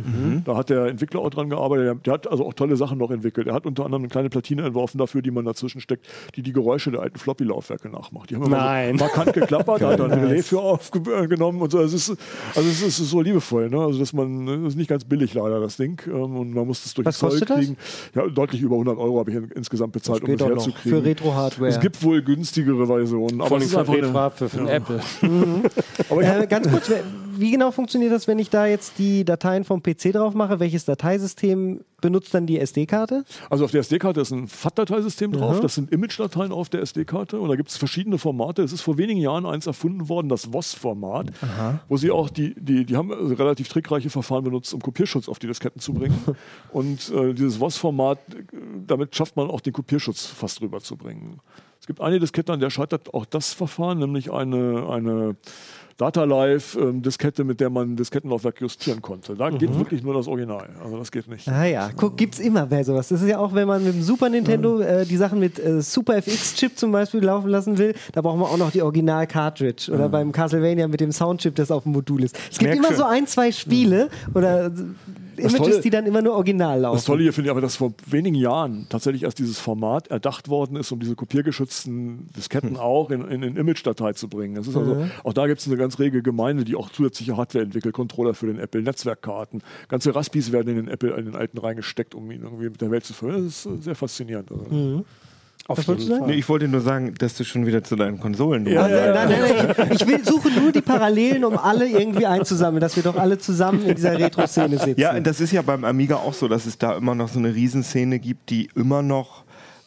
Da 0.46 0.56
hat 0.56 0.70
der 0.70 0.86
Entwickler 0.86 1.22
auch 1.22 1.30
dran 1.30 1.50
gearbeitet. 1.50 1.86
Der, 1.86 1.96
der 1.96 2.14
hat 2.14 2.28
also 2.28 2.46
auch 2.46 2.54
tolle 2.54 2.76
Sachen 2.76 2.98
noch 2.98 3.12
entwickelt. 3.12 3.48
Er 3.48 3.54
hat 3.54 3.66
unter 3.66 3.86
anderem 3.86 4.04
eine 4.04 4.10
kleine 4.10 4.30
Platine 4.30 4.64
entworfen 4.64 4.98
dafür, 4.98 5.22
die 5.22 5.29
man 5.32 5.46
dazwischen 5.46 5.82
steckt, 5.82 6.08
die 6.36 6.42
die 6.42 6.54
Geräusche 6.54 6.92
der 6.92 7.02
alten 7.02 7.18
Floppy-Laufwerke 7.20 7.90
nachmacht. 7.90 8.30
Die 8.30 8.36
haben 8.36 8.44
immer 8.46 8.58
Nein. 8.58 8.98
so 8.98 9.06
markant 9.06 9.34
geklappert, 9.34 9.82
da 9.82 9.90
hat 9.92 10.00
er 10.00 10.06
ein 10.12 10.20
Relais 10.20 10.44
für 10.48 10.60
aufgenommen 10.60 11.62
und 11.62 11.72
so. 11.72 11.80
Es 11.82 11.94
ist, 11.94 12.10
also 12.56 12.70
es 12.70 12.82
ist 12.82 12.98
so 12.98 13.22
liebevoll, 13.22 13.70
ne? 13.70 13.80
Also 13.80 14.00
dass 14.00 14.14
man, 14.14 14.46
das 14.46 14.74
ist 14.74 14.76
nicht 14.78 14.90
ganz 14.90 15.04
billig 15.06 15.34
leider, 15.34 15.60
das 15.60 15.78
Ding. 15.78 16.02
Ähm, 16.08 16.36
Und 16.38 16.54
man 16.54 16.66
muss 16.68 16.84
das 16.84 16.94
durch 16.94 17.06
Was 17.06 17.18
Zoll 17.18 17.30
kostet 17.32 17.50
das? 17.50 17.58
kriegen. 17.60 17.78
Ja, 18.16 18.28
deutlich 18.28 18.62
über 18.62 18.76
100 18.76 18.98
Euro 18.98 19.20
habe 19.20 19.32
ich 19.32 19.38
in- 19.38 19.52
insgesamt 19.52 19.94
bezahlt, 19.94 20.24
um 20.24 20.38
das 20.38 20.48
herzukriegen. 20.48 21.00
Für 21.02 21.06
Retro-Hardware. 21.06 21.70
Es 21.70 21.80
gibt 21.80 22.02
wohl 22.04 22.22
günstigere 22.22 22.86
Versionen, 22.88 23.42
aber 23.42 23.58
es 23.58 23.66
ist 23.66 23.76
einfach 23.76 23.94
eine, 23.94 24.08
Retro 24.08 24.30
für, 24.32 24.50
für 24.50 24.70
Apple. 24.70 25.00
aber 26.10 26.22
ich 26.22 26.28
hab, 26.28 26.42
Äh, 26.44 26.48
ganz 26.48 26.70
kurz, 26.70 26.90
wie 27.38 27.52
genau 27.52 27.72
funktioniert 27.72 28.12
das, 28.12 28.28
wenn 28.28 28.40
ich 28.40 28.50
da 28.50 28.66
jetzt 28.66 28.94
die 28.98 29.24
Dateien 29.26 29.64
vom 29.64 29.82
PC 29.82 30.12
drauf 30.14 30.34
mache? 30.34 30.60
Welches 30.60 30.86
Dateisystem 30.86 31.82
benutzt 32.02 32.34
dann 32.34 32.46
die 32.46 32.60
SD-Karte? 32.60 33.24
Also 33.50 33.66
auf 33.66 33.72
der 33.72 33.82
SD-Karte 33.82 34.22
ist 34.22 34.32
ein 34.32 34.48
FAT-Dateisystem 34.48 35.19
drauf, 35.28 35.60
das 35.60 35.76
sind 35.76 35.92
Image-Dateien 35.92 36.52
auf 36.52 36.70
der 36.70 36.82
SD-Karte 36.82 37.40
und 37.40 37.50
da 37.50 37.56
gibt 37.56 37.70
es 37.70 37.78
verschiedene 37.78 38.18
Formate. 38.18 38.64
Es 38.64 38.72
ist 38.72 38.82
vor 38.82 38.98
wenigen 38.98 39.20
Jahren 39.20 39.46
eins 39.46 39.68
erfunden 39.68 40.10
worden, 40.10 40.30
das 40.30 40.54
WOS-Format, 40.54 41.32
wo 41.88 41.98
sie 41.98 42.12
auch 42.12 42.30
die, 42.30 42.56
die, 42.56 42.86
die 42.86 42.96
haben 42.96 43.12
also 43.12 43.34
relativ 43.36 43.70
trickreiche 43.70 44.10
Verfahren 44.10 44.44
benutzt, 44.44 44.74
um 44.74 44.82
Kopierschutz 44.82 45.28
auf 45.28 45.40
die 45.40 45.48
Disketten 45.48 45.82
zu 45.82 45.94
bringen. 45.94 46.20
und 46.72 47.10
äh, 47.12 47.34
dieses 47.34 47.60
WOS-Format, 47.60 48.20
äh, 48.34 48.44
damit 48.88 49.16
schafft 49.16 49.36
man 49.36 49.50
auch 49.50 49.62
den 49.62 49.74
Kopierschutz 49.74 50.26
fast 50.26 50.62
rüberzubringen. 50.62 51.40
Es 51.80 51.88
gibt 51.88 52.02
eine 52.02 52.20
Diskette, 52.20 52.52
an 52.54 52.60
der 52.60 52.70
scheitert 52.70 53.14
auch 53.14 53.26
das 53.26 53.54
Verfahren, 53.54 54.00
nämlich 54.00 54.32
eine, 54.32 54.88
eine 54.90 55.36
Data 56.00 56.24
Live-Diskette, 56.24 57.44
mit 57.44 57.60
der 57.60 57.70
man 57.70 57.98
Diskettenlaufwerk 57.98 58.62
justieren 58.62 59.02
konnte. 59.02 59.36
Da 59.36 59.50
geht 59.50 59.78
wirklich 59.78 60.02
nur 60.02 60.14
das 60.14 60.30
Original. 60.30 60.70
Also 60.82 60.98
das 60.98 61.12
geht 61.12 61.28
nicht. 61.28 61.46
Ah 61.50 61.66
ja, 61.66 61.90
guck, 61.94 62.16
gibt's 62.16 62.40
immer 62.40 62.66
bei 62.66 62.84
sowas. 62.86 63.10
Das 63.10 63.22
ist 63.22 63.28
ja 63.28 63.38
auch, 63.38 63.54
wenn 63.54 63.68
man 63.68 63.84
mit 63.84 63.96
dem 63.96 64.02
Super 64.02 64.30
Nintendo 64.30 64.80
äh, 64.80 65.06
die 65.06 65.18
Sachen 65.18 65.42
mit 65.42 65.60
äh, 65.60 65.82
Super 65.82 66.16
FX-Chip 66.16 66.78
zum 66.78 66.94
Beispiel 66.94 67.22
laufen 67.22 67.50
lassen 67.50 67.78
will, 67.78 67.94
da 68.14 68.22
brauchen 68.22 68.40
wir 68.40 68.46
auch 68.46 68.58
noch 68.58 68.72
die 68.72 68.82
Original-Cartridge. 68.82 69.92
Oder 69.92 70.08
beim 70.08 70.32
Castlevania 70.32 70.88
mit 70.88 71.02
dem 71.02 71.12
Soundchip, 71.12 71.56
das 71.56 71.70
auf 71.70 71.84
dem 71.84 71.92
Modul 71.92 72.24
ist. 72.24 72.38
Es 72.50 72.60
gibt 72.60 72.70
merk 72.70 72.78
immer 72.78 72.88
schon. 72.88 72.96
so 72.96 73.04
ein, 73.04 73.28
zwei 73.28 73.52
Spiele 73.52 74.08
oder 74.34 74.68
äh, 74.68 74.72
Images, 75.40 75.58
Tolle- 75.58 75.82
die 75.82 75.90
dann 75.90 76.06
immer 76.06 76.22
nur 76.22 76.34
original 76.34 76.80
laufen. 76.80 76.98
Das 76.98 77.06
Tolle 77.06 77.24
hier 77.24 77.34
finde 77.34 77.48
ich 77.48 77.52
aber, 77.52 77.62
dass 77.62 77.76
vor 77.76 77.94
wenigen 78.06 78.36
Jahren 78.36 78.88
tatsächlich 78.90 79.24
erst 79.24 79.40
dieses 79.40 79.60
Format 79.60 80.08
erdacht 80.08 80.50
worden 80.50 80.76
ist, 80.76 80.92
um 80.92 81.00
diese 81.00 81.16
kopiergeschützten 81.16 82.30
Disketten 82.36 82.78
auch 82.78 83.10
in, 83.10 83.28
in, 83.28 83.44
in 83.44 83.56
Image-Datei 83.56 84.14
zu 84.14 84.28
bringen. 84.28 84.56
Das 84.56 84.68
ist 84.68 84.76
also, 84.76 85.06
auch 85.24 85.34
da 85.34 85.48
gibt 85.48 85.62
es 85.62 85.68
eine 85.68 85.78
ganz 85.78 86.00
rege 86.00 86.22
Gemeinde, 86.22 86.64
die 86.64 86.76
auch 86.76 86.90
zusätzliche 86.90 87.38
Hardware 87.38 87.64
entwickelt, 87.64 87.94
Controller 87.94 88.34
für 88.34 88.48
den 88.48 88.60
Apple, 88.60 88.82
Netzwerkkarten. 88.82 89.62
Ganze 89.88 90.14
Raspis 90.16 90.52
werden 90.52 90.70
in 90.70 90.76
den 90.76 90.88
Apple, 90.88 91.12
in 91.16 91.26
den 91.26 91.36
alten 91.36 91.58
reingesteckt, 91.58 92.16
um 92.16 92.30
ihn 92.32 92.44
irgendwie 92.44 92.70
mit 92.70 92.82
der 92.82 92.92
Welt 92.92 93.06
zu 93.06 93.14
füllen. 93.14 93.46
Das 93.46 93.66
ist 93.66 93.66
äh, 93.66 93.82
sehr 93.82 93.96
faszinierend. 93.96 94.52
Also. 94.52 95.06
Auf 95.70 95.88
wolltest 95.88 96.10
du 96.10 96.14
sagen? 96.14 96.26
Nee, 96.26 96.34
ich 96.34 96.50
wollte 96.50 96.68
nur 96.68 96.82
sagen, 96.82 97.14
dass 97.18 97.36
du 97.36 97.44
schon 97.44 97.66
wieder 97.66 97.84
zu 97.84 97.96
deinen 97.96 98.20
Konsolen 98.20 98.66
Ja, 98.66 98.82
Also, 98.84 98.96
ja, 98.96 99.14
nein, 99.14 99.30
nein, 99.30 99.76
nein, 99.78 99.90
ich 99.92 100.08
will, 100.08 100.26
suche 100.26 100.50
nur 100.50 100.72
die 100.72 100.82
Parallelen, 100.82 101.46
um 101.46 101.58
alle 101.58 101.88
irgendwie 101.88 102.26
einzusammeln, 102.26 102.82
dass 102.82 102.96
wir 102.96 103.04
doch 103.04 103.16
alle 103.16 103.38
zusammen 103.38 103.86
in 103.86 103.96
dieser 103.96 104.18
Retro-Szene 104.18 104.80
sitzen. 104.80 105.00
Ja, 105.00 105.16
und 105.16 105.28
das 105.28 105.40
ist 105.40 105.52
ja 105.52 105.62
beim 105.62 105.84
Amiga 105.84 106.16
auch 106.16 106.34
so, 106.34 106.48
dass 106.48 106.66
es 106.66 106.80
da 106.80 106.98
immer 106.98 107.14
noch 107.14 107.30
so 107.30 107.38
eine 107.38 107.54
Riesenszene 107.54 108.18
gibt, 108.18 108.50
die 108.50 108.70
immer 108.76 109.04
noch 109.04 109.44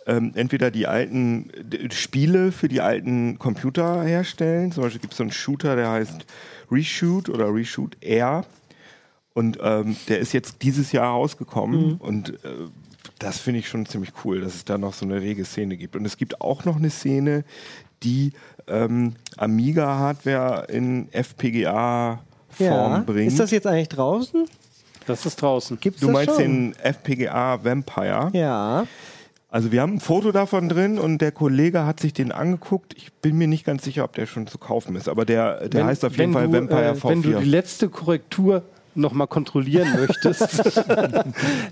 ähm, 0.06 0.32
entweder 0.34 0.70
die 0.70 0.86
alten 0.86 1.50
Spiele 1.90 2.52
für 2.52 2.68
die 2.68 2.80
alten 2.80 3.38
Computer 3.38 4.02
herstellen. 4.04 4.72
Zum 4.72 4.84
Beispiel 4.84 5.00
gibt 5.00 5.14
es 5.14 5.16
so 5.16 5.24
einen 5.24 5.32
Shooter, 5.32 5.76
der 5.76 5.90
heißt 5.90 6.26
Reshoot 6.70 7.28
oder 7.28 7.52
Reshoot 7.52 7.96
Air. 8.00 8.44
Und 9.34 9.58
ähm, 9.62 9.96
der 10.08 10.18
ist 10.18 10.32
jetzt 10.32 10.62
dieses 10.62 10.92
Jahr 10.92 11.06
rausgekommen. 11.06 11.96
Und 11.96 12.30
äh, 12.44 12.68
das 13.22 13.38
finde 13.38 13.60
ich 13.60 13.68
schon 13.68 13.86
ziemlich 13.86 14.12
cool, 14.24 14.40
dass 14.40 14.54
es 14.54 14.64
da 14.64 14.78
noch 14.78 14.92
so 14.94 15.06
eine 15.06 15.20
rege 15.20 15.44
Szene 15.44 15.76
gibt. 15.76 15.96
Und 15.96 16.04
es 16.04 16.16
gibt 16.16 16.40
auch 16.40 16.64
noch 16.64 16.76
eine 16.76 16.90
Szene, 16.90 17.44
die 18.02 18.32
ähm, 18.66 19.14
Amiga-Hardware 19.36 20.66
in 20.68 21.08
FPGA-Form 21.12 22.22
ja. 22.58 23.02
bringt. 23.06 23.28
Ist 23.28 23.40
das 23.40 23.50
jetzt 23.50 23.66
eigentlich 23.66 23.88
draußen? 23.88 24.46
Das 25.06 25.26
ist 25.26 25.40
draußen. 25.40 25.78
Gibt's 25.80 26.00
Du 26.00 26.06
das 26.06 26.14
meinst 26.14 26.34
schon? 26.34 26.42
den 26.42 26.74
FPGA 26.76 27.64
Vampire. 27.64 28.30
Ja. 28.32 28.86
Also 29.48 29.70
wir 29.70 29.82
haben 29.82 29.94
ein 29.94 30.00
Foto 30.00 30.32
davon 30.32 30.68
drin 30.68 30.98
und 30.98 31.18
der 31.18 31.30
Kollege 31.30 31.84
hat 31.84 32.00
sich 32.00 32.14
den 32.14 32.32
angeguckt. 32.32 32.94
Ich 32.96 33.12
bin 33.12 33.36
mir 33.36 33.46
nicht 33.48 33.66
ganz 33.66 33.84
sicher, 33.84 34.04
ob 34.04 34.14
der 34.14 34.26
schon 34.26 34.46
zu 34.46 34.56
kaufen 34.58 34.96
ist, 34.96 35.08
aber 35.08 35.24
der, 35.26 35.68
der 35.68 35.80
Wenn- 35.80 35.86
heißt 35.88 36.04
auf 36.04 36.16
jeden 36.16 36.32
Fall 36.32 36.46
du, 36.46 36.54
Vampire 36.54 36.88
äh, 36.88 36.92
V4. 36.92 37.08
Wenn 37.08 37.22
du 37.22 37.38
die 37.38 37.48
letzte 37.50 37.88
Korrektur 37.90 38.62
nochmal 38.94 39.26
kontrollieren 39.26 39.88
möchtest. 39.98 40.42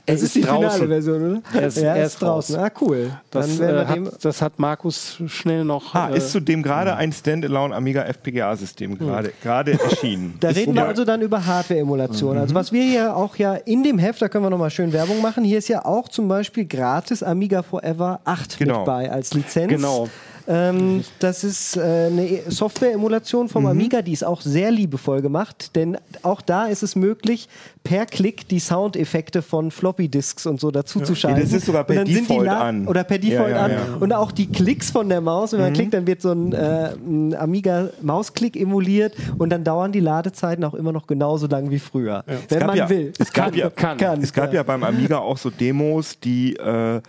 Es 0.06 0.22
ist 0.22 0.34
die 0.34 0.42
finale 0.42 0.66
draußen. 0.66 0.88
Version, 0.88 1.30
oder? 1.30 1.42
Er 1.60 1.66
ist- 1.66 1.76
ja, 1.78 1.94
er 1.94 2.04
ist 2.06 2.12
ist 2.14 2.22
draußen. 2.22 2.56
Ah, 2.56 2.70
cool. 2.80 3.10
Das, 3.30 3.60
äh, 3.60 3.84
hat, 3.86 3.98
das 4.24 4.42
hat 4.42 4.58
Markus 4.58 5.18
schnell 5.26 5.64
noch. 5.64 5.94
ah, 5.94 6.10
äh, 6.10 6.16
ist 6.18 6.32
zudem 6.32 6.62
gerade 6.62 6.96
ein 6.96 7.12
Standalone 7.12 7.74
Amiga 7.74 8.02
FPGA-System 8.02 8.98
gerade 8.98 9.32
gerade 9.42 9.72
erschienen. 9.80 10.34
Da 10.40 10.50
ist 10.50 10.56
reden 10.56 10.74
wir 10.74 10.86
also 10.86 11.04
dann 11.04 11.20
über 11.22 11.44
Hardware-Emulation. 11.46 12.38
Also 12.38 12.54
was 12.54 12.72
wir 12.72 12.82
hier 12.82 13.16
auch 13.16 13.36
ja 13.36 13.54
in 13.54 13.82
dem 13.82 13.98
Heft, 13.98 14.20
da 14.22 14.28
können 14.28 14.44
wir 14.44 14.50
nochmal 14.50 14.70
schön 14.70 14.92
Werbung 14.92 15.20
machen, 15.22 15.44
hier 15.44 15.58
ist 15.58 15.68
ja 15.68 15.84
auch 15.84 16.08
zum 16.08 16.28
Beispiel 16.28 16.64
gratis 16.66 17.22
Amiga 17.22 17.62
Forever 17.62 18.20
8 18.24 18.58
Genau. 18.58 18.78
mit 18.78 18.86
bei 18.86 19.10
als 19.10 19.34
Lizenz. 19.34 19.68
Genau. 19.68 20.08
Ähm, 20.52 21.04
das 21.20 21.44
ist 21.44 21.76
äh, 21.76 21.80
eine 21.80 22.28
Software-Emulation 22.48 23.48
vom 23.48 23.66
Amiga, 23.66 24.02
die 24.02 24.12
ist 24.12 24.24
auch 24.24 24.40
sehr 24.40 24.72
liebevoll 24.72 25.22
gemacht, 25.22 25.76
denn 25.76 25.96
auch 26.22 26.40
da 26.40 26.66
ist 26.66 26.82
es 26.82 26.96
möglich, 26.96 27.48
per 27.84 28.04
Klick 28.04 28.48
die 28.48 28.58
Soundeffekte 28.58 29.42
von 29.42 29.70
Floppy-Disks 29.70 30.46
und 30.46 30.58
so 30.60 30.72
dazu 30.72 30.98
zu 31.00 31.14
schalten. 31.14 31.38
Ja, 31.38 31.44
das 31.44 31.52
ist 31.52 31.66
sogar 31.66 31.84
per 31.84 32.04
Default 32.04 32.48
an. 32.48 32.88
Oder 32.88 33.04
per 33.04 33.18
Default 33.18 33.50
Ja, 33.50 33.56
ja, 33.56 33.64
an. 33.64 33.70
ja. 33.70 33.78
Und 34.00 34.12
auch 34.12 34.32
die 34.32 34.48
Klicks 34.48 34.90
von 34.90 35.08
der 35.08 35.20
Maus, 35.20 35.52
wenn 35.52 35.60
man 35.60 35.72
klickt, 35.72 35.94
dann 35.94 36.06
wird 36.08 36.20
so 36.20 36.32
ein, 36.32 36.52
äh, 36.52 36.94
ein 36.96 37.34
Amiga-Mausklick 37.36 38.56
emuliert 38.56 39.14
und 39.38 39.50
dann 39.50 39.62
dauern 39.62 39.92
die 39.92 40.00
Ladezeiten 40.00 40.64
auch 40.64 40.74
immer 40.74 40.90
noch 40.92 41.06
genauso 41.06 41.46
lang 41.46 41.70
wie 41.70 41.78
früher. 41.78 42.24
Wenn 42.48 42.66
man 42.66 42.76
ja- 42.76 42.88
will. 42.90 43.12
es 43.18 43.32
gab 43.32 43.54
ja- 43.54 43.70
kann. 43.70 44.20
Es 44.22 44.32
gab 44.32 44.52
ja 44.52 44.62
beim 44.64 44.82
Amiga 44.82 45.18
auch 45.18 45.38
so 45.38 45.48
Demos, 45.50 46.18
die 46.18 46.56
äh, 46.56 47.00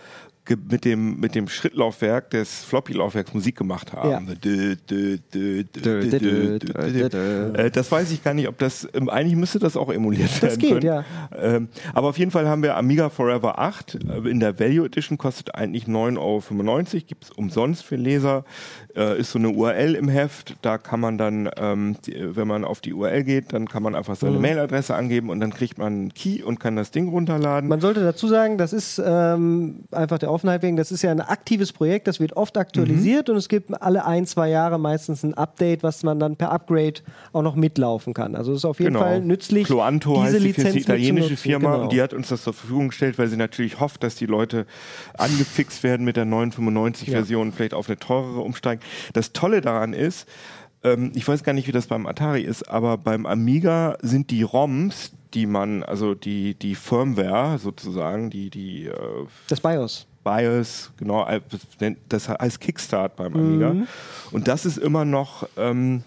mit 0.70 0.84
dem, 0.84 1.20
mit 1.20 1.34
dem 1.34 1.48
Schrittlaufwerk 1.48 2.30
des 2.30 2.64
Floppy-Laufwerks 2.64 3.32
Musik 3.32 3.56
gemacht 3.56 3.92
haben. 3.92 4.26
Das 7.72 7.90
weiß 7.92 8.10
ich 8.10 8.22
gar 8.24 8.34
nicht, 8.34 8.48
ob 8.48 8.58
das, 8.58 8.88
ähm, 8.94 9.08
eigentlich 9.08 9.36
müsste 9.36 9.58
das 9.58 9.76
auch 9.76 9.90
emuliert 9.92 10.42
werden 10.42 10.58
geht, 10.58 10.70
können. 10.70 10.82
ja. 10.86 11.04
Ähm, 11.36 11.68
Aber 11.94 12.08
auf 12.08 12.18
jeden 12.18 12.30
Fall 12.30 12.48
haben 12.48 12.62
wir 12.62 12.76
Amiga 12.76 13.08
Forever 13.10 13.58
8. 13.58 13.94
äh, 13.94 14.28
In 14.28 14.40
der 14.40 14.58
Value 14.58 14.86
Edition 14.86 15.18
kostet 15.18 15.54
eigentlich 15.54 15.84
9,95 15.84 16.18
Euro, 16.18 17.04
gibt 17.06 17.24
es 17.24 17.30
umsonst 17.30 17.84
für 17.84 17.96
Leser. 17.96 18.44
Äh, 18.96 19.18
Ist 19.20 19.30
so 19.32 19.38
eine 19.38 19.50
URL 19.50 19.94
im 19.94 20.08
Heft, 20.08 20.56
da 20.62 20.78
kann 20.78 21.00
man 21.00 21.18
dann, 21.18 21.48
ähm, 21.56 21.96
die, 22.06 22.14
wenn 22.36 22.48
man 22.48 22.64
auf 22.64 22.80
die 22.80 22.92
URL 22.92 23.24
geht, 23.24 23.52
dann 23.52 23.68
kann 23.68 23.82
man 23.82 23.94
einfach 23.94 24.16
seine 24.16 24.32
Mhm. 24.36 24.42
Mailadresse 24.42 24.94
angeben 24.94 25.30
und 25.30 25.40
dann 25.40 25.52
kriegt 25.52 25.78
man 25.78 25.92
einen 25.92 26.14
Key 26.14 26.42
und 26.42 26.58
kann 26.60 26.76
das 26.76 26.90
Ding 26.90 27.08
runterladen. 27.08 27.68
Man 27.68 27.80
sollte 27.80 28.02
dazu 28.02 28.28
sagen, 28.28 28.58
das 28.58 28.72
ist 28.72 29.00
ähm, 29.04 29.84
einfach 29.90 30.18
der 30.18 30.30
Offenheit 30.32 30.62
wegen, 30.62 30.76
das 30.76 30.90
ist 30.90 31.02
ja 31.02 31.10
ein 31.10 31.20
aktives 31.20 31.72
Projekt, 31.72 32.06
das 32.06 32.20
wird 32.20 32.36
oft 32.36 32.56
aktualisiert 32.56 33.28
und 33.30 33.36
es 33.36 33.48
gibt 33.48 33.70
alle 33.82 34.04
ein, 34.04 34.26
zwei 34.26 34.48
Jahre 34.48 34.78
meistens 34.78 35.22
ein 35.22 35.34
Update, 35.34 35.82
was 35.82 36.02
man 36.02 36.18
dann 36.18 36.36
per 36.36 36.50
Upgrade 36.50 37.00
auch 37.32 37.42
noch 37.42 37.54
mitlaufen 37.54 38.14
kann. 38.14 38.34
Also 38.34 38.52
es 38.52 38.58
ist 38.58 38.64
auf 38.64 38.80
jeden 38.80 38.96
Fall 38.96 39.20
nützlich, 39.20 39.66
Cloanto 39.66 40.14
diese 40.14 40.24
heißt 40.24 40.34
die, 40.34 40.46
Lizenz 40.46 40.72
die 40.72 40.80
italienische. 40.80 41.36
Firma 41.36 41.72
Genau. 41.72 41.82
und 41.84 41.92
die 41.92 42.02
hat 42.02 42.12
uns 42.12 42.28
das 42.28 42.42
zur 42.42 42.52
Verfügung 42.52 42.88
gestellt, 42.88 43.18
weil 43.18 43.28
sie 43.28 43.36
natürlich 43.36 43.80
hofft, 43.80 44.02
dass 44.02 44.14
die 44.14 44.26
Leute 44.26 44.66
angefixt 45.16 45.82
werden 45.82 46.04
mit 46.04 46.16
der 46.16 46.26
995-Version, 46.26 47.52
vielleicht 47.52 47.74
auf 47.74 47.88
eine 47.88 47.98
teurere 47.98 48.40
umsteigen. 48.40 48.82
Das 49.12 49.32
Tolle 49.32 49.60
daran 49.60 49.92
ist, 49.92 50.26
ähm, 50.84 51.12
ich 51.14 51.26
weiß 51.26 51.44
gar 51.44 51.52
nicht, 51.52 51.68
wie 51.68 51.72
das 51.72 51.86
beim 51.86 52.06
Atari 52.06 52.42
ist, 52.42 52.68
aber 52.68 52.98
beim 52.98 53.26
Amiga 53.26 53.96
sind 54.02 54.30
die 54.30 54.42
ROMs, 54.42 55.12
die 55.34 55.46
man, 55.46 55.82
also 55.82 56.14
die, 56.14 56.54
die 56.54 56.74
Firmware 56.74 57.58
sozusagen, 57.58 58.30
die, 58.30 58.50
die 58.50 58.86
äh, 58.86 58.92
das 59.48 59.60
BIOS. 59.60 60.06
BIOS, 60.24 60.92
genau, 60.96 61.26
äh, 61.26 61.40
das 62.08 62.28
heißt 62.28 62.60
Kickstart 62.60 63.16
beim 63.16 63.34
Amiga. 63.34 63.74
Mhm. 63.74 63.88
Und 64.30 64.48
das 64.48 64.64
ist 64.64 64.78
immer 64.78 65.04
noch 65.04 65.48
ähm, 65.56 66.04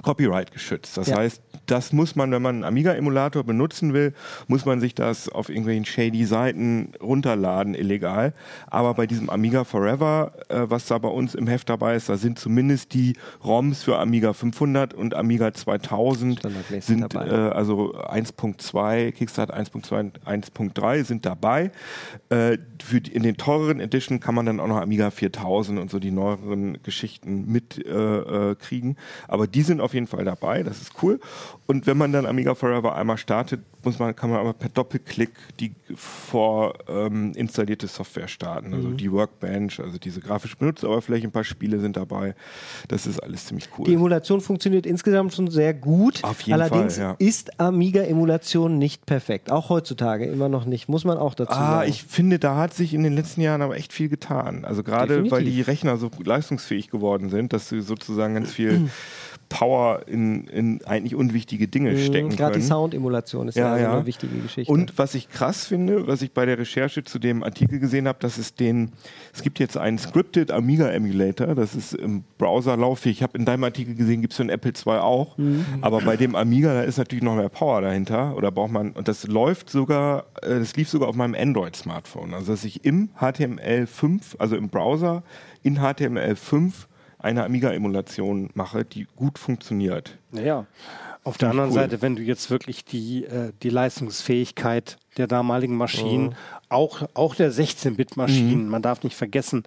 Copyright 0.00 0.52
geschützt. 0.52 0.96
Das 0.96 1.08
Ja. 1.08 1.18
heißt, 1.18 1.42
das 1.66 1.92
muss 1.92 2.16
man, 2.16 2.30
wenn 2.30 2.40
man 2.40 2.56
einen 2.56 2.64
Amiga-Emulator 2.64 3.44
benutzen 3.44 3.92
will, 3.92 4.14
muss 4.48 4.64
man 4.64 4.80
sich 4.80 4.94
das 4.94 5.28
auf 5.28 5.50
irgendwelchen 5.50 5.84
shady 5.84 6.24
Seiten 6.24 6.92
runterladen, 7.02 7.74
illegal. 7.74 8.32
Aber 8.68 8.94
bei 8.94 9.06
diesem 9.06 9.28
Amiga 9.28 9.64
Forever, 9.64 10.32
äh, 10.48 10.62
was 10.70 10.86
da 10.86 10.96
bei 10.96 11.08
uns 11.08 11.34
im 11.34 11.46
Heft 11.46 11.68
dabei 11.68 11.94
ist, 11.96 12.08
da 12.08 12.16
sind 12.16 12.38
zumindest 12.38 12.94
die 12.94 13.14
ROMs 13.44 13.82
für 13.82 13.98
Amiga 13.98 14.32
500 14.32 14.94
und 14.94 15.14
Amiga 15.14 15.52
2000 15.52 16.38
Standardmäßig 16.38 16.84
sind 16.84 17.14
äh, 17.14 17.18
also 17.18 17.94
1.2, 17.96 19.12
Kickstart 19.12 19.54
1.2 19.54 20.00
und 20.00 20.20
1.3 20.24 21.04
sind 21.04 21.26
dabei. 21.26 21.70
Äh, 22.30 22.56
für 22.82 23.00
die, 23.02 23.12
in 23.12 23.22
den 23.22 23.36
teureren 23.36 23.78
Edition 23.80 24.20
kann 24.20 24.34
man 24.34 24.46
dann 24.46 24.58
auch 24.58 24.68
noch 24.68 24.80
Amiga 24.80 25.10
4000 25.10 25.78
und 25.78 25.90
so 25.90 25.98
die 25.98 26.10
neueren 26.10 26.82
Geschichten 26.82 27.46
mit 27.52 27.84
äh, 27.86 27.90
äh, 28.50 28.54
kriegen. 28.56 28.96
Aber 29.28 29.46
die 29.46 29.62
sind 29.62 29.81
auf 29.82 29.94
jeden 29.94 30.06
Fall 30.06 30.24
dabei, 30.24 30.62
das 30.62 30.80
ist 30.80 30.92
cool. 31.02 31.20
Und 31.66 31.86
wenn 31.86 31.96
man 31.98 32.12
dann 32.12 32.26
Amiga 32.26 32.54
Forever 32.54 32.94
einmal 32.94 33.18
startet, 33.18 33.60
muss 33.84 33.98
man, 33.98 34.14
kann 34.14 34.30
man 34.30 34.38
aber 34.40 34.52
per 34.52 34.68
Doppelklick 34.68 35.30
die 35.58 35.72
vorinstallierte 35.96 37.86
Software 37.86 38.28
starten. 38.28 38.74
Also 38.74 38.90
die 38.90 39.10
Workbench, 39.10 39.80
also 39.80 39.98
diese 39.98 40.20
grafische 40.20 40.56
Benutzeroberfläche, 40.56 41.26
ein 41.26 41.32
paar 41.32 41.44
Spiele 41.44 41.80
sind 41.80 41.96
dabei. 41.96 42.34
Das 42.88 43.06
ist 43.06 43.20
alles 43.20 43.46
ziemlich 43.46 43.68
cool. 43.78 43.86
Die 43.86 43.94
Emulation 43.94 44.40
funktioniert 44.40 44.86
insgesamt 44.86 45.34
schon 45.34 45.50
sehr 45.50 45.74
gut. 45.74 46.22
Auf 46.22 46.40
jeden 46.42 46.60
Allerdings 46.60 46.94
Fall, 46.96 47.04
ja. 47.04 47.16
ist 47.18 47.58
Amiga-Emulation 47.60 48.78
nicht 48.78 49.06
perfekt. 49.06 49.50
Auch 49.50 49.68
heutzutage 49.68 50.26
immer 50.26 50.48
noch 50.48 50.64
nicht. 50.64 50.88
Muss 50.88 51.04
man 51.04 51.18
auch 51.18 51.34
dazu 51.34 51.52
Ah, 51.52 51.78
sagen. 51.78 51.90
ich 51.90 52.04
finde, 52.04 52.38
da 52.38 52.56
hat 52.56 52.74
sich 52.74 52.94
in 52.94 53.02
den 53.02 53.14
letzten 53.14 53.40
Jahren 53.40 53.62
aber 53.62 53.76
echt 53.76 53.92
viel 53.92 54.08
getan. 54.08 54.64
Also 54.64 54.82
gerade 54.82 55.30
weil 55.30 55.44
die 55.44 55.60
Rechner 55.60 55.96
so 55.96 56.10
leistungsfähig 56.24 56.88
geworden 56.90 57.30
sind, 57.30 57.52
dass 57.52 57.68
sie 57.68 57.80
sozusagen 57.80 58.34
ganz 58.34 58.52
viel 58.52 58.88
Power 59.52 60.02
in, 60.06 60.46
in 60.48 60.84
eigentlich 60.86 61.14
unwichtige 61.14 61.68
Dinge 61.68 61.96
stecken 61.98 62.28
Mhm, 62.28 62.36
Gerade 62.36 62.52
die 62.54 62.58
können. 62.60 62.68
Sound-Emulation 62.68 63.48
ist 63.48 63.56
ja, 63.56 63.66
Ja, 63.66 63.72
also 63.72 63.84
ja. 63.84 63.92
eine 63.96 64.06
wichtige 64.06 64.36
Geschichte. 64.38 64.72
Und 64.72 64.96
was 64.98 65.14
ich 65.14 65.28
krass 65.28 65.66
finde, 65.66 66.06
was 66.06 66.22
ich 66.22 66.32
bei 66.32 66.46
der 66.46 66.58
Recherche 66.58 67.04
zu 67.04 67.18
dem 67.18 67.42
Artikel 67.42 67.78
gesehen 67.78 68.08
habe, 68.08 68.18
dass 68.20 68.38
es 68.38 68.54
den, 68.54 68.92
es 69.32 69.42
gibt 69.42 69.58
jetzt 69.58 69.76
einen 69.76 69.98
Scripted 69.98 70.50
Amiga 70.50 70.88
Emulator, 70.90 71.54
das 71.54 71.74
ist 71.74 71.94
im 71.94 72.24
Browser 72.38 72.76
lauffähig. 72.76 73.18
Ich 73.18 73.22
habe 73.22 73.36
in 73.36 73.44
deinem 73.44 73.64
Artikel 73.64 73.94
gesehen, 73.94 74.20
gibt 74.22 74.32
es 74.32 74.38
für 74.38 74.44
den 74.44 74.50
Apple 74.50 74.72
II 74.72 74.92
auch, 74.98 75.36
Mhm. 75.38 75.64
aber 75.82 76.00
bei 76.00 76.16
dem 76.16 76.34
Amiga, 76.34 76.72
da 76.74 76.82
ist 76.82 76.96
natürlich 76.98 77.22
noch 77.24 77.36
mehr 77.36 77.48
Power 77.48 77.80
dahinter 77.82 78.36
oder 78.36 78.50
braucht 78.50 78.72
man, 78.72 78.92
und 78.92 79.06
das 79.08 79.26
läuft 79.26 79.68
sogar, 79.70 80.24
äh, 80.42 80.58
das 80.58 80.74
lief 80.76 80.88
sogar 80.88 81.08
auf 81.08 81.14
meinem 81.16 81.34
Android-Smartphone, 81.34 82.34
also 82.34 82.52
dass 82.52 82.64
ich 82.64 82.84
im 82.84 83.10
HTML5, 83.20 84.36
also 84.38 84.56
im 84.56 84.68
Browser 84.68 85.22
in 85.62 85.78
HTML5 85.78 86.72
eine 87.22 87.44
Amiga-Emulation 87.44 88.50
mache, 88.54 88.84
die 88.84 89.06
gut 89.16 89.38
funktioniert. 89.38 90.18
Naja. 90.30 90.66
Auf 91.24 91.38
der 91.38 91.50
anderen 91.50 91.70
cool. 91.70 91.76
Seite, 91.76 92.02
wenn 92.02 92.16
du 92.16 92.22
jetzt 92.22 92.50
wirklich 92.50 92.84
die, 92.84 93.24
äh, 93.24 93.52
die 93.62 93.68
Leistungsfähigkeit 93.68 94.98
der 95.16 95.28
damaligen 95.28 95.76
Maschinen, 95.76 96.34
auch, 96.68 97.02
auch 97.14 97.36
der 97.36 97.52
16-Bit-Maschinen, 97.52 98.66
man 98.68 98.82
darf 98.82 99.04
nicht 99.04 99.14
vergessen, 99.14 99.62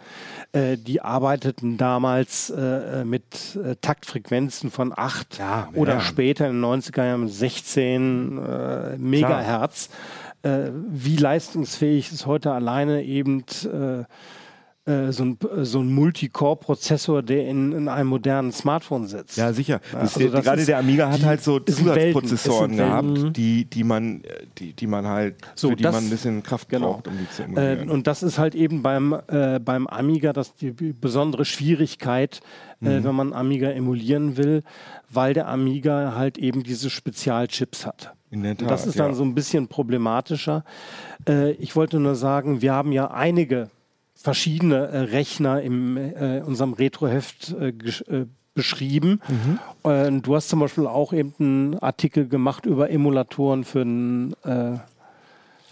äh, 0.52 0.76
die 0.76 1.02
arbeiteten 1.02 1.78
damals 1.78 2.50
äh, 2.50 3.06
mit 3.06 3.56
äh, 3.56 3.78
Taktfrequenzen 3.80 4.70
von 4.70 4.92
8 4.94 5.38
Ja, 5.38 5.70
oder 5.76 5.94
ja. 5.94 6.02
später 6.02 6.48
in 6.48 6.62
den 6.62 6.66
90er 6.66 7.06
Jahren 7.06 7.24
mit 7.24 7.34
16 7.34 8.38
äh, 8.38 8.98
Megahertz. 8.98 9.90
Äh, 10.44 10.72
wie 10.90 11.16
leistungsfähig 11.16 12.12
ist 12.12 12.26
heute 12.26 12.52
alleine 12.52 13.04
eben 13.04 13.46
äh, 13.64 14.00
äh, 14.00 14.06
so 15.12 15.24
ein, 15.24 15.38
so 15.64 15.80
ein 15.80 15.92
Multicore-Prozessor, 15.94 17.24
der 17.24 17.48
in, 17.48 17.72
in 17.72 17.88
einem 17.88 18.10
modernen 18.10 18.52
Smartphone 18.52 19.08
sitzt. 19.08 19.36
Ja, 19.36 19.52
sicher. 19.52 19.82
Das, 19.92 20.16
also 20.16 20.30
das 20.30 20.44
gerade 20.46 20.62
ist- 20.62 20.68
der 20.68 20.78
Amiga 20.78 21.10
hat 21.10 21.24
halt 21.24 21.42
so 21.42 21.60
Zusatzprozessoren 21.60 22.78
gehabt, 22.78 23.36
die, 23.36 23.66
die, 23.66 23.84
man, 23.84 24.22
die, 24.60 24.74
die 24.74 24.86
man 24.88 25.08
halt, 25.08 25.38
So, 25.56 25.70
für 25.70 25.76
die 25.76 25.84
das- 25.84 25.96
man 25.96 26.04
ein 26.06 26.10
bisschen 26.12 26.44
Kraft 26.44 26.70
genau. 26.70 26.94
braucht, 26.94 27.08
um 27.08 27.14
die 27.18 27.30
zu 27.30 27.42
Äh, 27.42 27.46
emulieren. 27.46 27.90
und 27.90 28.06
das 28.06 28.22
ist 28.22 28.38
halt 28.38 28.54
eben 28.54 28.84
beim, 28.84 29.16
äh, 29.28 29.60
beim 29.60 29.88
Amiga 29.88 30.34
das 30.34 30.54
die 30.56 30.72
besondere 30.72 31.46
Schwierigkeit, 31.46 32.42
Mhm. 32.82 32.88
äh, 32.88 33.04
wenn 33.06 33.16
man 33.16 33.34
Amiga 33.34 33.70
emulieren 33.70 34.38
will, 34.38 34.62
weil 35.10 35.34
der 35.34 35.48
Amiga 35.48 36.14
halt 36.16 36.38
eben 36.38 36.62
diese 36.62 36.90
Spezialchips 36.90 37.86
hat. 37.86 38.14
Der 38.32 38.52
Und 38.52 38.60
Tat, 38.60 38.70
das 38.70 38.86
ist 38.86 39.00
dann 39.00 39.12
ja. 39.12 39.14
so 39.16 39.24
ein 39.24 39.34
bisschen 39.34 39.68
problematischer. 39.70 40.66
Äh, 41.28 41.52
ich 41.54 41.76
wollte 41.76 42.00
nur 42.02 42.16
sagen, 42.16 42.62
wir 42.62 42.74
haben 42.74 42.92
ja 42.92 43.10
einige 43.12 43.70
verschiedene 44.16 44.88
äh, 44.88 44.98
Rechner 45.00 45.62
in 45.62 45.98
äh, 45.98 46.42
unserem 46.46 46.74
Retroheft 46.74 47.54
äh, 47.60 47.70
äh, 47.70 48.26
beschrieben. 48.56 49.22
Mhm. 49.28 49.60
Äh, 49.90 50.12
du 50.22 50.36
hast 50.36 50.50
zum 50.50 50.62
Beispiel 50.62 50.88
auch 50.88 51.14
eben 51.14 51.34
einen 51.40 51.80
Artikel 51.80 52.28
gemacht 52.28 52.66
über 52.66 52.90
Emulatoren 52.90 53.64
für 53.64 53.82
einen 53.82 54.34
äh, 54.44 54.78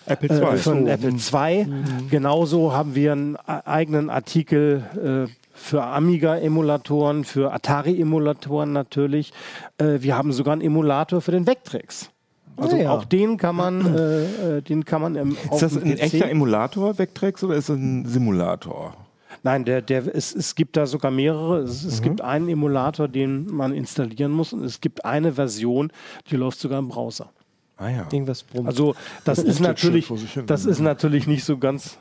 Apple 0.06 0.30
II. 0.30 0.58
von 0.58 0.88
Apple 0.88 1.12
II. 1.12 1.66
Mhm. 1.66 2.10
Genauso 2.10 2.74
haben 2.74 2.94
wir 2.94 3.14
einen 3.14 3.38
eigenen 3.38 4.10
Artikel 4.10 4.84
äh, 5.28 5.34
für 5.56 5.84
Amiga-Emulatoren, 5.84 7.24
für 7.24 7.54
Atari-Emulatoren 7.54 8.74
natürlich. 8.74 9.32
Wir 9.78 10.18
haben 10.18 10.34
sogar 10.34 10.54
einen 10.54 10.64
Emulator 10.64 11.22
für 11.22 11.32
den 11.32 11.46
Vectrex. 11.46 12.10
Also 12.58 12.76
Ja, 12.76 12.84
ja. 12.84 12.92
auch 12.92 13.06
den 13.06 13.38
kann 13.38 13.56
man, 13.56 13.96
äh, 13.96 14.58
äh, 14.58 14.62
den 14.62 14.86
kann 14.86 15.02
man 15.02 15.16
im, 15.16 15.38
auf 15.50 15.62
Ist 15.62 15.76
das 15.76 15.82
ein 15.82 15.96
PC 15.96 16.02
echter 16.02 16.30
Emulator, 16.30 16.98
Vectrex, 16.98 17.44
oder 17.44 17.56
ist 17.56 17.70
das 17.70 17.78
ein 17.78 18.06
Simulator? 18.06 18.96
Nein, 19.42 19.66
der, 19.66 19.82
der, 19.82 20.16
es, 20.16 20.34
es 20.34 20.56
gibt 20.56 20.78
da 20.78 20.86
sogar 20.86 21.12
mehrere. 21.12 21.60
Es, 21.60 21.84
es 21.84 22.02
gibt 22.02 22.22
einen 22.22 22.48
Emulator, 22.48 23.08
den 23.08 23.48
man 23.48 23.74
installieren 23.74 24.32
muss 24.32 24.54
und 24.54 24.64
es 24.64 24.80
gibt 24.80 25.04
eine 25.04 25.34
Version, 25.34 25.92
die 26.30 26.36
läuft 26.36 26.60
sogar 26.60 26.80
im 26.80 26.88
Browser. 26.88 27.30
Ah 27.78 27.90
ja. 27.90 28.08
Irgendwas 28.12 28.44
brummt. 28.44 28.68
Also 28.68 28.96
das 29.26 29.40
ist 29.40 29.48
jetzt 29.48 29.62
natürlich, 29.62 30.12
das 30.46 30.66
ist 30.66 30.80
natürlich 30.80 31.28
nicht 31.28 31.44
so 31.44 31.58
ganz. 31.58 31.98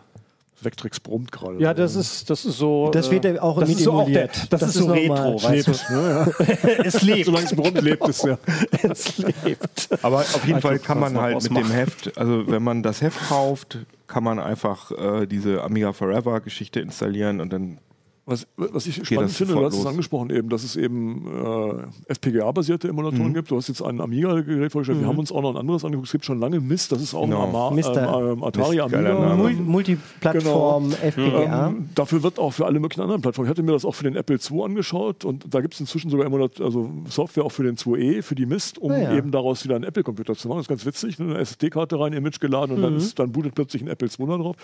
Vectrex 0.64 1.00
brummt 1.00 1.32
gerade. 1.32 1.58
Ja, 1.60 1.74
das 1.74 1.96
ist, 1.96 2.30
das 2.30 2.44
ist 2.44 2.58
so. 2.58 2.90
Das 2.90 3.10
wird 3.10 3.24
äh, 3.24 3.34
ja 3.34 3.42
auch 3.42 3.58
das 3.60 3.68
mit 3.68 3.78
ist 3.78 3.84
so 3.84 3.92
auch 3.92 4.06
der, 4.06 4.28
das, 4.28 4.48
Das 4.48 4.62
ist 4.62 4.74
so 4.74 4.86
normal. 4.88 5.32
retro, 5.32 5.42
weißt 5.42 5.68
du? 5.68 6.82
es 6.84 7.02
lebt. 7.02 7.26
Solange 7.26 7.46
es 7.46 7.54
brummt, 7.54 7.80
lebt 7.82 8.08
es 8.08 8.22
ja. 8.22 8.38
es 8.82 9.18
lebt. 9.18 9.88
Aber 10.02 10.18
auf 10.18 10.42
jeden 10.44 10.56
Also, 10.56 10.68
Fall 10.68 10.78
kann 10.78 10.98
man 11.00 11.18
halt 11.18 11.42
mit 11.42 11.56
dem. 11.56 11.70
Heft, 11.70 12.16
also 12.18 12.46
wenn 12.48 12.62
man 12.62 12.82
das 12.82 13.00
Heft 13.02 13.18
kauft, 13.28 13.78
kann 14.06 14.24
man 14.24 14.38
einfach 14.38 14.90
äh, 14.92 15.26
diese 15.26 15.62
Amiga 15.62 15.92
Forever 15.92 16.40
Geschichte 16.40 16.80
installieren 16.80 17.40
und 17.40 17.52
dann 17.52 17.78
Was, 18.25 18.47
was 18.57 18.87
ich 18.87 19.05
spannend 19.05 19.31
das 19.31 19.37
finde, 19.37 19.55
du 19.55 19.64
hast 19.64 19.77
es 19.77 19.85
angesprochen 19.85 20.31
eben, 20.31 20.49
dass 20.49 20.62
es 20.62 20.77
eben 20.77 21.27
äh, 21.27 22.12
FPGA-basierte 22.12 22.87
Emulatoren 22.89 23.31
Mhm. 23.31 23.35
gibt. 23.35 23.51
Du 23.51 23.57
hast 23.57 23.66
jetzt 23.66 23.83
ein 23.83 24.01
Amiga-Gerät 24.01 24.70
vorgestellt. 24.70 25.01
Wir 25.01 25.09
haben 25.09 25.18
uns 25.18 25.33
auch 25.33 25.43
noch 25.43 25.51
ein 25.51 25.57
anderes 25.57 25.85
angeguckt. 25.85 26.07
Es 26.07 26.12
gibt 26.12 26.25
schon 26.25 26.39
lange 26.39 26.61
Mist. 26.61 26.93
Das 26.93 27.03
ist 27.03 27.14
auch 27.14 27.25
Genau. 27.25 27.43
ein 27.43 27.49
Ama 27.49 27.70
Mister. 27.73 28.20
ähm, 28.20 28.39
ähm, 28.39 28.45
Atari 28.45 28.77
Mist, 28.77 28.95
Amiga. 28.95 29.53
Multiplattform 29.64 30.93
FPGA. 30.93 31.68
Ähm, 31.68 31.89
dafür 31.95 32.23
wird 32.23 32.39
auch 32.39 32.51
für 32.53 32.66
alle 32.66 32.81
möglichen 32.81 33.03
anderen 33.03 33.20
Plattformen. 33.23 33.47
Ich 33.49 33.51
hatte 33.51 33.62
mir 33.62 33.73
das 33.73 33.85
auch 33.85 33.95
für 33.95 34.05
den 34.05 34.16
Apple 34.16 34.37
II 34.39 34.62
angeschaut 34.62 35.25
und 35.25 35.53
da 35.53 35.61
gibt 35.61 35.75
es 35.75 35.81
inzwischen 35.81 36.11
sogar 36.11 36.27
Emulat 36.27 36.61
also 36.61 36.91
Software 37.09 37.45
auch 37.45 37.53
für 37.53 37.64
den 37.64 37.77
2E, 37.77 38.23
für 38.23 38.35
die 38.35 38.47
Mist, 38.47 38.79
um 38.79 38.93
Ah 38.93 38.99
ja. 38.99 39.16
eben 39.16 39.31
daraus 39.31 39.64
wieder 39.64 39.75
einen 39.75 39.85
Apple-Computer 39.85 40.35
zu 40.37 40.49
machen. 40.49 40.59
Das 40.59 40.64
ist 40.64 40.68
ganz 40.68 40.87
witzig. 40.87 41.18
ne? 41.18 41.27
Eine 41.35 41.39
SSD-Karte 41.41 41.99
rein, 41.99 42.12
Image 42.12 42.41
geladen 42.41 42.73
und 42.77 42.79
Mhm. 42.79 42.83
dann, 42.83 42.97
ist, 42.97 43.18
dann 43.18 43.33
bootet 43.33 43.55
plötzlich 43.55 43.83
ein 43.83 43.89
Apple 43.89 44.09
II 44.09 44.27
da 44.27 44.37
drauf. 44.37 44.57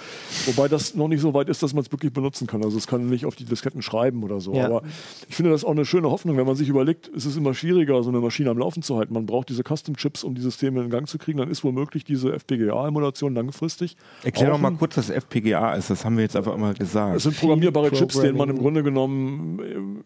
Wobei 0.47 0.69
das 0.69 0.95
noch 0.95 1.09
nicht 1.09 1.21
so 1.21 1.35
weit 1.35 1.49
ist, 1.49 1.63
dass 1.63 1.75
man 1.75 1.83
es 1.85 1.91
wirklich 1.93 2.13
benutzen 2.13 2.47
kann. 2.47 2.63
Also 2.63 2.77
es 2.79 2.87
kann 2.87 3.09
nicht 3.09 3.27
auf 3.27 3.35
die 3.37 3.48
Disketten 3.49 3.83
schreiben 3.83 4.23
oder 4.23 4.41
so. 4.41 4.55
Ja. 4.55 4.67
Aber 4.67 4.83
ich 5.29 5.35
finde 5.35 5.51
das 5.51 5.65
auch 5.65 5.71
eine 5.71 5.85
schöne 5.85 6.11
Hoffnung, 6.11 6.37
wenn 6.37 6.47
man 6.47 6.57
sich 6.57 6.69
überlegt, 6.69 7.11
es 7.15 7.27
ist 7.27 7.37
immer 7.37 7.55
schwieriger, 7.55 8.03
so 8.03 8.11
eine 8.11 8.21
Maschine 8.21 8.51
am 8.51 8.59
Laufen 8.59 8.83
zu 8.83 8.97
halten. 8.97 9.15
Man 9.15 9.27
braucht 9.27 9.49
diese 9.49 9.63
Custom-Chips, 9.63 10.25
um 10.25 10.35
die 10.35 10.43
Systeme 10.43 10.83
in 10.83 10.91
Gang 10.91 11.09
zu 11.09 11.19
kriegen. 11.19 11.39
Dann 11.39 11.51
ist 11.51 11.65
womöglich 11.65 12.05
diese 12.05 12.33
FPGA-Emulation 12.33 13.35
langfristig. 13.35 13.97
Erklär 14.23 14.51
doch 14.51 14.59
mal 14.59 14.73
kurz, 14.73 14.97
was 14.97 15.11
FPGA 15.11 15.75
ist. 15.75 15.91
Das 15.91 16.05
haben 16.05 16.17
wir 16.17 16.25
jetzt 16.25 16.37
einfach 16.37 16.55
immer 16.55 16.75
gesagt. 16.75 17.17
es 17.17 17.23
sind 17.25 17.37
programmierbare 17.37 17.91
Chips, 17.93 18.21
denen 18.21 18.37
man 18.37 18.51
im. 18.51 18.59
Grunde 18.59 18.83
genommen 18.83 20.05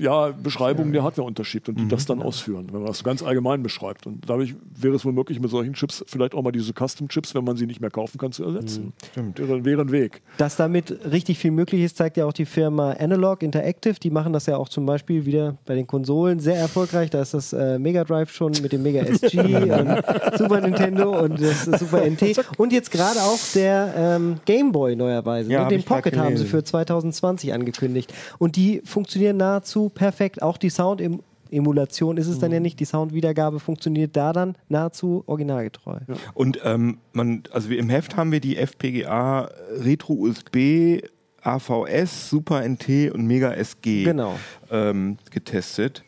ja, 0.00 0.28
Beschreibungen 0.28 0.92
der 0.92 1.02
Hardware 1.02 1.26
unterschiebt 1.26 1.68
und 1.68 1.78
die 1.78 1.88
das 1.88 2.06
dann 2.06 2.22
ausführen, 2.22 2.68
wenn 2.72 2.80
man 2.80 2.86
das 2.86 3.04
ganz 3.04 3.22
allgemein 3.22 3.62
beschreibt. 3.62 4.06
Und 4.06 4.28
dadurch 4.28 4.54
wäre 4.74 4.94
es 4.94 5.04
wohl 5.04 5.12
möglich, 5.12 5.40
mit 5.40 5.50
solchen 5.50 5.74
Chips 5.74 6.04
vielleicht 6.06 6.34
auch 6.34 6.42
mal 6.42 6.52
diese 6.52 6.72
Custom-Chips, 6.72 7.34
wenn 7.34 7.44
man 7.44 7.56
sie 7.56 7.66
nicht 7.66 7.80
mehr 7.80 7.90
kaufen 7.90 8.18
kann, 8.18 8.32
zu 8.32 8.44
ersetzen. 8.44 8.92
Stimmt. 9.10 9.38
Wäre, 9.38 9.64
wäre 9.64 9.80
ein 9.82 9.92
Weg. 9.92 10.22
Dass 10.36 10.56
damit 10.56 10.98
richtig 11.10 11.38
viel 11.38 11.50
möglich 11.50 11.82
ist, 11.82 11.96
zeigt 11.96 12.16
ja 12.16 12.26
auch 12.26 12.32
die 12.32 12.46
Firma 12.46 12.92
Analog 12.92 13.42
Interactive. 13.42 13.94
Die 13.94 14.10
machen 14.10 14.32
das 14.32 14.46
ja 14.46 14.56
auch 14.56 14.68
zum 14.68 14.86
Beispiel 14.86 15.26
wieder 15.26 15.56
bei 15.66 15.74
den 15.74 15.86
Konsolen 15.86 16.40
sehr 16.40 16.56
erfolgreich. 16.56 17.10
Da 17.10 17.22
ist 17.22 17.34
das 17.34 17.52
äh, 17.52 17.78
Mega 17.78 18.04
Drive 18.04 18.30
schon 18.30 18.52
mit 18.62 18.72
dem 18.72 18.82
Mega 18.82 19.02
SG, 19.02 19.38
und 19.38 20.38
Super 20.38 20.60
Nintendo 20.60 21.18
und 21.20 21.40
das 21.40 21.64
Super 21.64 22.04
NT. 22.08 22.44
Und 22.56 22.72
jetzt 22.72 22.90
gerade 22.90 23.20
auch 23.20 23.38
der 23.54 23.94
ähm, 23.96 24.36
Game 24.44 24.72
Boy 24.72 24.96
neuerweise. 24.96 25.50
Ja, 25.50 25.64
ne? 25.64 25.68
Den 25.68 25.82
Pocket 25.82 26.16
haben 26.16 26.36
sie 26.36 26.44
für 26.44 26.62
2020 26.62 27.52
angekündigt. 27.52 28.12
Und 28.38 28.56
die 28.56 28.82
funktionieren 28.84 29.27
nahezu 29.32 29.88
perfekt. 29.88 30.42
Auch 30.42 30.56
die 30.56 30.70
Sound 30.70 31.02
Emulation 31.50 32.18
ist 32.18 32.26
es 32.26 32.38
dann 32.38 32.52
ja 32.52 32.60
nicht. 32.60 32.78
Die 32.78 32.84
Soundwiedergabe 32.84 33.58
funktioniert 33.58 34.14
da 34.16 34.32
dann 34.34 34.54
nahezu 34.68 35.22
originalgetreu. 35.26 35.98
Und 36.34 36.60
ähm, 36.64 36.98
man, 37.12 37.42
also 37.52 37.70
im 37.70 37.88
Heft 37.88 38.16
haben 38.16 38.32
wir 38.32 38.40
die 38.40 38.56
FPGA 38.56 39.48
Retro 39.80 40.12
USB, 40.14 41.00
AVS, 41.42 42.28
Super 42.28 42.68
NT 42.68 43.12
und 43.12 43.26
Mega 43.26 43.52
SG 43.54 44.04
Genau. 44.04 44.34
ähm, 44.70 45.16
getestet. 45.30 46.04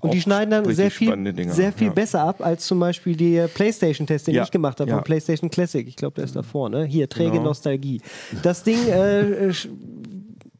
Und 0.00 0.14
die 0.14 0.18
Auch 0.18 0.22
schneiden 0.22 0.50
dann 0.52 0.74
sehr 0.74 0.92
viel, 0.92 1.10
Dinger, 1.34 1.52
sehr 1.52 1.72
viel 1.72 1.88
ja. 1.88 1.92
besser 1.92 2.22
ab 2.22 2.40
als 2.40 2.64
zum 2.66 2.78
Beispiel 2.78 3.16
der 3.16 3.48
PlayStation-Test, 3.48 4.28
den 4.28 4.36
Ja, 4.36 4.44
ich 4.44 4.50
gemacht 4.52 4.78
habe, 4.80 4.88
ja. 4.88 4.96
von 4.96 5.04
PlayStation 5.04 5.50
Classic. 5.50 5.86
Ich 5.88 5.96
glaube, 5.96 6.14
der 6.14 6.24
ist 6.24 6.36
davor, 6.36 6.70
ne? 6.70 6.84
Hier, 6.84 7.08
träge 7.08 7.32
Genau. 7.32 7.42
Nostalgie. 7.46 8.00
Das 8.44 8.62
Ding 8.62 8.78
äh, 8.86 9.48
sch- 9.48 9.68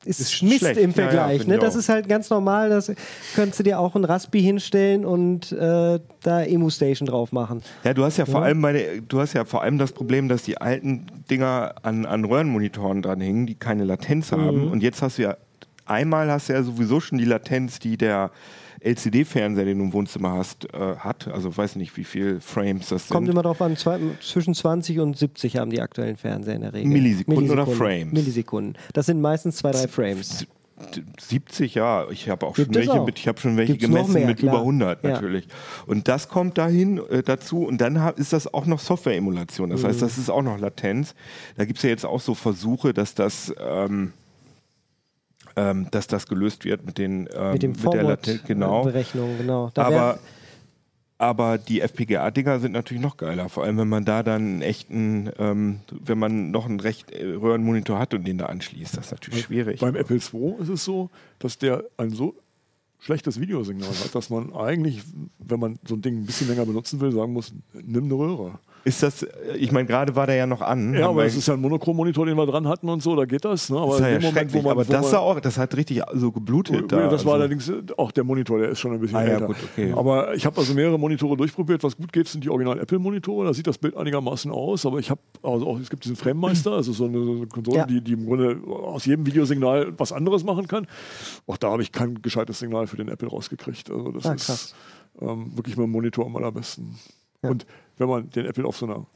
ist, 0.05 0.21
Ist 0.21 0.43
Mist 0.43 0.59
schlecht. 0.61 0.77
im 0.81 0.91
Ja, 0.93 0.97
ja, 0.97 1.03
Vergleich. 1.11 1.39
finde 1.41 1.57
ne? 1.57 1.61
Das 1.61 1.75
ist 1.75 1.89
halt 1.89 2.09
ganz 2.09 2.31
normal. 2.31 2.71
Das 2.71 2.93
könntest 3.35 3.59
du 3.59 3.63
dir 3.65 3.79
auch 3.81 3.95
ein 3.97 4.05
Raspi 4.05 4.41
hinstellen 4.41 5.05
und 5.05 5.53
äh, 5.53 5.99
da 6.23 6.43
Emu-Station 6.43 7.07
drauf 7.07 7.33
machen. 7.33 7.63
Ja, 7.85 7.95
du 7.95 8.05
hast 8.05 8.17
ja 8.17 8.25
vor 8.27 8.43
allem 8.43 8.63
bei 8.63 8.73
der, 8.73 9.01
du 9.01 9.21
hast 9.21 9.33
ja 9.33 9.45
vor 9.45 9.63
allem 9.63 9.79
das 9.79 9.93
Problem, 9.93 10.29
dass 10.29 10.43
die 10.43 10.59
alten 10.59 11.07
Dinger 11.31 11.75
an, 11.83 12.07
an 12.07 12.25
Röhrenmonitoren 12.25 13.03
dran 13.03 13.21
hängen, 13.21 13.47
die 13.47 13.55
keine 13.55 13.85
Latenz 13.85 14.33
haben. 14.33 14.67
Mhm. 14.67 14.73
Und 14.73 14.83
jetzt 14.83 15.03
hast 15.03 15.19
du 15.19 15.23
ja 15.23 15.37
einmal 15.87 16.31
hast 16.31 16.49
du 16.49 16.53
ja 16.53 16.63
sowieso 16.63 17.01
schon 17.01 17.19
die 17.19 17.25
Latenz, 17.25 17.79
die 17.79 17.97
der 17.97 18.31
LCD-Fernseher, 18.81 19.65
den 19.65 19.79
du 19.79 19.85
im 19.85 19.93
Wohnzimmer 19.93 20.33
hast, 20.33 20.67
äh, 20.75 20.97
hat. 20.97 21.29
Also 21.29 21.57
weiß 21.57 21.77
nicht, 21.77 21.97
wie 21.97 22.05
viel 22.05 22.41
Frames 22.41 22.89
das 22.89 23.09
Kommt 23.09 23.27
sind. 23.27 23.33
immer 23.33 23.43
drauf 23.43 23.61
an, 23.63 23.77
zwei, 23.77 23.99
zwischen 24.21 24.55
20 24.55 24.99
und 25.01 25.17
70 25.17 25.57
haben 25.57 25.71
die 25.71 25.81
aktuellen 25.81 26.17
Fernseher 26.17 26.55
in 26.55 26.61
der 26.63 26.73
Regel. 26.73 26.91
Millisekunden 26.93 27.51
oder 27.51 27.67
Frames? 27.67 28.13
Millisekunden. 28.13 28.77
Das 28.93 29.07
sind 29.07 29.21
meistens 29.21 29.57
zwei, 29.57 29.71
drei 29.73 29.89
Frames. 29.89 30.47
70, 31.21 31.75
ja. 31.75 32.09
Ich 32.11 32.29
habe 32.29 32.47
auch 32.47 32.55
Gibt 32.55 32.67
schon 32.69 32.75
welche 32.77 32.93
auch. 32.93 33.07
mit, 33.07 33.19
ich 33.19 33.27
habe 33.27 33.41
schon 33.41 33.57
welche 33.57 33.73
Gibt's 33.73 33.87
gemessen 33.89 34.13
mehr, 34.13 34.27
mit 34.27 34.39
klar. 34.39 34.55
über 34.55 34.63
100 34.63 35.03
Ja. 35.03 35.11
natürlich. 35.11 35.49
Und 35.87 36.07
das 36.09 36.29
kommt 36.29 36.57
dahin 36.57 36.99
äh, 37.11 37.23
dazu 37.25 37.65
und 37.65 37.81
dann 37.81 38.01
ha- 38.01 38.11
ist 38.11 38.33
das 38.33 38.53
auch 38.55 38.65
noch 38.67 38.79
Software-Emulation. 38.79 39.71
Das 39.71 39.83
Mhm. 39.83 39.87
heißt, 39.89 40.03
das 40.03 40.19
ist 40.19 40.31
auch 40.31 40.43
noch 40.43 40.59
Latenz. 40.59 41.15
Da 41.57 41.65
gibt 41.65 41.79
es 41.79 41.83
ja 41.83 41.91
jetzt 41.91 42.07
auch 42.07 42.21
so 42.21 42.35
Versuche, 42.35 42.95
dass 42.95 43.15
das 43.15 43.53
ähm, 43.61 44.13
ähm, 45.59 45.89
dass 45.91 46.07
das 46.07 46.27
gelöst 46.27 46.65
wird 46.65 46.87
mit 46.87 46.99
den 46.99 47.29
ähm, 47.35 47.53
Mit 47.53 47.63
dem 47.63 47.73
der 47.73 47.83
Format 47.83 48.05
Latenz, 48.05 48.45
genau. 48.47 48.85
Berechnung, 48.85 49.37
genau. 49.39 49.71
Da 49.75 49.85
Aber 49.85 50.19
aber 51.21 51.59
die 51.59 51.81
FPGA-Dinger 51.81 52.61
sind 52.61 52.71
natürlich 52.71 53.03
noch 53.03 53.17
geiler, 53.17 53.49
vor 53.49 53.65
allem 53.65 53.77
wenn 53.79 53.89
man 53.89 54.05
da 54.05 54.23
dann 54.23 54.43
einen 54.43 54.63
echten, 54.63 55.31
ähm, 55.39 55.81
wenn 55.91 56.17
man 56.17 56.53
noch 56.53 56.67
einen 56.67 56.79
recht 56.79 57.11
äh, 57.11 57.25
Röhrenmonitor 57.25 57.99
hat 57.99 58.15
und 58.15 58.25
den 58.25 58.39
da 58.39 58.47
anschließt, 58.47 58.97
das 58.97 59.07
ist 59.07 59.11
natürlich 59.11 59.43
schwierig. 59.43 59.81
Beim 59.81 59.97
Apple 59.97 60.19
II 60.19 60.55
ist 60.61 60.69
es 60.69 60.85
so, 60.85 61.11
dass 61.41 61.59
der 61.59 61.83
ein 61.97 62.11
so 62.11 62.37
schlechtes 63.01 63.41
Videosignal 63.41 63.89
hat, 63.89 64.15
dass 64.15 64.31
man 64.31 64.55
eigentlich, 64.55 65.03
wenn 65.41 65.59
man 65.59 65.81
so 65.85 65.97
ein 65.97 66.03
Ding 66.03 66.19
ein 66.19 66.27
bisschen 66.27 66.47
länger 66.47 66.67
benutzen 66.67 67.01
will, 67.01 67.11
sagen 67.11 67.33
muss, 67.33 67.53
nimm 67.73 68.05
eine 68.05 68.15
Röhre. 68.15 68.61
Ist 68.85 69.03
das, 69.03 69.23
äh, 69.23 69.57
ich 69.59 69.73
meine, 69.73 69.87
gerade 69.87 70.15
war 70.17 70.27
der 70.27 70.37
ja 70.37 70.47
noch 70.47 70.61
an. 70.63 70.95
Ja, 70.95 71.09
aber 71.09 71.25
es 71.25 71.37
ist 71.37 71.49
ja 71.49 71.55
ein 71.55 71.61
Monochrom-Monitor, 71.61 72.25
den 72.27 72.37
wir 72.37 72.47
dran 72.47 72.67
hatten 72.69 72.89
und 72.89 73.03
so, 73.03 73.17
da 73.17 73.25
geht 73.25 73.45
das. 73.45 73.69
Ne? 73.71 73.77
Aber 73.79 73.99
das 73.99 74.01
ist 74.01 74.01
ja, 74.03 74.07
in 74.09 74.13
ja 74.15 74.19
dem 74.21 74.27
Moment, 74.35 74.53
wo 74.55 74.63
man, 74.63 74.73
aber 74.73 74.85
das 74.85 75.11
sah 75.11 75.19
auch, 75.19 75.41
das 75.41 75.59
hat 75.59 75.77
richtig 75.77 76.01
so 76.15 76.33
geblutet. 76.33 76.91
Da, 76.91 77.09
das 77.09 77.25
war 77.25 77.35
also. 77.35 77.43
allerdings 77.43 77.69
äh, 77.69 77.83
auch 77.97 78.13
der 78.13 78.25
Monitor, 78.25 78.59
der 78.61 78.71
ist 78.71 78.79
schon 78.81 78.93
ein 78.93 79.01
bisschen 79.01 79.17
Ah, 79.19 79.25
ja, 79.25 79.33
älter. 79.35 79.47
gut, 79.47 79.57
okay. 79.73 79.93
Aber 79.97 80.35
ich 80.35 80.47
habe 80.47 80.57
also 80.59 80.75
mehrere 80.75 80.99
Monitore 80.99 81.37
durchprobiert. 81.37 81.83
Was 81.83 81.97
gut 81.97 82.13
geht, 82.13 82.29
sind 82.29 82.45
die 82.45 82.51
originalen 82.51 82.79
Apple-Monitore. 82.81 83.47
Da 83.47 83.53
sieht 83.55 83.67
das 83.67 83.79
Bild 83.79 83.97
einigermaßen 83.97 84.51
aus. 84.51 84.87
Aber 84.87 84.99
ich 84.99 85.11
habe 85.11 85.21
also 85.43 85.67
auch, 85.67 85.79
es 85.79 85.91
gibt 85.91 86.05
diesen 86.05 86.17
Frame-Meister, 86.17 86.73
also 86.73 86.93
so 86.93 87.05
eine, 87.07 87.23
so 87.25 87.33
eine 87.33 87.47
Konsole, 87.47 87.79
Ja. 87.79 87.87
die, 87.87 88.01
die 88.01 88.13
im 88.13 88.27
Grunde 88.27 88.59
aus 88.69 89.05
jedem 89.07 89.27
Videosignal 89.27 89.93
was 89.99 90.13
anderes 90.13 90.45
machen 90.45 90.67
kann. 90.69 90.87
Auch 91.47 91.57
da 91.57 91.71
habe 91.71 91.83
ich 91.83 91.93
kein 91.93 92.23
gescheites 92.23 92.59
Signal 92.61 92.87
für 92.87 92.97
den 92.97 93.09
Apple 93.09 93.29
rausgekriegt. 93.29 93.91
Also 93.91 94.13
das 94.13 94.27
Ah, 94.27 94.35
ist 94.35 94.75
ähm, 95.21 95.53
wirklich 95.57 95.77
mit 95.77 95.85
dem 95.85 95.91
Monitor 95.91 96.27
am 96.27 96.37
allerbesten. 96.37 96.97
Und 97.43 97.67
wenn 97.99 98.09
man 98.09 98.31
den 98.31 98.47
Apple 98.47 98.65
auf 98.65 98.77
so 98.77 98.87
einer 98.87 99.07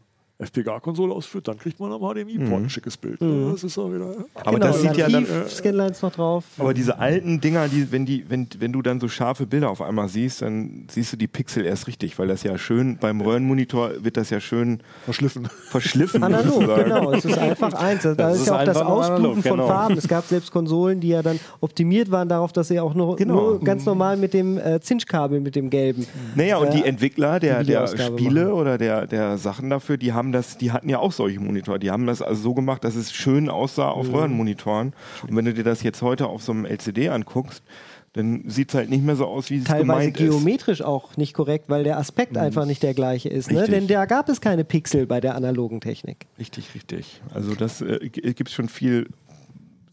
FPGA-Konsole 0.43 1.13
ausführt, 1.15 1.49
dann 1.49 1.59
kriegt 1.59 1.79
man 1.81 1.93
am 1.93 2.01
HDMI-Port 2.01 2.63
ein 2.63 2.71
schickes 2.71 2.97
Bild. 2.97 3.21
Mhm. 3.21 3.51
Das 3.53 3.65
ist 3.65 3.79
auch 3.79 3.93
wieder. 3.93 4.15
aber 4.35 4.53
genau, 4.53 4.67
das 4.67 4.83
sieht 4.83 4.97
ja 4.97 5.09
dann, 5.09 5.27
Scanlines 5.49 6.03
noch 6.03 6.13
drauf. 6.13 6.45
aber 6.59 6.75
diese 6.75 6.99
alten 6.99 7.41
Dinger, 7.41 7.69
die, 7.69 7.91
wenn, 7.93 8.07
die, 8.07 8.25
wenn, 8.29 8.49
wenn 8.59 8.73
du 8.73 8.83
dann 8.83 9.01
so 9.01 9.09
scharfe 9.09 9.47
Bilder 9.47 9.71
auf 9.71 9.81
einmal 9.83 10.09
siehst, 10.09 10.43
dann 10.43 10.87
siehst 10.91 11.13
du 11.13 11.17
die 11.17 11.29
Pixel 11.29 11.65
erst 11.65 11.87
richtig, 11.87 12.19
weil 12.19 12.29
das 12.29 12.43
ja 12.43 12.57
schön, 12.59 12.99
beim 13.01 13.21
Röhrenmonitor 13.21 13.93
wird 14.05 14.17
das 14.17 14.31
ja 14.31 14.41
schön 14.41 14.81
Verschliffen. 15.05 15.49
verschliffen. 15.69 16.23
Analog, 16.23 16.61
genau. 16.77 17.13
Es 17.13 17.25
ist 17.25 17.39
einfach 17.39 17.73
eins. 17.75 18.03
Da 18.13 18.15
Das 18.15 18.35
ist 18.37 18.41
ist 18.43 18.49
ja 18.49 18.61
auch 18.61 18.65
das 18.65 18.77
Ausbluten 18.79 19.43
von 19.43 19.53
genau. 19.53 19.67
Farben. 19.69 19.97
Es 19.97 20.09
gab 20.09 20.25
selbst 20.27 20.51
Konsolen, 20.51 21.01
die 21.01 21.09
ja 21.09 21.23
dann 21.23 21.39
optimiert 21.61 22.11
waren 22.11 22.29
darauf, 22.29 22.53
dass 22.53 22.69
sie 22.69 22.81
auch 22.81 22.95
nur, 22.95 23.17
Genau. 23.17 23.35
nur 23.35 23.61
ganz 23.61 23.85
normal 23.87 24.17
mit 24.17 24.35
dem 24.35 24.59
äh, 24.59 24.81
Zinschkabel, 24.81 25.41
mit 25.41 25.55
dem 25.55 25.71
gelben. 25.71 26.07
Naja, 26.35 26.57
und 26.57 26.69
äh, 26.69 26.71
die 26.73 26.85
Entwickler 26.85 27.39
der, 27.39 27.61
die 27.61 27.67
der 27.73 27.87
Spiele 27.87 28.45
machen. 28.47 28.53
oder 28.55 28.79
der, 28.79 29.07
der 29.07 29.39
Sachen 29.39 29.71
dafür, 29.71 29.97
die 29.99 30.13
haben 30.13 30.32
das, 30.33 30.57
die 30.59 30.73
hatten 30.73 30.89
ja 30.89 30.99
auch 30.99 31.13
solche 31.13 31.39
Monitore. 31.41 31.79
Die 31.79 31.91
haben 31.91 32.07
das 32.07 32.23
also 32.23 32.43
so 32.43 32.55
gemacht, 32.55 32.83
dass 32.85 32.95
es 32.97 33.13
schön 33.13 33.49
aussah 33.49 33.89
auf 33.89 34.09
Mhm. 34.09 34.15
Röhrenmonitoren. 34.15 34.93
Und 35.29 35.37
wenn 35.37 35.45
du 35.45 35.55
dir 35.55 35.65
das 35.65 35.83
jetzt 35.83 36.03
heute 36.03 36.27
auf 36.27 36.43
so 36.43 36.53
einem 36.53 36.65
LCD 36.65 37.09
anguckst, 37.11 37.63
dann 38.15 38.43
sieht 38.47 38.69
es 38.69 38.75
halt 38.75 38.91
nicht 38.91 39.03
mehr 39.03 39.17
so 39.17 39.25
aus, 39.27 39.49
wie 39.49 39.57
es 39.57 39.65
Teilweise 39.65 39.83
gemeint 39.87 40.21
ist. 40.21 40.29
geometrisch 40.29 40.83
auch 40.83 41.17
nicht 41.17 41.33
korrekt, 41.33 41.71
weil 41.71 41.83
der 41.85 41.97
Aspekt 41.97 42.37
einfach 42.37 42.67
nicht 42.67 42.83
der 42.83 42.93
gleiche 42.93 43.31
ist. 43.31 43.51
Ne? 43.51 43.67
Denn 43.67 43.87
da 43.87 44.05
gab 44.05 44.29
es 44.29 44.43
keine 44.43 44.65
Pixel 44.65 45.07
bei 45.07 45.19
der 45.21 45.35
analogen 45.35 45.81
Technik. 45.81 46.27
Richtig, 46.39 46.75
richtig. 46.75 47.23
Also 47.33 47.55
das 47.55 47.81
äh, 47.81 48.11
gibt 48.11 48.49
es 48.51 48.55
schon 48.55 48.69
viel 48.69 49.09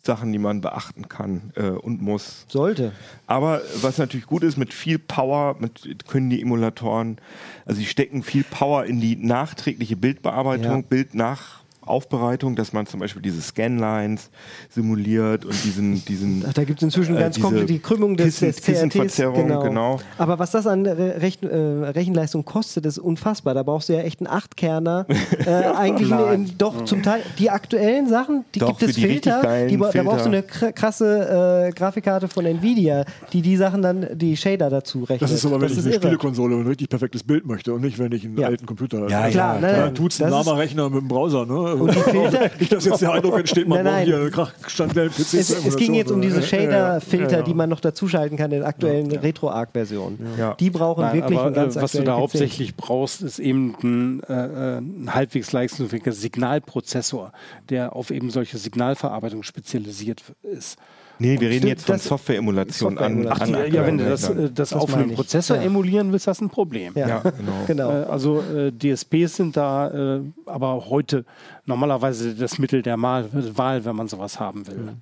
Sachen, 0.02 0.32
die 0.32 0.40
man 0.40 0.62
beachten 0.62 1.10
kann 1.10 1.52
äh, 1.56 1.70
und 1.70 2.02
muss. 2.02 2.46
Sollte. 2.48 2.94
Aber 3.28 3.62
was 3.82 3.98
natürlich 3.98 4.26
gut 4.26 4.44
ist, 4.44 4.58
mit 4.58 4.74
viel 4.74 4.98
Power 5.00 5.58
mit, 5.60 6.08
können 6.08 6.30
die 6.30 6.42
Emulatoren, 6.42 7.18
also 7.66 7.80
sie 7.80 7.86
stecken 7.86 8.24
viel 8.24 8.44
Power 8.44 8.86
in 8.86 9.02
die 9.02 9.16
nachträgliche 9.16 9.96
Bildbearbeitung, 9.96 10.82
Ja. 10.82 10.82
Bild 10.82 11.16
nach 11.16 11.59
Aufbereitung, 11.90 12.56
dass 12.56 12.74
man 12.74 12.86
zum 12.86 13.00
Beispiel 13.00 13.22
diese 13.22 13.42
Scanlines 13.42 14.30
simuliert 14.70 15.46
und 15.46 15.64
diesen, 15.64 16.04
diesen 16.06 16.46
Ach, 16.48 16.54
da 16.54 16.64
gibt 16.64 16.80
es 16.80 16.84
inzwischen 16.84 17.16
Äh, 17.18 17.20
ganz 17.22 17.40
komplett 17.40 17.70
die 17.70 17.80
Krümmung 17.80 18.16
des, 18.18 18.40
Kissen- 18.40 18.48
des 18.48 18.56
CRTs. 18.58 18.66
Kissenverzerrung, 18.94 19.48
genau. 19.64 20.00
Aber 20.18 20.40
was 20.40 20.52
das 20.52 20.68
an 20.68 20.86
Re 20.86 21.16
Rechn 21.22 21.48
äh, 21.48 21.56
Rechenleistung 21.90 22.46
kostet, 22.46 22.86
ist 22.86 23.00
unfassbar. 23.00 23.54
Da 23.54 23.64
brauchst 23.64 23.90
du 23.90 23.94
ja 23.94 24.02
echt 24.02 24.20
einen 24.20 24.28
Achtkerner. 24.28 25.06
äh, 25.46 25.50
eigentlich 25.50 26.10
in, 26.12 26.58
doch 26.58 26.86
zum 26.86 27.04
Teil 27.04 27.22
die 27.40 27.50
aktuellen 27.50 28.08
Sachen, 28.08 28.46
die 28.56 28.60
Doch, 28.60 28.78
gibt 28.78 28.84
es 28.92 28.96
die 28.96 29.02
Filter. 29.02 29.66
Die, 29.68 29.78
bra- 29.78 29.92
da 29.92 30.04
brauchst 30.04 30.26
du 30.26 30.30
eine 30.30 30.44
Filter. 30.44 30.68
kr- 30.68 30.72
krasse 30.74 31.68
äh, 31.70 31.72
Grafikkarte 31.72 32.28
von 32.28 32.46
Nvidia, 32.46 33.06
die 33.34 33.42
die 33.42 33.58
Sachen 33.58 33.82
dann, 33.82 34.08
die 34.14 34.38
Shader 34.38 34.70
dazu 34.70 35.00
rechnet. 35.04 35.22
Das 35.24 35.32
ist 35.32 35.46
aber, 35.46 35.56
wenn 35.62 35.68
das 35.70 35.78
ich 35.78 35.80
eine 35.86 35.94
irre. 35.94 36.02
Spielekonsole 36.02 36.56
und 36.56 36.62
ein 36.62 36.68
richtig 36.68 36.90
perfektes 36.90 37.24
Bild 37.24 37.46
möchte 37.46 37.74
und 37.74 37.82
nicht, 37.82 37.98
wenn 38.00 38.12
ich 38.12 38.26
einen 38.26 38.38
Ja. 38.38 38.48
alten 38.48 38.66
Computer 38.66 39.08
Ja, 39.10 39.22
habe. 39.22 39.32
Klar, 39.32 39.56
Ja, 39.56 39.62
Dann 39.62 39.80
nein, 39.86 39.96
tut's 39.96 40.22
ein 40.22 40.30
das 40.30 40.40
ist- 40.42 40.46
lahmer 40.48 40.60
Rechner 40.60 40.90
mit 40.90 41.02
dem 41.02 41.08
Browser. 41.08 41.46
Ne? 41.46 41.54
Und 41.82 41.96
die 41.96 42.00
Filter- 42.00 42.50
nicht, 42.60 42.72
dass 42.72 42.86
jetzt 42.86 43.02
der 43.02 43.12
Eindruck 43.14 43.38
entsteht, 43.40 43.68
man 43.68 43.84
Nein, 43.84 43.86
braucht 43.86 43.96
nein. 43.96 44.06
hier 44.06 44.44
einen 44.46 44.70
standardellen 44.70 45.12
PC. 45.12 45.34
Es, 45.34 45.66
es 45.66 45.76
ging 45.76 45.94
jetzt 45.94 46.12
um 46.12 46.22
diese 46.22 46.42
Shader-Filter, 46.42 47.32
Ja, 47.32 47.38
ja. 47.40 47.44
die 47.44 47.54
man 47.54 47.70
noch 47.70 47.80
dazuschalten 47.80 48.38
kann 48.38 48.52
in 48.52 48.64
aktuellen 48.64 49.12
RetroArch-Versionen. 49.12 50.20
Ja. 50.38 50.54
Die 50.56 50.70
brauchen 50.70 51.02
Nein, 51.02 51.14
wirklich 51.16 51.38
aber, 51.40 51.48
einen 51.48 51.56
ganz 51.56 51.76
äh, 51.76 51.82
was 51.82 51.92
du 51.92 51.98
da 51.98 52.02
aktuellen 52.02 52.18
PC. 52.18 52.22
hauptsächlich 52.22 52.76
brauchst, 52.76 53.22
ist 53.22 53.40
eben 53.40 53.76
ein, 53.84 54.24
äh, 54.28 54.34
äh, 54.34 54.78
ein 54.80 55.14
halbwegs 55.14 55.52
leistungsfähiger 55.52 56.12
Signalprozessor, 56.12 57.32
der 57.70 57.96
auf 57.96 58.12
eben 58.12 58.30
solche 58.30 58.58
Signalverarbeitung 58.58 59.44
spezialisiert 59.44 60.24
ist. 60.44 60.78
Nee, 61.22 61.40
wir 61.40 61.50
reden 61.50 61.68
jetzt 61.68 61.86
von 61.86 62.00
Softwareemulation 62.00 62.98
an, 62.98 63.24
Softwareemulation. 63.24 63.56
an 63.56 63.62
Ach, 63.70 63.74
Ja, 63.74 63.86
wenn 63.86 63.98
du 63.98 64.06
das, 64.10 64.30
äh, 64.30 64.36
das, 64.54 64.70
Das 64.70 64.74
auf 64.74 64.94
einem. 64.94 65.12
Prozessor 65.14 65.58
Ja. 65.58 65.64
emulieren 65.64 66.12
willst, 66.12 66.28
hast 66.28 66.40
du 66.42 66.46
ein 66.46 66.50
Problem. 66.50 66.94
Ja, 66.96 67.08
Ja, 67.08 67.20
genau. 67.38 67.52
genau. 67.68 67.90
Äh, 67.92 68.04
Also 68.06 68.42
äh, 68.42 68.72
DSPs 68.72 69.36
sind 69.36 69.58
da 69.58 70.16
äh, 70.18 70.22
aber 70.46 70.90
heute 70.90 71.26
normalerweise 71.66 72.34
das 72.36 72.58
Mittel 72.58 72.82
der 72.82 72.98
Mal 72.98 73.26
Wahl, 73.58 73.84
wenn 73.86 73.96
man 73.96 74.08
sowas 74.08 74.40
haben 74.40 74.66
will. 74.68 74.94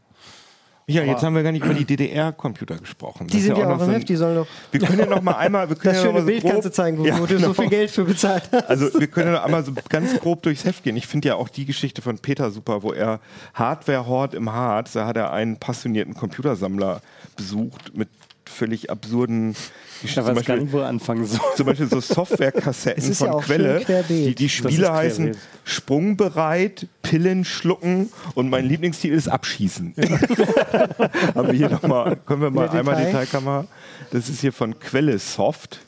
Ja, 0.89 1.03
jetzt 1.03 1.21
haben 1.21 1.35
wir 1.35 1.43
gar 1.43 1.51
nicht 1.51 1.65
über 1.65 1.73
die 1.73 1.83
DDR-Computer 1.83 2.77
gesprochen. 2.77 3.27
Die 3.27 3.33
Das 3.33 3.43
sind 3.43 3.57
ja 3.57 3.65
noch 3.65 3.75
auch 3.75 3.79
so 3.79 3.85
im 3.87 3.91
Heft, 3.91 4.07
die 4.07 4.15
sollen 4.15 4.37
doch 4.37 4.47
Wir 4.71 4.79
können 4.79 4.99
ja 4.99 5.05
noch 5.05 5.21
mal 5.21 5.33
einmal, 5.33 5.67
wir 5.67 5.75
können 5.75 5.95
das 5.95 6.01
ja 6.01 6.11
noch 6.11 6.11
schöne 6.11 6.13
mal 6.13 6.21
so 6.21 6.25
Bild 6.27 6.41
grob, 6.41 6.51
kannst 6.53 6.65
du 6.65 6.71
zeigen, 6.71 6.97
wo, 6.97 7.05
Ja, 7.05 7.17
du 7.19 7.27
so 7.27 7.35
genau. 7.35 7.53
viel 7.53 7.67
Geld 7.67 7.91
für 7.91 8.05
bezahlt 8.05 8.43
hast. 8.53 8.69
Also 8.69 8.97
wir 8.97 9.07
können 9.07 9.27
ja 9.27 9.33
noch 9.33 9.43
einmal 9.43 9.65
so 9.65 9.73
ganz 9.89 10.17
grob 10.17 10.43
durchs 10.43 10.63
Heft 10.63 10.83
gehen. 10.83 10.95
Ich 10.95 11.05
finde 11.05 11.27
ja 11.27 11.35
auch 11.35 11.49
die 11.49 11.65
Geschichte 11.65 12.01
von 12.01 12.19
Peter 12.19 12.51
super, 12.51 12.83
wo 12.83 12.93
er 12.93 13.19
Hardware-Hort 13.53 14.33
im 14.33 14.53
Harz, 14.53 14.93
da 14.93 15.05
hat 15.05 15.17
er 15.17 15.33
einen 15.33 15.57
passionierten 15.57 16.13
Computersammler 16.13 17.01
besucht 17.35 17.91
mit 17.93 18.07
völlig 18.45 18.89
absurden 18.89 19.57
Ich 20.03 20.15
weiß 20.15 20.45
gar 20.45 20.57
nicht, 20.57 20.71
wo 20.71 20.79
er 20.79 20.87
anfangen 20.87 21.25
soll. 21.25 21.39
zum 21.55 21.65
Beispiel 21.65 21.87
so 21.87 21.99
Softwarekassetten 21.99 23.13
von 23.13 23.27
ja 23.27 23.37
Quelle. 23.39 24.03
Die, 24.07 24.35
die 24.35 24.49
Spiele 24.49 24.93
heißen. 24.93 25.35
Sprungbereit, 25.63 26.87
Pillen 27.01 27.45
schlucken 27.45 28.09
und 28.35 28.49
mein 28.49 28.65
Lieblingstitel 28.65 29.15
ist 29.15 29.27
Abschießen. 29.27 29.95
Haben 31.35 31.47
wir 31.47 31.53
hier 31.53 31.69
noch 31.69 31.83
mal, 31.83 32.15
können 32.15 32.41
wir 32.41 32.51
mal 32.51 32.69
Mehr 32.69 32.79
einmal 32.79 32.95
Detail? 32.95 33.11
Detailkamera. 33.11 33.67
Das 34.11 34.29
ist 34.29 34.41
hier 34.41 34.53
von 34.53 34.79
Quelle 34.79 35.19
Soft. 35.19 35.79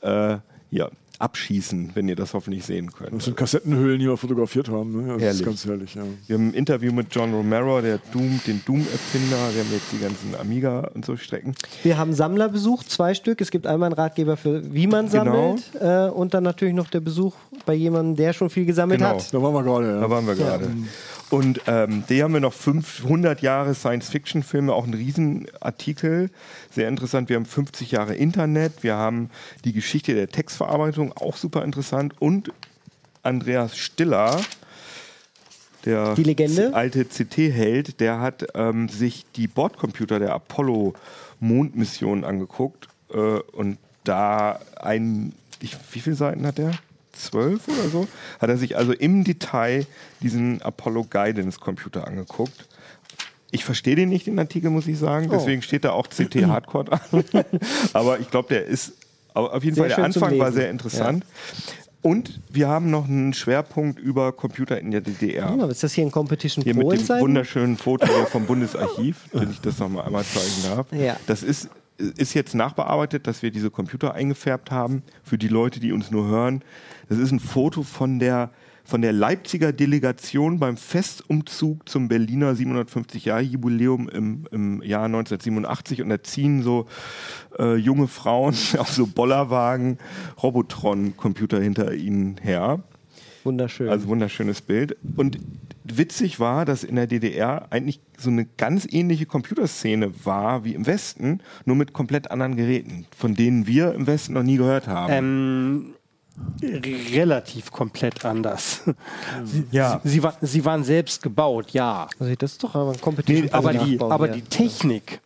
Äh, 0.00 0.38
hier, 0.70 0.90
Abschießen, 1.18 1.92
wenn 1.94 2.08
ihr 2.08 2.16
das 2.16 2.34
hoffentlich 2.34 2.64
sehen 2.64 2.92
könnt. 2.92 3.14
Das 3.14 3.24
sind 3.24 3.36
Kassettenhüllen, 3.36 3.98
die 4.00 4.06
wir 4.06 4.16
fotografiert 4.16 4.68
haben. 4.68 4.92
Ne? 5.06 5.12
Das 5.14 5.22
Herrlich. 5.22 5.40
ist 5.40 5.46
ganz 5.46 5.64
herrlich. 5.66 5.94
Ja. 5.94 6.02
Wir 6.26 6.34
haben 6.36 6.48
ein 6.48 6.54
Interview 6.54 6.92
mit 6.92 7.06
John 7.14 7.32
Romero, 7.32 7.80
der 7.80 7.98
Doom, 8.12 8.40
den 8.46 8.62
Doom-Erfinder. 8.66 9.36
Wir 9.54 9.62
haben 9.62 9.72
jetzt 9.72 9.92
die 9.92 9.98
ganzen 9.98 10.34
Amiga 10.40 10.90
und 10.94 11.04
so 11.04 11.16
Strecken. 11.16 11.54
Wir 11.82 11.98
haben 11.98 12.12
Sammler 12.14 12.48
besucht, 12.48 12.90
zwei 12.90 13.14
Stück. 13.14 13.40
Es 13.40 13.50
gibt 13.50 13.66
einmal 13.66 13.86
einen 13.88 13.94
Ratgeber 13.94 14.36
für, 14.36 14.74
wie 14.74 14.86
man 14.86 15.08
Genau. 15.08 15.56
sammelt. 15.56 15.62
Äh, 15.80 16.10
und 16.12 16.34
dann 16.34 16.42
natürlich 16.44 16.74
noch 16.74 16.88
der 16.90 17.00
Besuch 17.00 17.34
bei 17.64 17.74
jemandem, 17.74 18.16
der 18.16 18.32
schon 18.32 18.50
viel 18.50 18.64
gesammelt 18.66 18.98
Genau. 19.00 19.14
hat. 19.16 19.32
Da 19.32 19.40
waren 19.42 19.54
wir 19.54 19.62
gerade. 19.62 19.86
Ja. 19.88 20.00
Da 20.00 20.10
waren 20.10 20.26
wir 20.26 20.34
gerade. 20.34 20.68
Und 21.30 21.62
ähm, 21.66 22.04
die 22.08 22.22
haben 22.22 22.32
wir 22.32 22.40
noch 22.40 22.52
500 22.52 23.42
Jahre 23.42 23.74
Science-Fiction-Filme, 23.74 24.72
auch 24.72 24.86
ein 24.86 24.94
Riesenartikel. 24.94 26.30
Sehr 26.70 26.88
interessant. 26.88 27.28
Wir 27.28 27.36
haben 27.36 27.46
50 27.46 27.90
Jahre 27.90 28.14
Internet. 28.14 28.82
Wir 28.82 28.96
haben 28.96 29.30
die 29.64 29.72
Geschichte 29.72 30.14
der 30.14 30.28
Textverarbeitung, 30.28 31.12
auch 31.12 31.36
super 31.36 31.64
interessant. 31.64 32.14
Und 32.20 32.52
Andreas 33.22 33.76
Stiller, 33.76 34.40
der 35.84 36.14
alte 36.72 37.04
CT-Held, 37.04 38.00
der 38.00 38.20
hat 38.20 38.46
ähm, 38.54 38.88
sich 38.88 39.26
die 39.34 39.48
Bordcomputer 39.48 40.18
der 40.18 40.34
Apollo-Mondmission 40.34 42.24
angeguckt. 42.24 42.88
Äh, 43.12 43.16
und 43.16 43.78
da 44.04 44.60
ein, 44.76 45.32
ich, 45.60 45.76
wie 45.92 46.00
viele 46.00 46.16
Seiten 46.16 46.46
hat 46.46 46.58
der? 46.58 46.72
Zwölf 47.14 47.68
oder 47.68 47.88
so? 47.88 48.08
Hat 48.40 48.48
er 48.48 48.56
sich 48.56 48.76
also 48.76 48.92
im 48.92 49.24
Detail 49.24 49.86
diesen 50.20 50.62
Apollo 50.62 51.06
Guidance 51.10 51.58
Computer 51.58 52.06
angeguckt. 52.06 52.68
Ich 53.50 53.64
verstehe 53.64 53.94
den 53.94 54.08
nicht, 54.08 54.26
den 54.26 54.38
Artikel, 54.38 54.70
muss 54.70 54.86
ich 54.86 54.98
sagen. 54.98 55.26
Oh. 55.28 55.32
Deswegen 55.32 55.62
steht 55.62 55.84
da 55.84 55.92
auch 55.92 56.08
CT 56.08 56.46
Hardcore 56.46 56.84
dran. 56.84 57.24
Aber 57.92 58.18
ich 58.18 58.30
glaube, 58.30 58.48
der 58.48 58.66
ist 58.66 58.94
auf 59.32 59.64
jeden 59.64 59.74
Sehr 59.74 59.84
Fall, 59.84 59.96
der 59.96 60.04
Anfang 60.04 60.38
war 60.38 60.52
sehr 60.52 60.70
interessant. 60.70 61.24
Und 62.02 62.40
wir 62.50 62.68
haben 62.68 62.90
noch 62.90 63.08
einen 63.08 63.32
Schwerpunkt 63.32 63.98
über 63.98 64.32
Computer 64.32 64.78
in 64.78 64.90
der 64.90 65.00
DDR. 65.00 65.56
Ja, 65.58 65.66
ist 65.66 65.82
das 65.82 65.94
hier 65.94 66.04
ein 66.04 66.10
Competition 66.10 66.62
Hier 66.62 66.74
Pro 66.74 66.90
mit 66.90 67.08
dem 67.08 67.20
wunderschönen 67.20 67.78
Foto 67.78 68.06
vom 68.26 68.44
Bundesarchiv, 68.44 69.16
wenn 69.32 69.50
ich 69.50 69.60
das 69.62 69.78
noch 69.78 69.88
mal 69.88 70.02
einmal 70.02 70.22
zeigen 70.22 70.76
darf. 70.76 70.86
Ja. 70.92 71.16
Das 71.26 71.42
ist, 71.42 71.70
ist 71.98 72.34
jetzt 72.34 72.54
nachbearbeitet, 72.54 73.26
dass 73.26 73.42
wir 73.42 73.50
diese 73.50 73.70
Computer 73.70 74.14
eingefärbt 74.14 74.70
haben. 74.70 75.02
Für 75.22 75.38
die 75.38 75.48
Leute, 75.48 75.80
die 75.80 75.92
uns 75.92 76.10
nur 76.10 76.26
hören. 76.26 76.62
Das 77.08 77.18
ist 77.18 77.30
ein 77.30 77.40
Foto 77.40 77.82
von 77.82 78.18
der, 78.18 78.50
von 78.84 79.02
der 79.02 79.12
Leipziger 79.12 79.72
Delegation 79.72 80.58
beim 80.58 80.76
Festumzug 80.76 81.88
zum 81.88 82.08
Berliner 82.08 82.54
750-Jahr-Jubiläum 82.54 84.08
im, 84.08 84.46
im 84.50 84.82
Jahr 84.82 85.04
1987. 85.04 86.02
Und 86.02 86.08
da 86.08 86.22
ziehen 86.22 86.62
so 86.62 86.86
äh, 87.58 87.76
junge 87.76 88.08
Frauen 88.08 88.54
auf 88.78 88.90
so 88.90 89.06
Bollerwagen 89.06 89.98
Robotron-Computer 90.42 91.60
hinter 91.60 91.94
ihnen 91.94 92.36
her. 92.42 92.82
Wunderschön. 93.44 93.88
Also 93.88 94.08
wunderschönes 94.08 94.62
Bild. 94.62 94.96
Und 95.16 95.38
witzig 95.84 96.40
war, 96.40 96.64
dass 96.64 96.82
in 96.82 96.96
der 96.96 97.06
DDR 97.06 97.66
eigentlich 97.70 98.00
so 98.18 98.30
eine 98.30 98.46
ganz 98.46 98.86
ähnliche 98.90 99.26
Computerszene 99.26 100.24
war 100.24 100.64
wie 100.64 100.74
im 100.74 100.86
Westen, 100.86 101.40
nur 101.64 101.76
mit 101.76 101.92
komplett 101.92 102.30
anderen 102.30 102.56
Geräten, 102.56 103.06
von 103.16 103.34
denen 103.34 103.66
wir 103.66 103.94
im 103.94 104.06
Westen 104.06 104.32
noch 104.32 104.42
nie 104.42 104.56
gehört 104.56 104.88
haben. 104.88 105.12
Ähm, 105.12 105.94
relativ 107.14 107.70
komplett 107.70 108.24
anders. 108.24 108.82
ja. 109.70 110.00
Sie, 110.04 110.22
war, 110.22 110.36
sie 110.40 110.64
waren 110.64 110.82
selbst 110.82 111.22
gebaut, 111.22 111.70
ja. 111.70 112.08
also 112.18 112.34
das 112.34 112.52
ist 112.52 112.64
doch 112.64 112.74
aber 112.74 112.92
ein 112.92 113.00
Competition 113.00 113.44
Nee, 113.46 113.52
Aber, 113.52 113.72
die, 113.72 114.00
aber 114.00 114.26
hier. 114.26 114.36
die 114.36 114.42
Technik, 114.42 115.20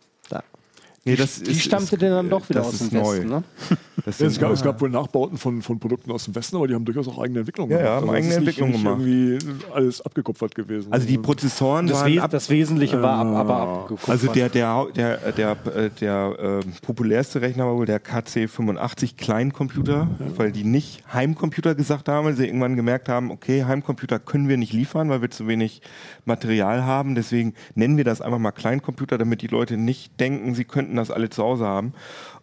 Nee, 1.05 1.15
das 1.15 1.41
die 1.41 1.55
stammte 1.55 1.97
denn 1.97 2.11
dann 2.11 2.29
doch 2.29 2.47
wieder 2.49 2.59
das 2.59 2.67
aus 2.69 2.81
ist 2.81 2.91
dem 2.91 2.99
neu. 3.01 3.11
Westen. 3.15 3.29
Ne? 3.29 3.43
Das 4.05 4.17
Ja, 4.19 4.27
es, 4.27 4.39
gab, 4.39 4.51
es 4.53 4.63
gab 4.63 4.79
wohl 4.79 4.89
Nachbauten 4.89 5.37
von, 5.37 5.61
von 5.61 5.77
Produkten 5.77 6.09
aus 6.11 6.23
dem 6.23 6.33
Westen, 6.33 6.55
aber 6.55 6.69
die 6.69 6.73
haben 6.73 6.85
durchaus 6.85 7.05
auch 7.09 7.19
eigene 7.21 7.39
Entwicklungen 7.39 7.69
Ja, 7.73 7.77
ja, 7.79 7.83
gemacht. 7.83 7.95
haben 8.01 8.09
Also 8.09 8.15
eigene 8.15 8.31
ist 8.31 8.37
Entwicklungen 8.37 8.71
nicht 8.73 8.85
irgendwie 8.85 9.71
alles 9.73 10.01
abgekupfert 10.01 10.55
gewesen. 10.55 10.91
also 10.93 11.05
die 11.05 11.17
Prozessoren 11.17 11.85
Das, 11.87 11.99
waren 11.99 12.13
Wes 12.15 12.21
ab, 12.21 12.31
das 12.31 12.49
Wesentliche 12.49 13.01
war 13.01 13.17
ab, 13.19 13.27
aber 13.27 13.57
abgekupfert. 13.57 14.09
Also 14.09 14.31
der, 14.31 14.47
der, 14.47 14.87
der, 14.95 15.17
der, 15.33 15.51
äh, 15.75 15.89
der 15.99 16.61
äh, 16.63 16.65
populärste 16.81 17.41
Rechner 17.41 17.65
war 17.65 17.75
wohl 17.75 17.85
der 17.85 18.01
KC85 18.01 19.17
Kleincomputer, 19.17 20.07
weil 20.37 20.53
die 20.53 20.63
nicht 20.63 21.03
Heimcomputer 21.13 21.75
gesagt 21.75 22.07
haben, 22.07 22.25
weil 22.25 22.35
sie 22.35 22.45
irgendwann 22.45 22.77
gemerkt 22.77 23.09
haben, 23.09 23.31
okay, 23.31 23.65
Heimcomputer 23.65 24.19
können 24.19 24.47
wir 24.47 24.55
nicht 24.55 24.71
liefern, 24.71 25.09
weil 25.09 25.21
wir 25.21 25.29
zu 25.29 25.45
wenig 25.45 25.81
Material 26.23 26.85
haben. 26.85 27.15
Deswegen 27.15 27.53
nennen 27.75 27.97
wir 27.97 28.05
das 28.05 28.21
einfach 28.21 28.39
mal 28.39 28.51
Kleincomputer, 28.51 29.17
damit 29.17 29.41
die 29.41 29.47
Leute 29.47 29.75
nicht 29.75 30.17
denken, 30.21 30.55
sie 30.55 30.63
könnten 30.63 30.88
das 30.95 31.11
alle 31.11 31.29
zu 31.29 31.43
Hause 31.43 31.65
haben. 31.65 31.93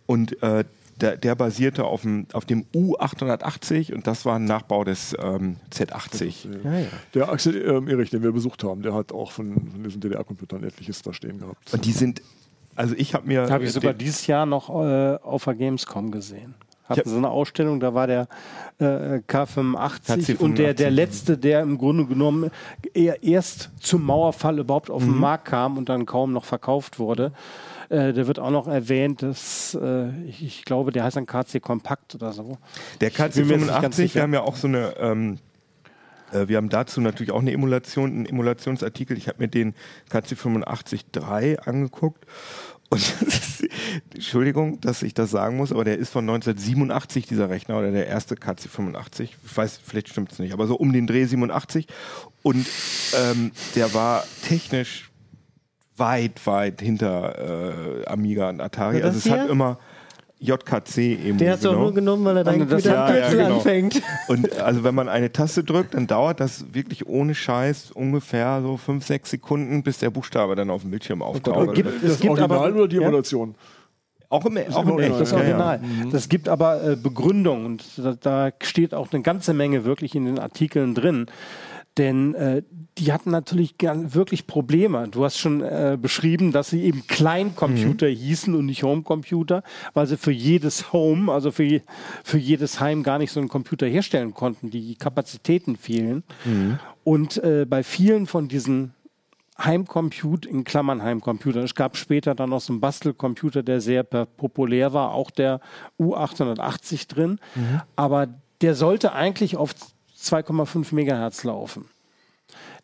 Und 0.06 0.42
äh, 0.42 0.64
der, 1.00 1.16
der 1.16 1.34
basierte 1.34 1.84
auf 1.84 2.02
dem, 2.02 2.26
auf 2.32 2.44
dem 2.44 2.64
U880 2.74 3.92
und 3.92 4.06
das 4.06 4.24
war 4.24 4.36
ein 4.36 4.44
Nachbau 4.44 4.84
des 4.84 5.14
ähm, 5.20 5.56
Z80. 5.70 6.46
Ja, 6.64 6.78
ja. 6.78 6.86
der 7.14 7.28
Axel 7.28 7.56
ähm, 7.68 7.88
Erich, 7.88 8.10
den 8.10 8.22
wir 8.22 8.32
besucht 8.32 8.64
haben, 8.64 8.82
der 8.82 8.94
hat 8.94 9.12
auch 9.12 9.30
von, 9.30 9.54
von 9.54 9.82
diesen 9.84 10.00
DDR-Computern 10.00 10.64
etliches 10.64 11.02
da 11.02 11.12
stehen 11.12 11.38
gehabt. 11.38 11.72
Und 11.72 11.84
die 11.84 11.92
sind, 11.92 12.22
also 12.74 12.94
ich 12.96 13.14
habe 13.14 13.26
mir... 13.26 13.48
Habe 13.50 13.64
ich 13.64 13.72
sogar 13.72 13.92
dieses 13.92 14.26
Jahr 14.26 14.46
noch 14.46 14.70
äh, 14.70 15.16
auf 15.16 15.44
der 15.44 15.54
Gamescom 15.54 16.10
gesehen. 16.10 16.54
Ich 16.84 16.90
Hatten 16.90 17.00
hab- 17.00 17.08
so 17.08 17.16
eine 17.16 17.30
Ausstellung, 17.30 17.80
da 17.80 17.92
war 17.92 18.06
der 18.06 18.28
äh, 18.78 19.20
K85 19.28 20.38
und 20.38 20.56
der, 20.56 20.72
der 20.72 20.90
K85. 20.90 20.94
letzte, 20.94 21.36
der 21.36 21.60
im 21.60 21.78
Grunde 21.78 22.06
genommen 22.06 22.50
eher 22.94 23.22
erst 23.22 23.70
zum 23.80 24.04
Mauerfall 24.04 24.60
überhaupt 24.60 24.88
auf 24.88 25.02
den 25.02 25.18
Markt 25.18 25.46
kam 25.46 25.76
und 25.76 25.88
dann 25.88 26.06
kaum 26.06 26.32
noch 26.32 26.44
verkauft 26.44 26.98
wurde. 26.98 27.32
Äh, 27.88 28.12
der 28.12 28.26
wird 28.26 28.38
auch 28.38 28.50
noch 28.50 28.66
erwähnt, 28.66 29.22
dass 29.22 29.76
äh, 29.80 30.10
ich, 30.24 30.42
ich 30.42 30.64
glaube, 30.64 30.92
der 30.92 31.04
heißt 31.04 31.16
dann 31.16 31.26
KC 31.26 31.60
Kompakt 31.60 32.14
oder 32.14 32.32
so. 32.32 32.58
Der 33.00 33.10
ganz 33.10 33.36
KC85, 33.36 34.14
wir 34.14 34.22
haben 34.22 34.34
ja 34.34 34.42
auch 34.42 34.56
so 34.56 34.68
eine, 34.68 34.96
ähm, 34.98 35.38
Äh, 36.32 36.48
wir 36.48 36.56
haben 36.56 36.68
dazu 36.68 37.00
natürlich 37.00 37.32
auch 37.32 37.40
eine 37.40 37.52
Emulation, 37.52 38.10
einen 38.10 38.26
Emulationsartikel. 38.26 39.16
Ich 39.16 39.28
habe 39.28 39.38
mir 39.38 39.48
den 39.48 39.74
KC85.3 40.10 41.58
angeguckt. 41.60 42.26
Und 42.88 43.00
ist, 43.26 43.64
Entschuldigung, 44.14 44.80
dass 44.80 45.02
ich 45.02 45.12
das 45.14 45.30
sagen 45.30 45.56
muss, 45.56 45.72
aber 45.72 45.84
der 45.84 45.98
ist 45.98 46.10
von 46.10 46.24
1987, 46.28 47.26
dieser 47.26 47.50
Rechner, 47.50 47.78
oder 47.78 47.90
der 47.90 48.06
erste 48.06 48.36
KC85. 48.36 49.22
Ich 49.22 49.36
weiß, 49.56 49.80
vielleicht 49.84 50.08
stimmt 50.08 50.32
es 50.32 50.38
nicht, 50.38 50.52
aber 50.52 50.66
so 50.66 50.76
um 50.76 50.92
den 50.92 51.06
Dreh 51.06 51.24
87. 51.24 51.86
Und 52.42 52.66
ähm, 53.14 53.50
der 53.74 53.92
war 53.92 54.24
technisch 54.44 55.10
weit, 55.96 56.46
weit 56.46 56.80
hinter 56.80 58.02
äh, 58.02 58.06
Amiga 58.06 58.48
und 58.50 58.60
Atari. 58.60 58.98
Ja, 58.98 59.04
also 59.06 59.16
das 59.18 59.26
es 59.26 59.32
hat 59.32 59.42
hier? 59.42 59.50
immer 59.50 59.78
JKC 60.38 60.98
eben. 60.98 61.38
Der 61.38 61.52
hast 61.52 61.64
du 61.64 61.70
auch 61.70 61.76
nur 61.78 61.94
genommen, 61.94 62.24
weil 62.26 62.36
er 62.36 62.44
dann 62.44 62.60
Und 62.60 62.70
das- 62.70 62.84
mit 62.84 62.92
ja, 62.92 63.06
der 63.10 63.20
ja, 63.20 63.30
genau. 63.30 63.56
anfängt. 63.56 64.02
Und 64.28 64.52
also 64.60 64.84
wenn 64.84 64.94
man 64.94 65.08
eine 65.08 65.32
Taste 65.32 65.64
drückt, 65.64 65.94
dann 65.94 66.06
dauert 66.06 66.40
das 66.40 66.66
wirklich 66.74 67.06
ohne 67.06 67.34
Scheiß 67.34 67.90
ungefähr 67.92 68.60
so 68.62 68.76
fünf, 68.76 69.06
sechs 69.06 69.30
Sekunden, 69.30 69.82
bis 69.82 69.98
der 69.98 70.10
Buchstabe 70.10 70.54
dann 70.54 70.68
auf 70.68 70.82
dem 70.82 70.90
Bildschirm 70.90 71.22
auftaucht. 71.22 71.74
gibt- 71.74 72.02
Das 72.02 72.12
es 72.12 72.20
gibt 72.20 72.30
Original 72.32 72.58
aber- 72.68 72.74
oder 72.76 72.88
die 72.88 72.96
ja? 72.96 73.02
Emulation? 73.02 73.54
auch 74.28 74.44
im, 74.44 74.58
auch 74.58 74.82
im 74.82 74.90
Original, 74.90 75.10
echt. 75.12 75.20
Das 75.20 75.30
Ja, 75.30 75.36
ja. 75.38 75.42
Original. 75.44 75.80
Das 76.12 76.28
gibt 76.28 76.48
aber 76.48 76.82
äh, 76.82 76.96
Begründung 76.96 77.64
und 77.64 77.84
da, 77.96 78.12
da 78.20 78.50
steht 78.60 78.92
auch 78.92 79.12
eine 79.12 79.22
ganze 79.22 79.54
Menge 79.54 79.84
wirklich 79.84 80.14
in 80.16 80.26
den 80.26 80.38
Artikeln 80.40 80.94
drin. 80.96 81.26
Denn 81.98 82.34
äh, 82.34 82.62
die 82.98 83.12
hatten 83.12 83.30
natürlich 83.30 83.78
gern, 83.78 84.14
wirklich 84.14 84.46
Probleme. 84.46 85.08
Du 85.08 85.24
hast 85.24 85.38
schon 85.38 85.62
äh, 85.62 85.98
beschrieben, 86.00 86.52
dass 86.52 86.70
sie 86.70 86.82
eben 86.82 87.06
Kleincomputer 87.06 88.06
hießen 88.06 88.54
und 88.54 88.66
nicht 88.66 88.82
Homecomputer, 88.82 89.62
weil 89.94 90.06
sie 90.06 90.16
für 90.16 90.32
jedes 90.32 90.92
Home, 90.92 91.32
also 91.32 91.50
für, 91.50 91.82
für 92.24 92.38
jedes 92.38 92.80
Heim 92.80 93.02
gar 93.02 93.18
nicht 93.18 93.32
so 93.32 93.40
einen 93.40 93.48
Computer 93.48 93.86
herstellen 93.86 94.34
konnten. 94.34 94.70
Die 94.70 94.94
Kapazitäten 94.96 95.76
fehlen. 95.76 96.22
Und 97.04 97.36
äh, 97.42 97.66
bei 97.68 97.82
vielen 97.82 98.26
von 98.26 98.48
diesen 98.48 98.94
Heimcomputer, 99.58 100.50
in 100.50 100.64
Klammern 100.64 101.02
Heimcomputer. 101.02 101.62
Es 101.62 101.74
gab 101.74 101.96
später 101.96 102.34
dann 102.34 102.50
noch 102.50 102.60
so 102.60 102.74
einen 102.74 102.80
Bastelcomputer, 102.80 103.62
der 103.62 103.80
sehr 103.80 104.02
populär 104.02 104.92
war, 104.92 105.12
auch 105.12 105.30
der 105.30 105.60
U880 105.98 107.08
drin. 107.08 107.38
Aber 107.96 108.28
der 108.60 108.74
sollte 108.74 109.12
eigentlich 109.12 109.56
auf 109.56 109.74
2,5 110.16 110.94
Megahertz 110.94 111.44
laufen. 111.44 111.88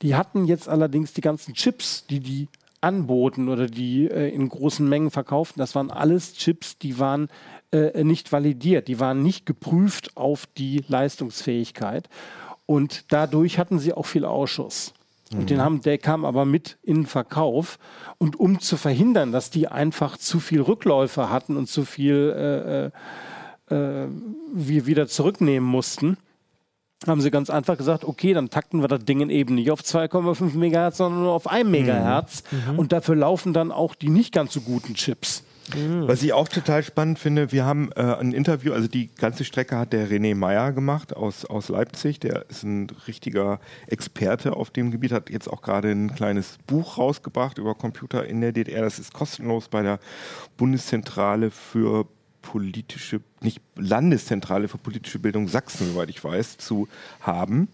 Die 0.02 0.14
hatten 0.14 0.44
jetzt 0.46 0.68
allerdings 0.68 1.12
die 1.12 1.20
ganzen 1.20 1.54
Chips, 1.54 2.06
die 2.06 2.20
die 2.20 2.48
anboten 2.80 3.48
oder 3.48 3.68
die 3.68 4.08
äh, 4.08 4.28
in 4.28 4.48
großen 4.48 4.88
Mengen 4.88 5.10
verkauften, 5.10 5.60
das 5.60 5.74
waren 5.74 5.90
alles 5.90 6.34
Chips, 6.34 6.78
die 6.78 6.98
waren 6.98 7.28
äh, 7.70 8.02
nicht 8.02 8.32
validiert, 8.32 8.88
die 8.88 8.98
waren 8.98 9.22
nicht 9.22 9.46
geprüft 9.46 10.16
auf 10.16 10.46
die 10.58 10.84
Leistungsfähigkeit 10.88 12.08
und 12.66 13.12
dadurch 13.12 13.58
hatten 13.58 13.78
sie 13.78 13.94
auch 13.94 14.06
viel 14.06 14.24
Ausschuss. 14.24 14.94
Und 15.34 15.50
den 15.50 15.60
haben, 15.60 15.80
der 15.80 15.98
kam 15.98 16.24
aber 16.24 16.44
mit 16.44 16.76
in 16.82 16.96
den 16.96 17.06
Verkauf. 17.06 17.78
Und 18.18 18.38
um 18.38 18.60
zu 18.60 18.76
verhindern, 18.76 19.32
dass 19.32 19.50
die 19.50 19.68
einfach 19.68 20.16
zu 20.18 20.40
viel 20.40 20.60
Rückläufe 20.60 21.30
hatten 21.30 21.56
und 21.56 21.68
zu 21.68 21.84
viel 21.84 22.90
äh, 23.70 23.74
äh, 23.74 24.04
äh, 24.04 24.08
wir 24.52 24.86
wieder 24.86 25.08
zurücknehmen 25.08 25.68
mussten, 25.68 26.18
haben 27.10 27.20
sie 27.20 27.30
ganz 27.30 27.50
einfach 27.50 27.76
gesagt, 27.76 28.04
okay, 28.04 28.34
dann 28.34 28.50
takten 28.50 28.80
wir 28.80 28.88
das 28.88 29.04
Ding 29.04 29.28
eben 29.30 29.54
nicht 29.54 29.70
auf 29.70 29.80
2,5 29.80 30.56
Megahertz, 30.56 30.98
sondern 30.98 31.22
nur 31.22 31.32
auf 31.32 31.46
1 31.46 31.68
Megahertz. 31.68 32.42
Und 32.76 32.92
dafür 32.92 33.16
laufen 33.16 33.52
dann 33.52 33.72
auch 33.72 33.94
die 33.94 34.08
nicht 34.08 34.32
ganz 34.32 34.52
so 34.52 34.60
guten 34.60 34.94
Chips. 34.94 35.44
Was 35.74 36.22
ich 36.22 36.32
auch 36.32 36.48
total 36.48 36.82
spannend 36.82 37.18
finde, 37.18 37.52
wir 37.52 37.64
haben 37.64 37.90
äh, 37.92 38.00
ein 38.00 38.32
Interview, 38.32 38.72
also 38.72 38.88
die 38.88 39.14
ganze 39.14 39.44
Strecke 39.44 39.78
hat 39.78 39.92
der 39.92 40.08
René 40.08 40.34
Meyer 40.34 40.72
gemacht 40.72 41.14
aus, 41.16 41.44
aus 41.44 41.68
Leipzig. 41.68 42.18
Der 42.20 42.46
ist 42.50 42.64
ein 42.64 42.88
richtiger 43.06 43.60
Experte 43.86 44.56
auf 44.56 44.70
dem 44.70 44.90
Gebiet, 44.90 45.12
hat 45.12 45.30
jetzt 45.30 45.48
auch 45.48 45.62
gerade 45.62 45.90
ein 45.90 46.14
kleines 46.14 46.58
Buch 46.66 46.98
rausgebracht 46.98 47.58
über 47.58 47.74
Computer 47.74 48.26
in 48.26 48.40
der 48.40 48.52
DDR. 48.52 48.82
Das 48.82 48.98
ist 48.98 49.12
kostenlos 49.12 49.68
bei 49.68 49.82
der 49.82 50.00
Bundeszentrale 50.56 51.50
für 51.50 52.06
politische, 52.42 53.20
nicht 53.40 53.60
Landeszentrale 53.76 54.68
für 54.68 54.78
politische 54.78 55.18
Bildung 55.18 55.48
Sachsen, 55.48 55.86
soweit 55.86 56.10
ich 56.10 56.22
weiß, 56.22 56.58
zu 56.58 56.88
haben. 57.20 57.68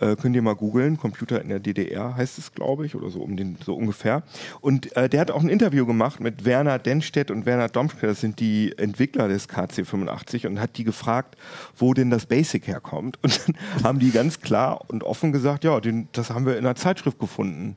Äh, 0.00 0.16
könnt 0.16 0.34
ihr 0.34 0.42
mal 0.42 0.54
googeln, 0.54 0.96
Computer 0.96 1.40
in 1.40 1.48
der 1.48 1.60
DDR 1.60 2.16
heißt 2.16 2.38
es, 2.38 2.52
glaube 2.52 2.86
ich, 2.86 2.94
oder 2.94 3.10
so 3.10 3.20
um 3.20 3.36
den 3.36 3.56
so 3.64 3.74
ungefähr. 3.74 4.22
Und 4.60 4.96
äh, 4.96 5.08
der 5.08 5.20
hat 5.20 5.30
auch 5.30 5.42
ein 5.42 5.48
Interview 5.48 5.86
gemacht 5.86 6.20
mit 6.20 6.44
Werner 6.44 6.78
Denstedt 6.78 7.30
und 7.30 7.46
Werner 7.46 7.68
Domschke, 7.68 8.06
das 8.06 8.20
sind 8.20 8.40
die 8.40 8.76
Entwickler 8.76 9.28
des 9.28 9.48
KC85 9.48 10.46
und 10.46 10.60
hat 10.60 10.76
die 10.76 10.84
gefragt, 10.84 11.36
wo 11.76 11.94
denn 11.94 12.10
das 12.10 12.26
Basic 12.26 12.66
herkommt. 12.66 13.18
Und 13.22 13.40
dann 13.46 13.56
haben 13.84 13.98
die 13.98 14.10
ganz 14.10 14.40
klar 14.40 14.82
und 14.88 15.04
offen 15.04 15.32
gesagt, 15.32 15.64
ja, 15.64 15.78
den, 15.80 16.08
das 16.12 16.30
haben 16.30 16.46
wir 16.46 16.58
in 16.58 16.64
einer 16.64 16.74
Zeitschrift 16.74 17.18
gefunden 17.18 17.76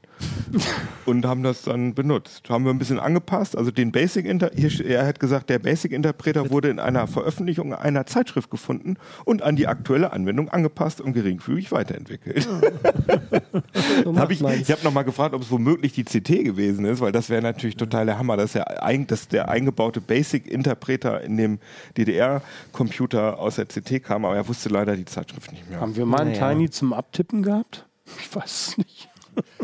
und 1.05 1.25
haben 1.25 1.43
das 1.43 1.63
dann 1.63 1.93
benutzt. 1.93 2.49
Haben 2.49 2.65
wir 2.65 2.71
ein 2.71 2.79
bisschen 2.79 2.99
angepasst. 2.99 3.57
Also 3.57 3.71
den 3.71 3.91
Basic 3.91 4.25
Inter 4.25 4.51
hier, 4.55 4.85
er 4.85 5.05
hat 5.05 5.19
gesagt, 5.19 5.49
der 5.49 5.59
Basic 5.59 5.91
Interpreter 5.91 6.49
wurde 6.49 6.69
in 6.69 6.79
einer 6.79 7.07
Veröffentlichung 7.07 7.73
einer 7.73 8.05
Zeitschrift 8.05 8.49
gefunden 8.49 8.97
und 9.25 9.41
an 9.43 9.55
die 9.55 9.67
aktuelle 9.67 10.13
Anwendung 10.13 10.49
angepasst 10.49 11.01
und 11.01 11.13
geringfügig 11.13 11.71
weiterentwickelt. 11.71 12.06
So 14.03 14.09
Hab 14.09 14.13
macht 14.13 14.31
ich 14.31 14.41
man's. 14.41 14.59
ich 14.61 14.71
habe 14.71 14.83
nochmal 14.83 15.03
gefragt, 15.03 15.33
ob 15.33 15.41
es 15.41 15.49
womöglich 15.51 15.93
die 15.93 16.03
CT 16.03 16.43
gewesen 16.43 16.85
ist, 16.85 17.01
weil 17.01 17.11
das 17.11 17.29
wäre 17.29 17.41
natürlich 17.41 17.75
total 17.77 18.05
der 18.05 18.17
Hammer, 18.19 18.37
dass 18.37 18.53
der, 18.53 18.83
ein, 18.83 19.07
dass 19.07 19.27
der 19.27 19.49
eingebaute 19.49 19.99
Basic 20.01 20.47
Interpreter 20.47 21.21
in 21.21 21.37
dem 21.37 21.59
DDR-Computer 21.97 23.39
aus 23.39 23.55
der 23.55 23.65
CT 23.65 24.03
kam, 24.03 24.25
aber 24.25 24.35
er 24.35 24.47
wusste 24.47 24.69
leider 24.69 24.95
die 24.95 25.05
Zeitschrift 25.05 25.51
nicht 25.51 25.69
mehr. 25.69 25.79
Haben 25.79 25.95
wir 25.95 26.05
mal 26.05 26.21
einen 26.21 26.31
Naja. 26.31 26.49
Tiny 26.53 26.69
zum 26.69 26.93
Abtippen 26.93 27.43
gehabt? 27.43 27.85
Ich 28.21 28.33
weiß 28.33 28.45
es 28.69 28.77
nicht. 28.77 29.09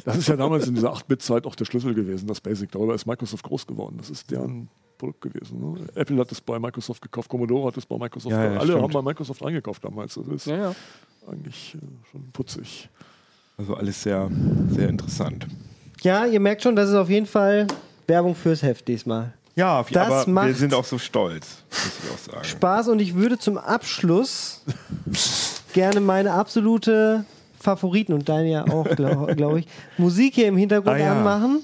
Das 0.04 0.18
ist 0.18 0.28
ja 0.28 0.36
damals 0.36 0.68
in 0.68 0.76
dieser 0.76 0.92
8-Bit-Zeit 0.94 1.46
auch 1.46 1.56
der 1.56 1.64
Schlüssel 1.66 1.94
gewesen, 1.94 2.28
das 2.28 2.42
Basic. 2.42 2.70
Darüber 2.72 2.94
ist 2.94 3.06
Microsoft 3.06 3.44
groß 3.46 3.66
geworden. 3.68 3.96
Das 3.98 4.10
ist 4.10 4.30
deren 4.32 4.68
Produkt 5.04 5.22
gewesen. 5.22 5.60
Ne? 5.74 5.86
Apple 5.96 6.18
hat 6.18 6.32
es 6.32 6.40
bei 6.40 6.58
Microsoft 6.60 7.02
gekauft, 7.02 7.28
Commodore 7.30 7.68
hat 7.68 7.78
es 7.78 7.86
bei 7.86 7.98
Microsoft 7.98 8.32
Ja, 8.32 8.38
ja, 8.38 8.44
gekauft. 8.50 8.62
Alle 8.62 8.72
stimmt. 8.72 8.84
haben 8.84 8.94
bei 8.94 9.02
Microsoft 9.12 9.44
eingekauft 9.44 9.84
damals. 9.84 10.14
Das 10.14 10.28
ist 10.28 10.46
Ja, 10.48 10.56
ja. 10.56 10.76
eigentlich 11.30 11.76
äh, 11.76 11.86
schon 12.12 12.32
putzig. 12.32 12.90
Also 13.58 13.76
alles 13.76 14.02
sehr, 14.02 14.30
sehr 14.70 14.90
interessant. 14.90 15.46
Ja, 16.02 16.26
ihr 16.26 16.40
merkt 16.40 16.64
schon, 16.64 16.76
das 16.76 16.90
ist 16.90 16.96
auf 16.96 17.10
jeden 17.10 17.26
Fall 17.26 17.68
Werbung 18.08 18.34
fürs 18.36 18.64
Heft 18.64 18.88
diesmal. 18.88 19.34
Ja, 19.56 19.84
Das 19.92 20.26
aber 20.26 20.48
wir 20.48 20.56
sind 20.56 20.74
auch 20.74 20.84
so 20.86 20.98
stolz, 20.98 21.64
muss 21.70 21.92
ich 22.04 22.12
auch 22.12 22.34
sagen. 22.34 22.44
Spaß 22.46 22.88
und 22.88 23.00
ich 23.00 23.14
würde 23.16 23.38
zum 23.38 23.58
Abschluss 23.60 24.62
gerne 25.74 26.00
meine 26.00 26.32
absolute 26.34 27.26
Favoriten 27.60 28.14
und 28.14 28.28
deine 28.28 28.50
ja 28.50 28.64
auch, 28.68 28.84
glaube 28.96 29.36
glaub 29.36 29.58
ich, 29.58 29.68
Musik 29.98 30.34
hier 30.36 30.48
im 30.48 30.58
Hintergrund 30.58 30.96
Ah, 30.96 31.00
ja. 31.00 31.12
anmachen. 31.14 31.60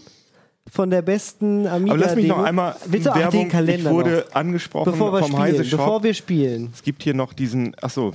Von 0.71 0.89
der 0.89 1.01
besten 1.01 1.67
Amiga. 1.67 1.93
Aber 1.93 2.05
lass 2.05 2.15
mich 2.15 2.27
noch 2.27 2.35
Demo. 2.37 2.47
einmal 2.47 2.75
Willst 2.85 3.05
du 3.05 3.09
auch 3.09 3.13
den 3.15 3.21
Werbung, 3.23 3.45
ich 3.45 3.49
Kalender 3.49 3.91
wurde 3.91 4.25
noch, 4.27 4.35
angesprochen 4.35 4.91
bevor 4.91 5.13
wir 5.13 5.19
vom 5.19 5.37
Heise 5.39 5.57
spielen? 5.57 5.69
Shop. 5.69 5.79
Bevor 5.79 6.03
wir 6.03 6.13
spielen. 6.13 6.69
es 6.73 6.83
gibt 6.83 7.03
hier 7.03 7.13
noch 7.13 7.33
diesen, 7.33 7.75
achso, 7.81 8.13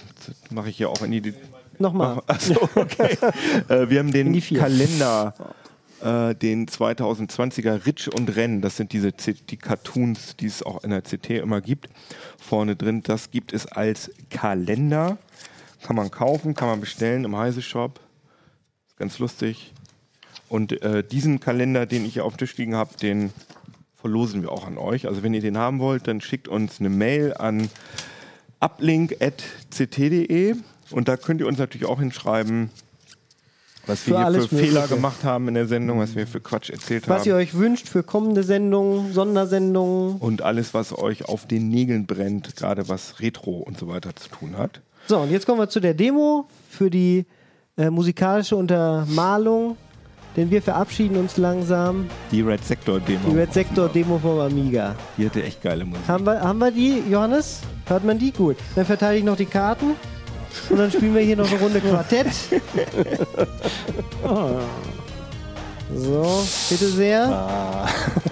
mache 0.50 0.68
ich 0.68 0.76
hier 0.76 0.90
auch 0.90 1.02
in 1.02 1.10
die 1.10 1.34
Nochmal. 1.78 2.22
Achso, 2.26 2.68
okay. 2.74 3.16
äh, 3.68 3.88
wir 3.88 3.98
haben 3.98 4.12
den. 4.12 4.40
Kalender, 4.40 5.34
äh, 6.02 6.34
den 6.34 6.66
2020er 6.66 7.86
Ritsch 7.86 8.08
und 8.08 8.34
Renn. 8.36 8.60
Das 8.60 8.76
sind 8.76 8.92
diese 8.92 9.16
C 9.16 9.34
die 9.34 9.56
Cartoons, 9.56 10.36
die 10.36 10.46
es 10.46 10.62
auch 10.62 10.84
in 10.84 10.90
der 10.90 11.02
CT 11.02 11.30
immer 11.30 11.60
gibt. 11.60 11.88
Vorne 12.38 12.76
drin, 12.76 13.02
das 13.02 13.30
gibt 13.30 13.52
es 13.52 13.66
als 13.66 14.10
Kalender. 14.30 15.18
Kann 15.82 15.96
man 15.96 16.10
kaufen, 16.10 16.54
kann 16.54 16.68
man 16.68 16.80
bestellen 16.80 17.24
im 17.24 17.36
Heise 17.36 17.62
Shop. 17.62 18.00
Ist 18.88 18.96
ganz 18.96 19.18
lustig. 19.18 19.72
Und 20.48 20.80
äh, 20.82 21.02
diesen 21.02 21.40
Kalender, 21.40 21.86
den 21.86 22.04
ich 22.04 22.14
hier 22.14 22.24
auf 22.24 22.34
dem 22.34 22.38
Tisch 22.38 22.56
liegen 22.56 22.74
habe, 22.76 22.96
den 23.00 23.32
verlosen 23.96 24.42
wir 24.42 24.52
auch 24.52 24.66
an 24.66 24.76
euch. 24.78 25.06
Also 25.06 25.22
wenn 25.22 25.32
ihr 25.34 25.40
den 25.40 25.56
haben 25.56 25.78
wollt, 25.80 26.06
dann 26.06 26.20
schickt 26.20 26.46
uns 26.48 26.78
eine 26.80 26.90
Mail 26.90 27.34
an 27.34 27.68
uplink.ct.de 28.60 30.54
und 30.90 31.08
da 31.08 31.16
könnt 31.16 31.40
ihr 31.40 31.46
uns 31.46 31.58
natürlich 31.58 31.86
auch 31.88 32.00
hinschreiben, 32.00 32.70
was 33.86 34.06
wir 34.06 34.14
Für 34.14 34.18
hier 34.20 34.26
alles 34.26 34.46
für 34.46 34.56
Fehler 34.56 34.72
Mögliche. 34.82 34.94
gemacht 34.94 35.24
haben 35.24 35.48
in 35.48 35.54
der 35.54 35.66
Sendung, 35.66 35.98
was 35.98 36.14
wir 36.14 36.26
für 36.26 36.40
Quatsch 36.40 36.70
erzählt 36.70 37.08
Was 37.08 37.26
ihr 37.26 37.34
haben. 37.34 37.40
euch 37.40 37.54
wünscht 37.54 37.88
für 37.88 38.02
kommende 38.02 38.42
Sendungen, 38.42 39.12
Sondersendungen. 39.12 40.16
Und 40.16 40.42
alles, 40.42 40.72
was 40.74 40.96
euch 40.96 41.26
auf 41.26 41.46
den 41.46 41.68
Nägeln 41.68 42.06
brennt, 42.06 42.56
gerade 42.56 42.88
was 42.88 43.20
Retro 43.20 43.58
und 43.58 43.78
so 43.78 43.88
weiter 43.88 44.14
zu 44.16 44.28
tun 44.30 44.56
hat. 44.56 44.80
So, 45.06 45.18
und 45.18 45.30
jetzt 45.30 45.44
kommen 45.44 45.58
wir 45.60 45.68
zu 45.68 45.80
der 45.80 45.92
Demo 45.92 46.48
für 46.70 46.90
die 46.90 47.26
äh, 47.76 47.90
musikalische 47.90 48.56
Untermalung. 48.56 49.76
Denn 50.36 50.50
wir 50.50 50.60
verabschieden 50.62 51.16
uns 51.16 51.36
langsam. 51.36 52.08
Die 52.32 52.40
Red 52.42 52.64
Sector 52.64 52.98
Demo. 53.00 53.30
Die 53.30 53.36
Red 53.38 53.52
Sector 53.52 53.88
Demo 53.88 54.18
vom 54.18 54.40
Amiga. 54.40 54.96
Die 55.16 55.26
hatte 55.26 55.42
echt 55.42 55.62
geile 55.62 55.84
Musik. 55.84 56.06
Haben 56.08 56.26
wir, 56.26 56.40
haben 56.40 56.58
wir 56.58 56.70
die, 56.72 57.02
Johannes? 57.08 57.60
Hört 57.86 58.04
man 58.04 58.18
die? 58.18 58.32
Gut. 58.32 58.56
Dann 58.74 58.84
verteile 58.84 59.18
ich 59.18 59.24
noch 59.24 59.36
die 59.36 59.46
Karten. 59.46 59.92
Und 60.70 60.78
dann 60.78 60.90
spielen 60.90 61.14
wir 61.14 61.22
hier 61.22 61.36
noch 61.36 61.48
eine 61.50 61.60
Runde 61.60 61.80
Quartett. 61.80 62.26
So, 65.94 66.44
bitte 66.70 66.88
sehr. 66.88 67.46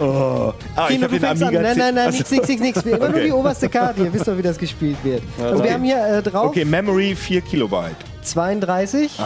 Oh. 0.00 0.52
Ah, 0.74 0.86
ich 0.88 0.94
Kino, 0.94 1.04
habe 1.04 1.14
du 1.14 1.20
fängst 1.20 1.42
an. 1.42 1.52
Nein, 1.54 1.76
nein, 1.76 1.94
nein, 1.94 2.10
nichts, 2.10 2.30
nichts, 2.30 2.48
nichts, 2.48 2.62
nichts. 2.62 2.82
Immer 2.82 2.98
nur 2.98 3.08
Okay. 3.10 3.26
die 3.26 3.32
oberste 3.32 3.68
Karte. 3.68 4.02
Ihr 4.02 4.12
wisst 4.12 4.26
doch, 4.26 4.36
wie 4.36 4.42
das 4.42 4.58
gespielt 4.58 4.96
wird. 5.04 5.22
Also 5.38 5.56
wir 5.56 5.60
okay. 5.60 5.72
haben 5.74 5.84
hier 5.84 6.04
äh, 6.04 6.22
drauf 6.22 6.46
Okay, 6.46 6.64
Memory 6.64 7.14
4 7.14 7.42
Kilobyte. 7.42 7.94
32. 8.22 9.18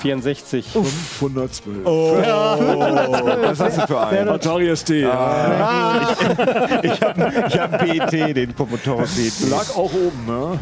64. 0.00 0.66
512. 0.66 1.86
Oh, 1.86 2.16
was 2.16 3.60
hast 3.60 3.78
du 3.78 3.86
für 3.86 4.00
einen? 4.06 4.28
Atari 4.28 4.74
ST. 4.76 4.90
Ja. 4.90 6.08
Ich 6.82 7.00
habe 7.00 7.46
ich 7.46 7.58
hab 7.58 7.72
einen 7.80 8.08
PET, 8.08 8.36
den 8.36 8.54
Commodore 8.56 9.04
PET. 9.04 9.48
Lag 9.50 9.70
auch 9.76 9.92
oben, 9.92 10.26
ne? 10.26 10.58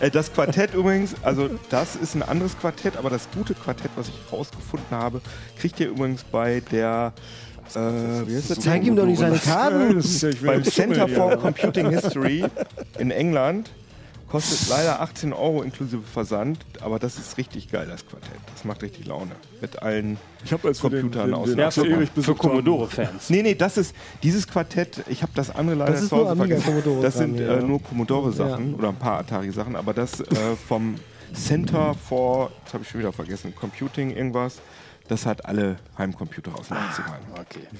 Äh, 0.00 0.10
Das 0.10 0.32
Quartett 0.32 0.74
übrigens, 0.74 1.14
also 1.22 1.48
das 1.70 1.96
ist 1.96 2.14
ein 2.14 2.22
anderes 2.22 2.58
Quartett, 2.58 2.96
aber 2.96 3.10
das 3.10 3.28
gute 3.34 3.54
Quartett, 3.54 3.90
was 3.96 4.08
ich 4.08 4.14
rausgefunden 4.32 4.90
habe, 4.90 5.20
kriegt 5.58 5.78
ihr 5.80 5.88
übrigens 5.88 6.24
bei 6.24 6.60
der 6.72 7.12
äh, 7.74 7.78
wie 8.26 8.36
heißt 8.36 8.50
das? 8.50 8.60
Zeig 8.60 8.84
ihm 8.84 8.96
doch 8.96 9.06
nicht 9.06 9.18
seine 9.20 9.38
Karten. 9.38 9.96
Das 9.96 10.04
ist 10.04 10.22
ja, 10.22 10.28
ich 10.30 10.42
will 10.42 10.50
beim 10.50 10.64
Center 10.64 11.06
for. 11.08 11.36
Computing 11.36 11.88
History 11.90 12.44
in 12.98 13.10
England. 13.10 13.70
Kostet 14.30 14.68
leider 14.68 15.00
18 15.00 15.32
Euro 15.32 15.62
inklusive 15.62 16.02
Versand, 16.02 16.58
aber 16.80 17.00
das 17.00 17.18
ist 17.18 17.36
richtig 17.36 17.70
geil, 17.70 17.88
das 17.90 18.06
Quartett. 18.06 18.38
Das 18.54 18.64
macht 18.64 18.82
richtig 18.82 19.06
Laune. 19.06 19.32
Mit 19.60 19.82
allen. 19.82 20.18
Ich 20.44 20.52
wir 20.52 20.58
den, 20.58 20.80
Computern 20.80 21.34
aus 21.34 21.50
Für 21.50 21.66
haben, 21.66 22.38
Commodore-Fans. 22.38 23.28
Nee, 23.28 23.42
nee, 23.42 23.56
das 23.56 23.76
ist 23.76 23.94
dieses 24.22 24.46
Quartett, 24.46 25.02
ich 25.08 25.22
habe 25.22 25.32
das 25.34 25.54
andere 25.54 25.76
leider 25.76 25.92
Das 25.92 26.02
ist 26.02 26.08
zu 26.10 26.16
Hause 26.16 26.36
vergessen. 26.36 26.82
Das 27.02 27.14
sind 27.14 27.38
dran, 27.38 27.46
äh, 27.46 27.56
ja. 27.56 27.62
nur 27.62 27.82
Commodore-Sachen 27.82 28.74
oder 28.76 28.90
ein 28.90 28.96
paar 28.96 29.18
Atari-Sachen, 29.18 29.74
aber 29.74 29.94
das 29.94 30.20
äh, 30.20 30.24
vom 30.68 30.94
Center 31.34 31.94
for, 31.94 32.52
jetzt 32.64 32.74
habe 32.74 32.84
ich 32.84 32.90
schon 32.90 33.00
wieder 33.00 33.12
vergessen, 33.12 33.54
Computing 33.54 34.10
irgendwas, 34.10 34.60
das 35.10 35.26
hat 35.26 35.44
alle 35.44 35.76
Heimcomputer 35.98 36.52
aus 36.58 36.68
den 36.68 36.76
80ern. 36.76 37.18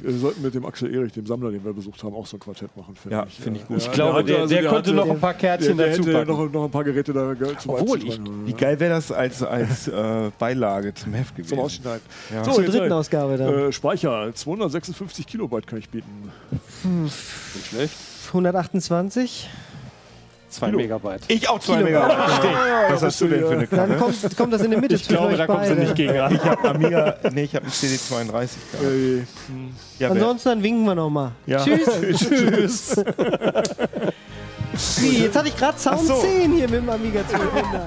Wir 0.03 0.13
sollten 0.19 0.43
mit 0.43 0.53
dem 0.55 0.67
Axel 0.67 0.93
Erich, 0.95 1.13
dem 1.13 1.27
Sammler, 1.27 1.51
den 1.53 1.65
wir 1.65 1.73
besucht 1.73 2.03
haben, 2.03 2.15
auch 2.15 2.27
so 2.27 2.37
ein 2.37 2.41
Quartett 2.41 2.77
machen. 2.77 2.97
finde 2.97 3.17
Ja, 3.17 3.27
ich. 3.29 3.35
finde 3.39 3.61
ich 3.61 3.67
gut. 3.67 3.79
Ja, 3.81 3.87
Ich 3.87 3.93
glaube, 3.93 4.15
hatte- 4.19 4.27
der, 4.27 4.39
also 4.41 4.55
der 4.55 4.63
konnte 4.65 4.77
hatte- 4.91 4.95
noch 4.95 5.11
ein 5.11 5.21
paar 5.21 5.35
Kärtchen 5.35 5.77
der, 5.77 5.87
der 5.87 5.97
dazu 5.97 6.09
hätte 6.09 6.19
packen. 6.19 6.31
noch, 6.31 6.53
noch 6.53 6.65
ein 6.65 6.71
paar 6.71 6.85
Geräte 6.85 7.13
da 7.13 7.35
zum 7.59 7.71
Obwohl, 7.71 7.99
Einzuschneiden. 7.99 8.47
Wie 8.47 8.53
geil 8.53 8.81
wäre 8.81 8.95
das 8.95 9.13
als, 9.13 9.43
als 9.43 9.87
äh, 9.89 10.31
Beilage 10.39 10.93
zum 10.95 11.15
Heft 11.15 11.35
gewesen? 11.37 11.51
Zum 11.51 11.59
Ausschneiden. 11.61 12.03
Ja. 12.35 12.43
Zur 12.43 12.63
jetzt 12.63 12.75
dritten 12.75 12.93
Ausgabe 12.93 13.37
dann. 13.37 13.55
Äh, 13.69 13.73
Speicher, 13.73 14.35
256 14.35 15.27
Kilobyte 15.27 15.67
kann 15.67 15.79
ich 15.79 15.89
bieten. 15.89 16.31
Nicht 16.83 17.67
schlecht. 17.69 17.95
128. 18.29 19.49
2 20.51 20.73
Megabyte. 20.73 21.23
Ich 21.29 21.49
auch 21.49 21.59
zwei 21.61 21.75
Kilo. 21.77 21.87
Megabyte. 21.87 22.91
Was 22.91 23.03
hast 23.03 23.21
du 23.21 23.29
denn 23.29 23.41
für 23.41 23.51
eine 23.53 23.67
Dann 23.67 23.89
Karre? 23.89 23.97
kommt, 23.99 24.37
kommt 24.37 24.53
das 24.53 24.63
in 24.63 24.71
der 24.71 24.81
Mitte 24.81 24.95
Ich 24.97 25.07
glaube, 25.09 25.37
da 25.37 25.47
kommen 25.47 25.65
sie 25.65 25.75
nicht 25.75 25.95
gegen 25.95 26.19
an. 26.19 26.35
Ich 26.35 26.45
habe 26.45 26.69
Amiga, 26.69 27.17
nee, 27.33 27.43
ich 27.45 27.55
habe 27.55 27.65
einen 27.65 27.73
CD32 27.73 28.31
gehabt. 28.33 28.85
Äh, 28.85 29.23
Ja, 29.99 30.11
Ansonsten 30.11 30.49
dann 30.51 30.63
winken 30.63 30.85
wir 30.85 30.95
nochmal. 30.95 31.33
Ja. 31.47 31.59
Tschüss. 31.65 31.89
Tschüss. 32.19 32.97
Wie, 35.01 35.19
jetzt 35.25 35.37
hatte 35.37 35.49
ich 35.49 35.57
gerade 35.57 35.79
Sound 35.79 36.07
so. 36.07 36.15
10 36.21 36.53
hier 36.53 36.69
mit 36.69 36.81
dem 36.81 36.89
Amiga 36.91 37.21
1200. 37.21 37.83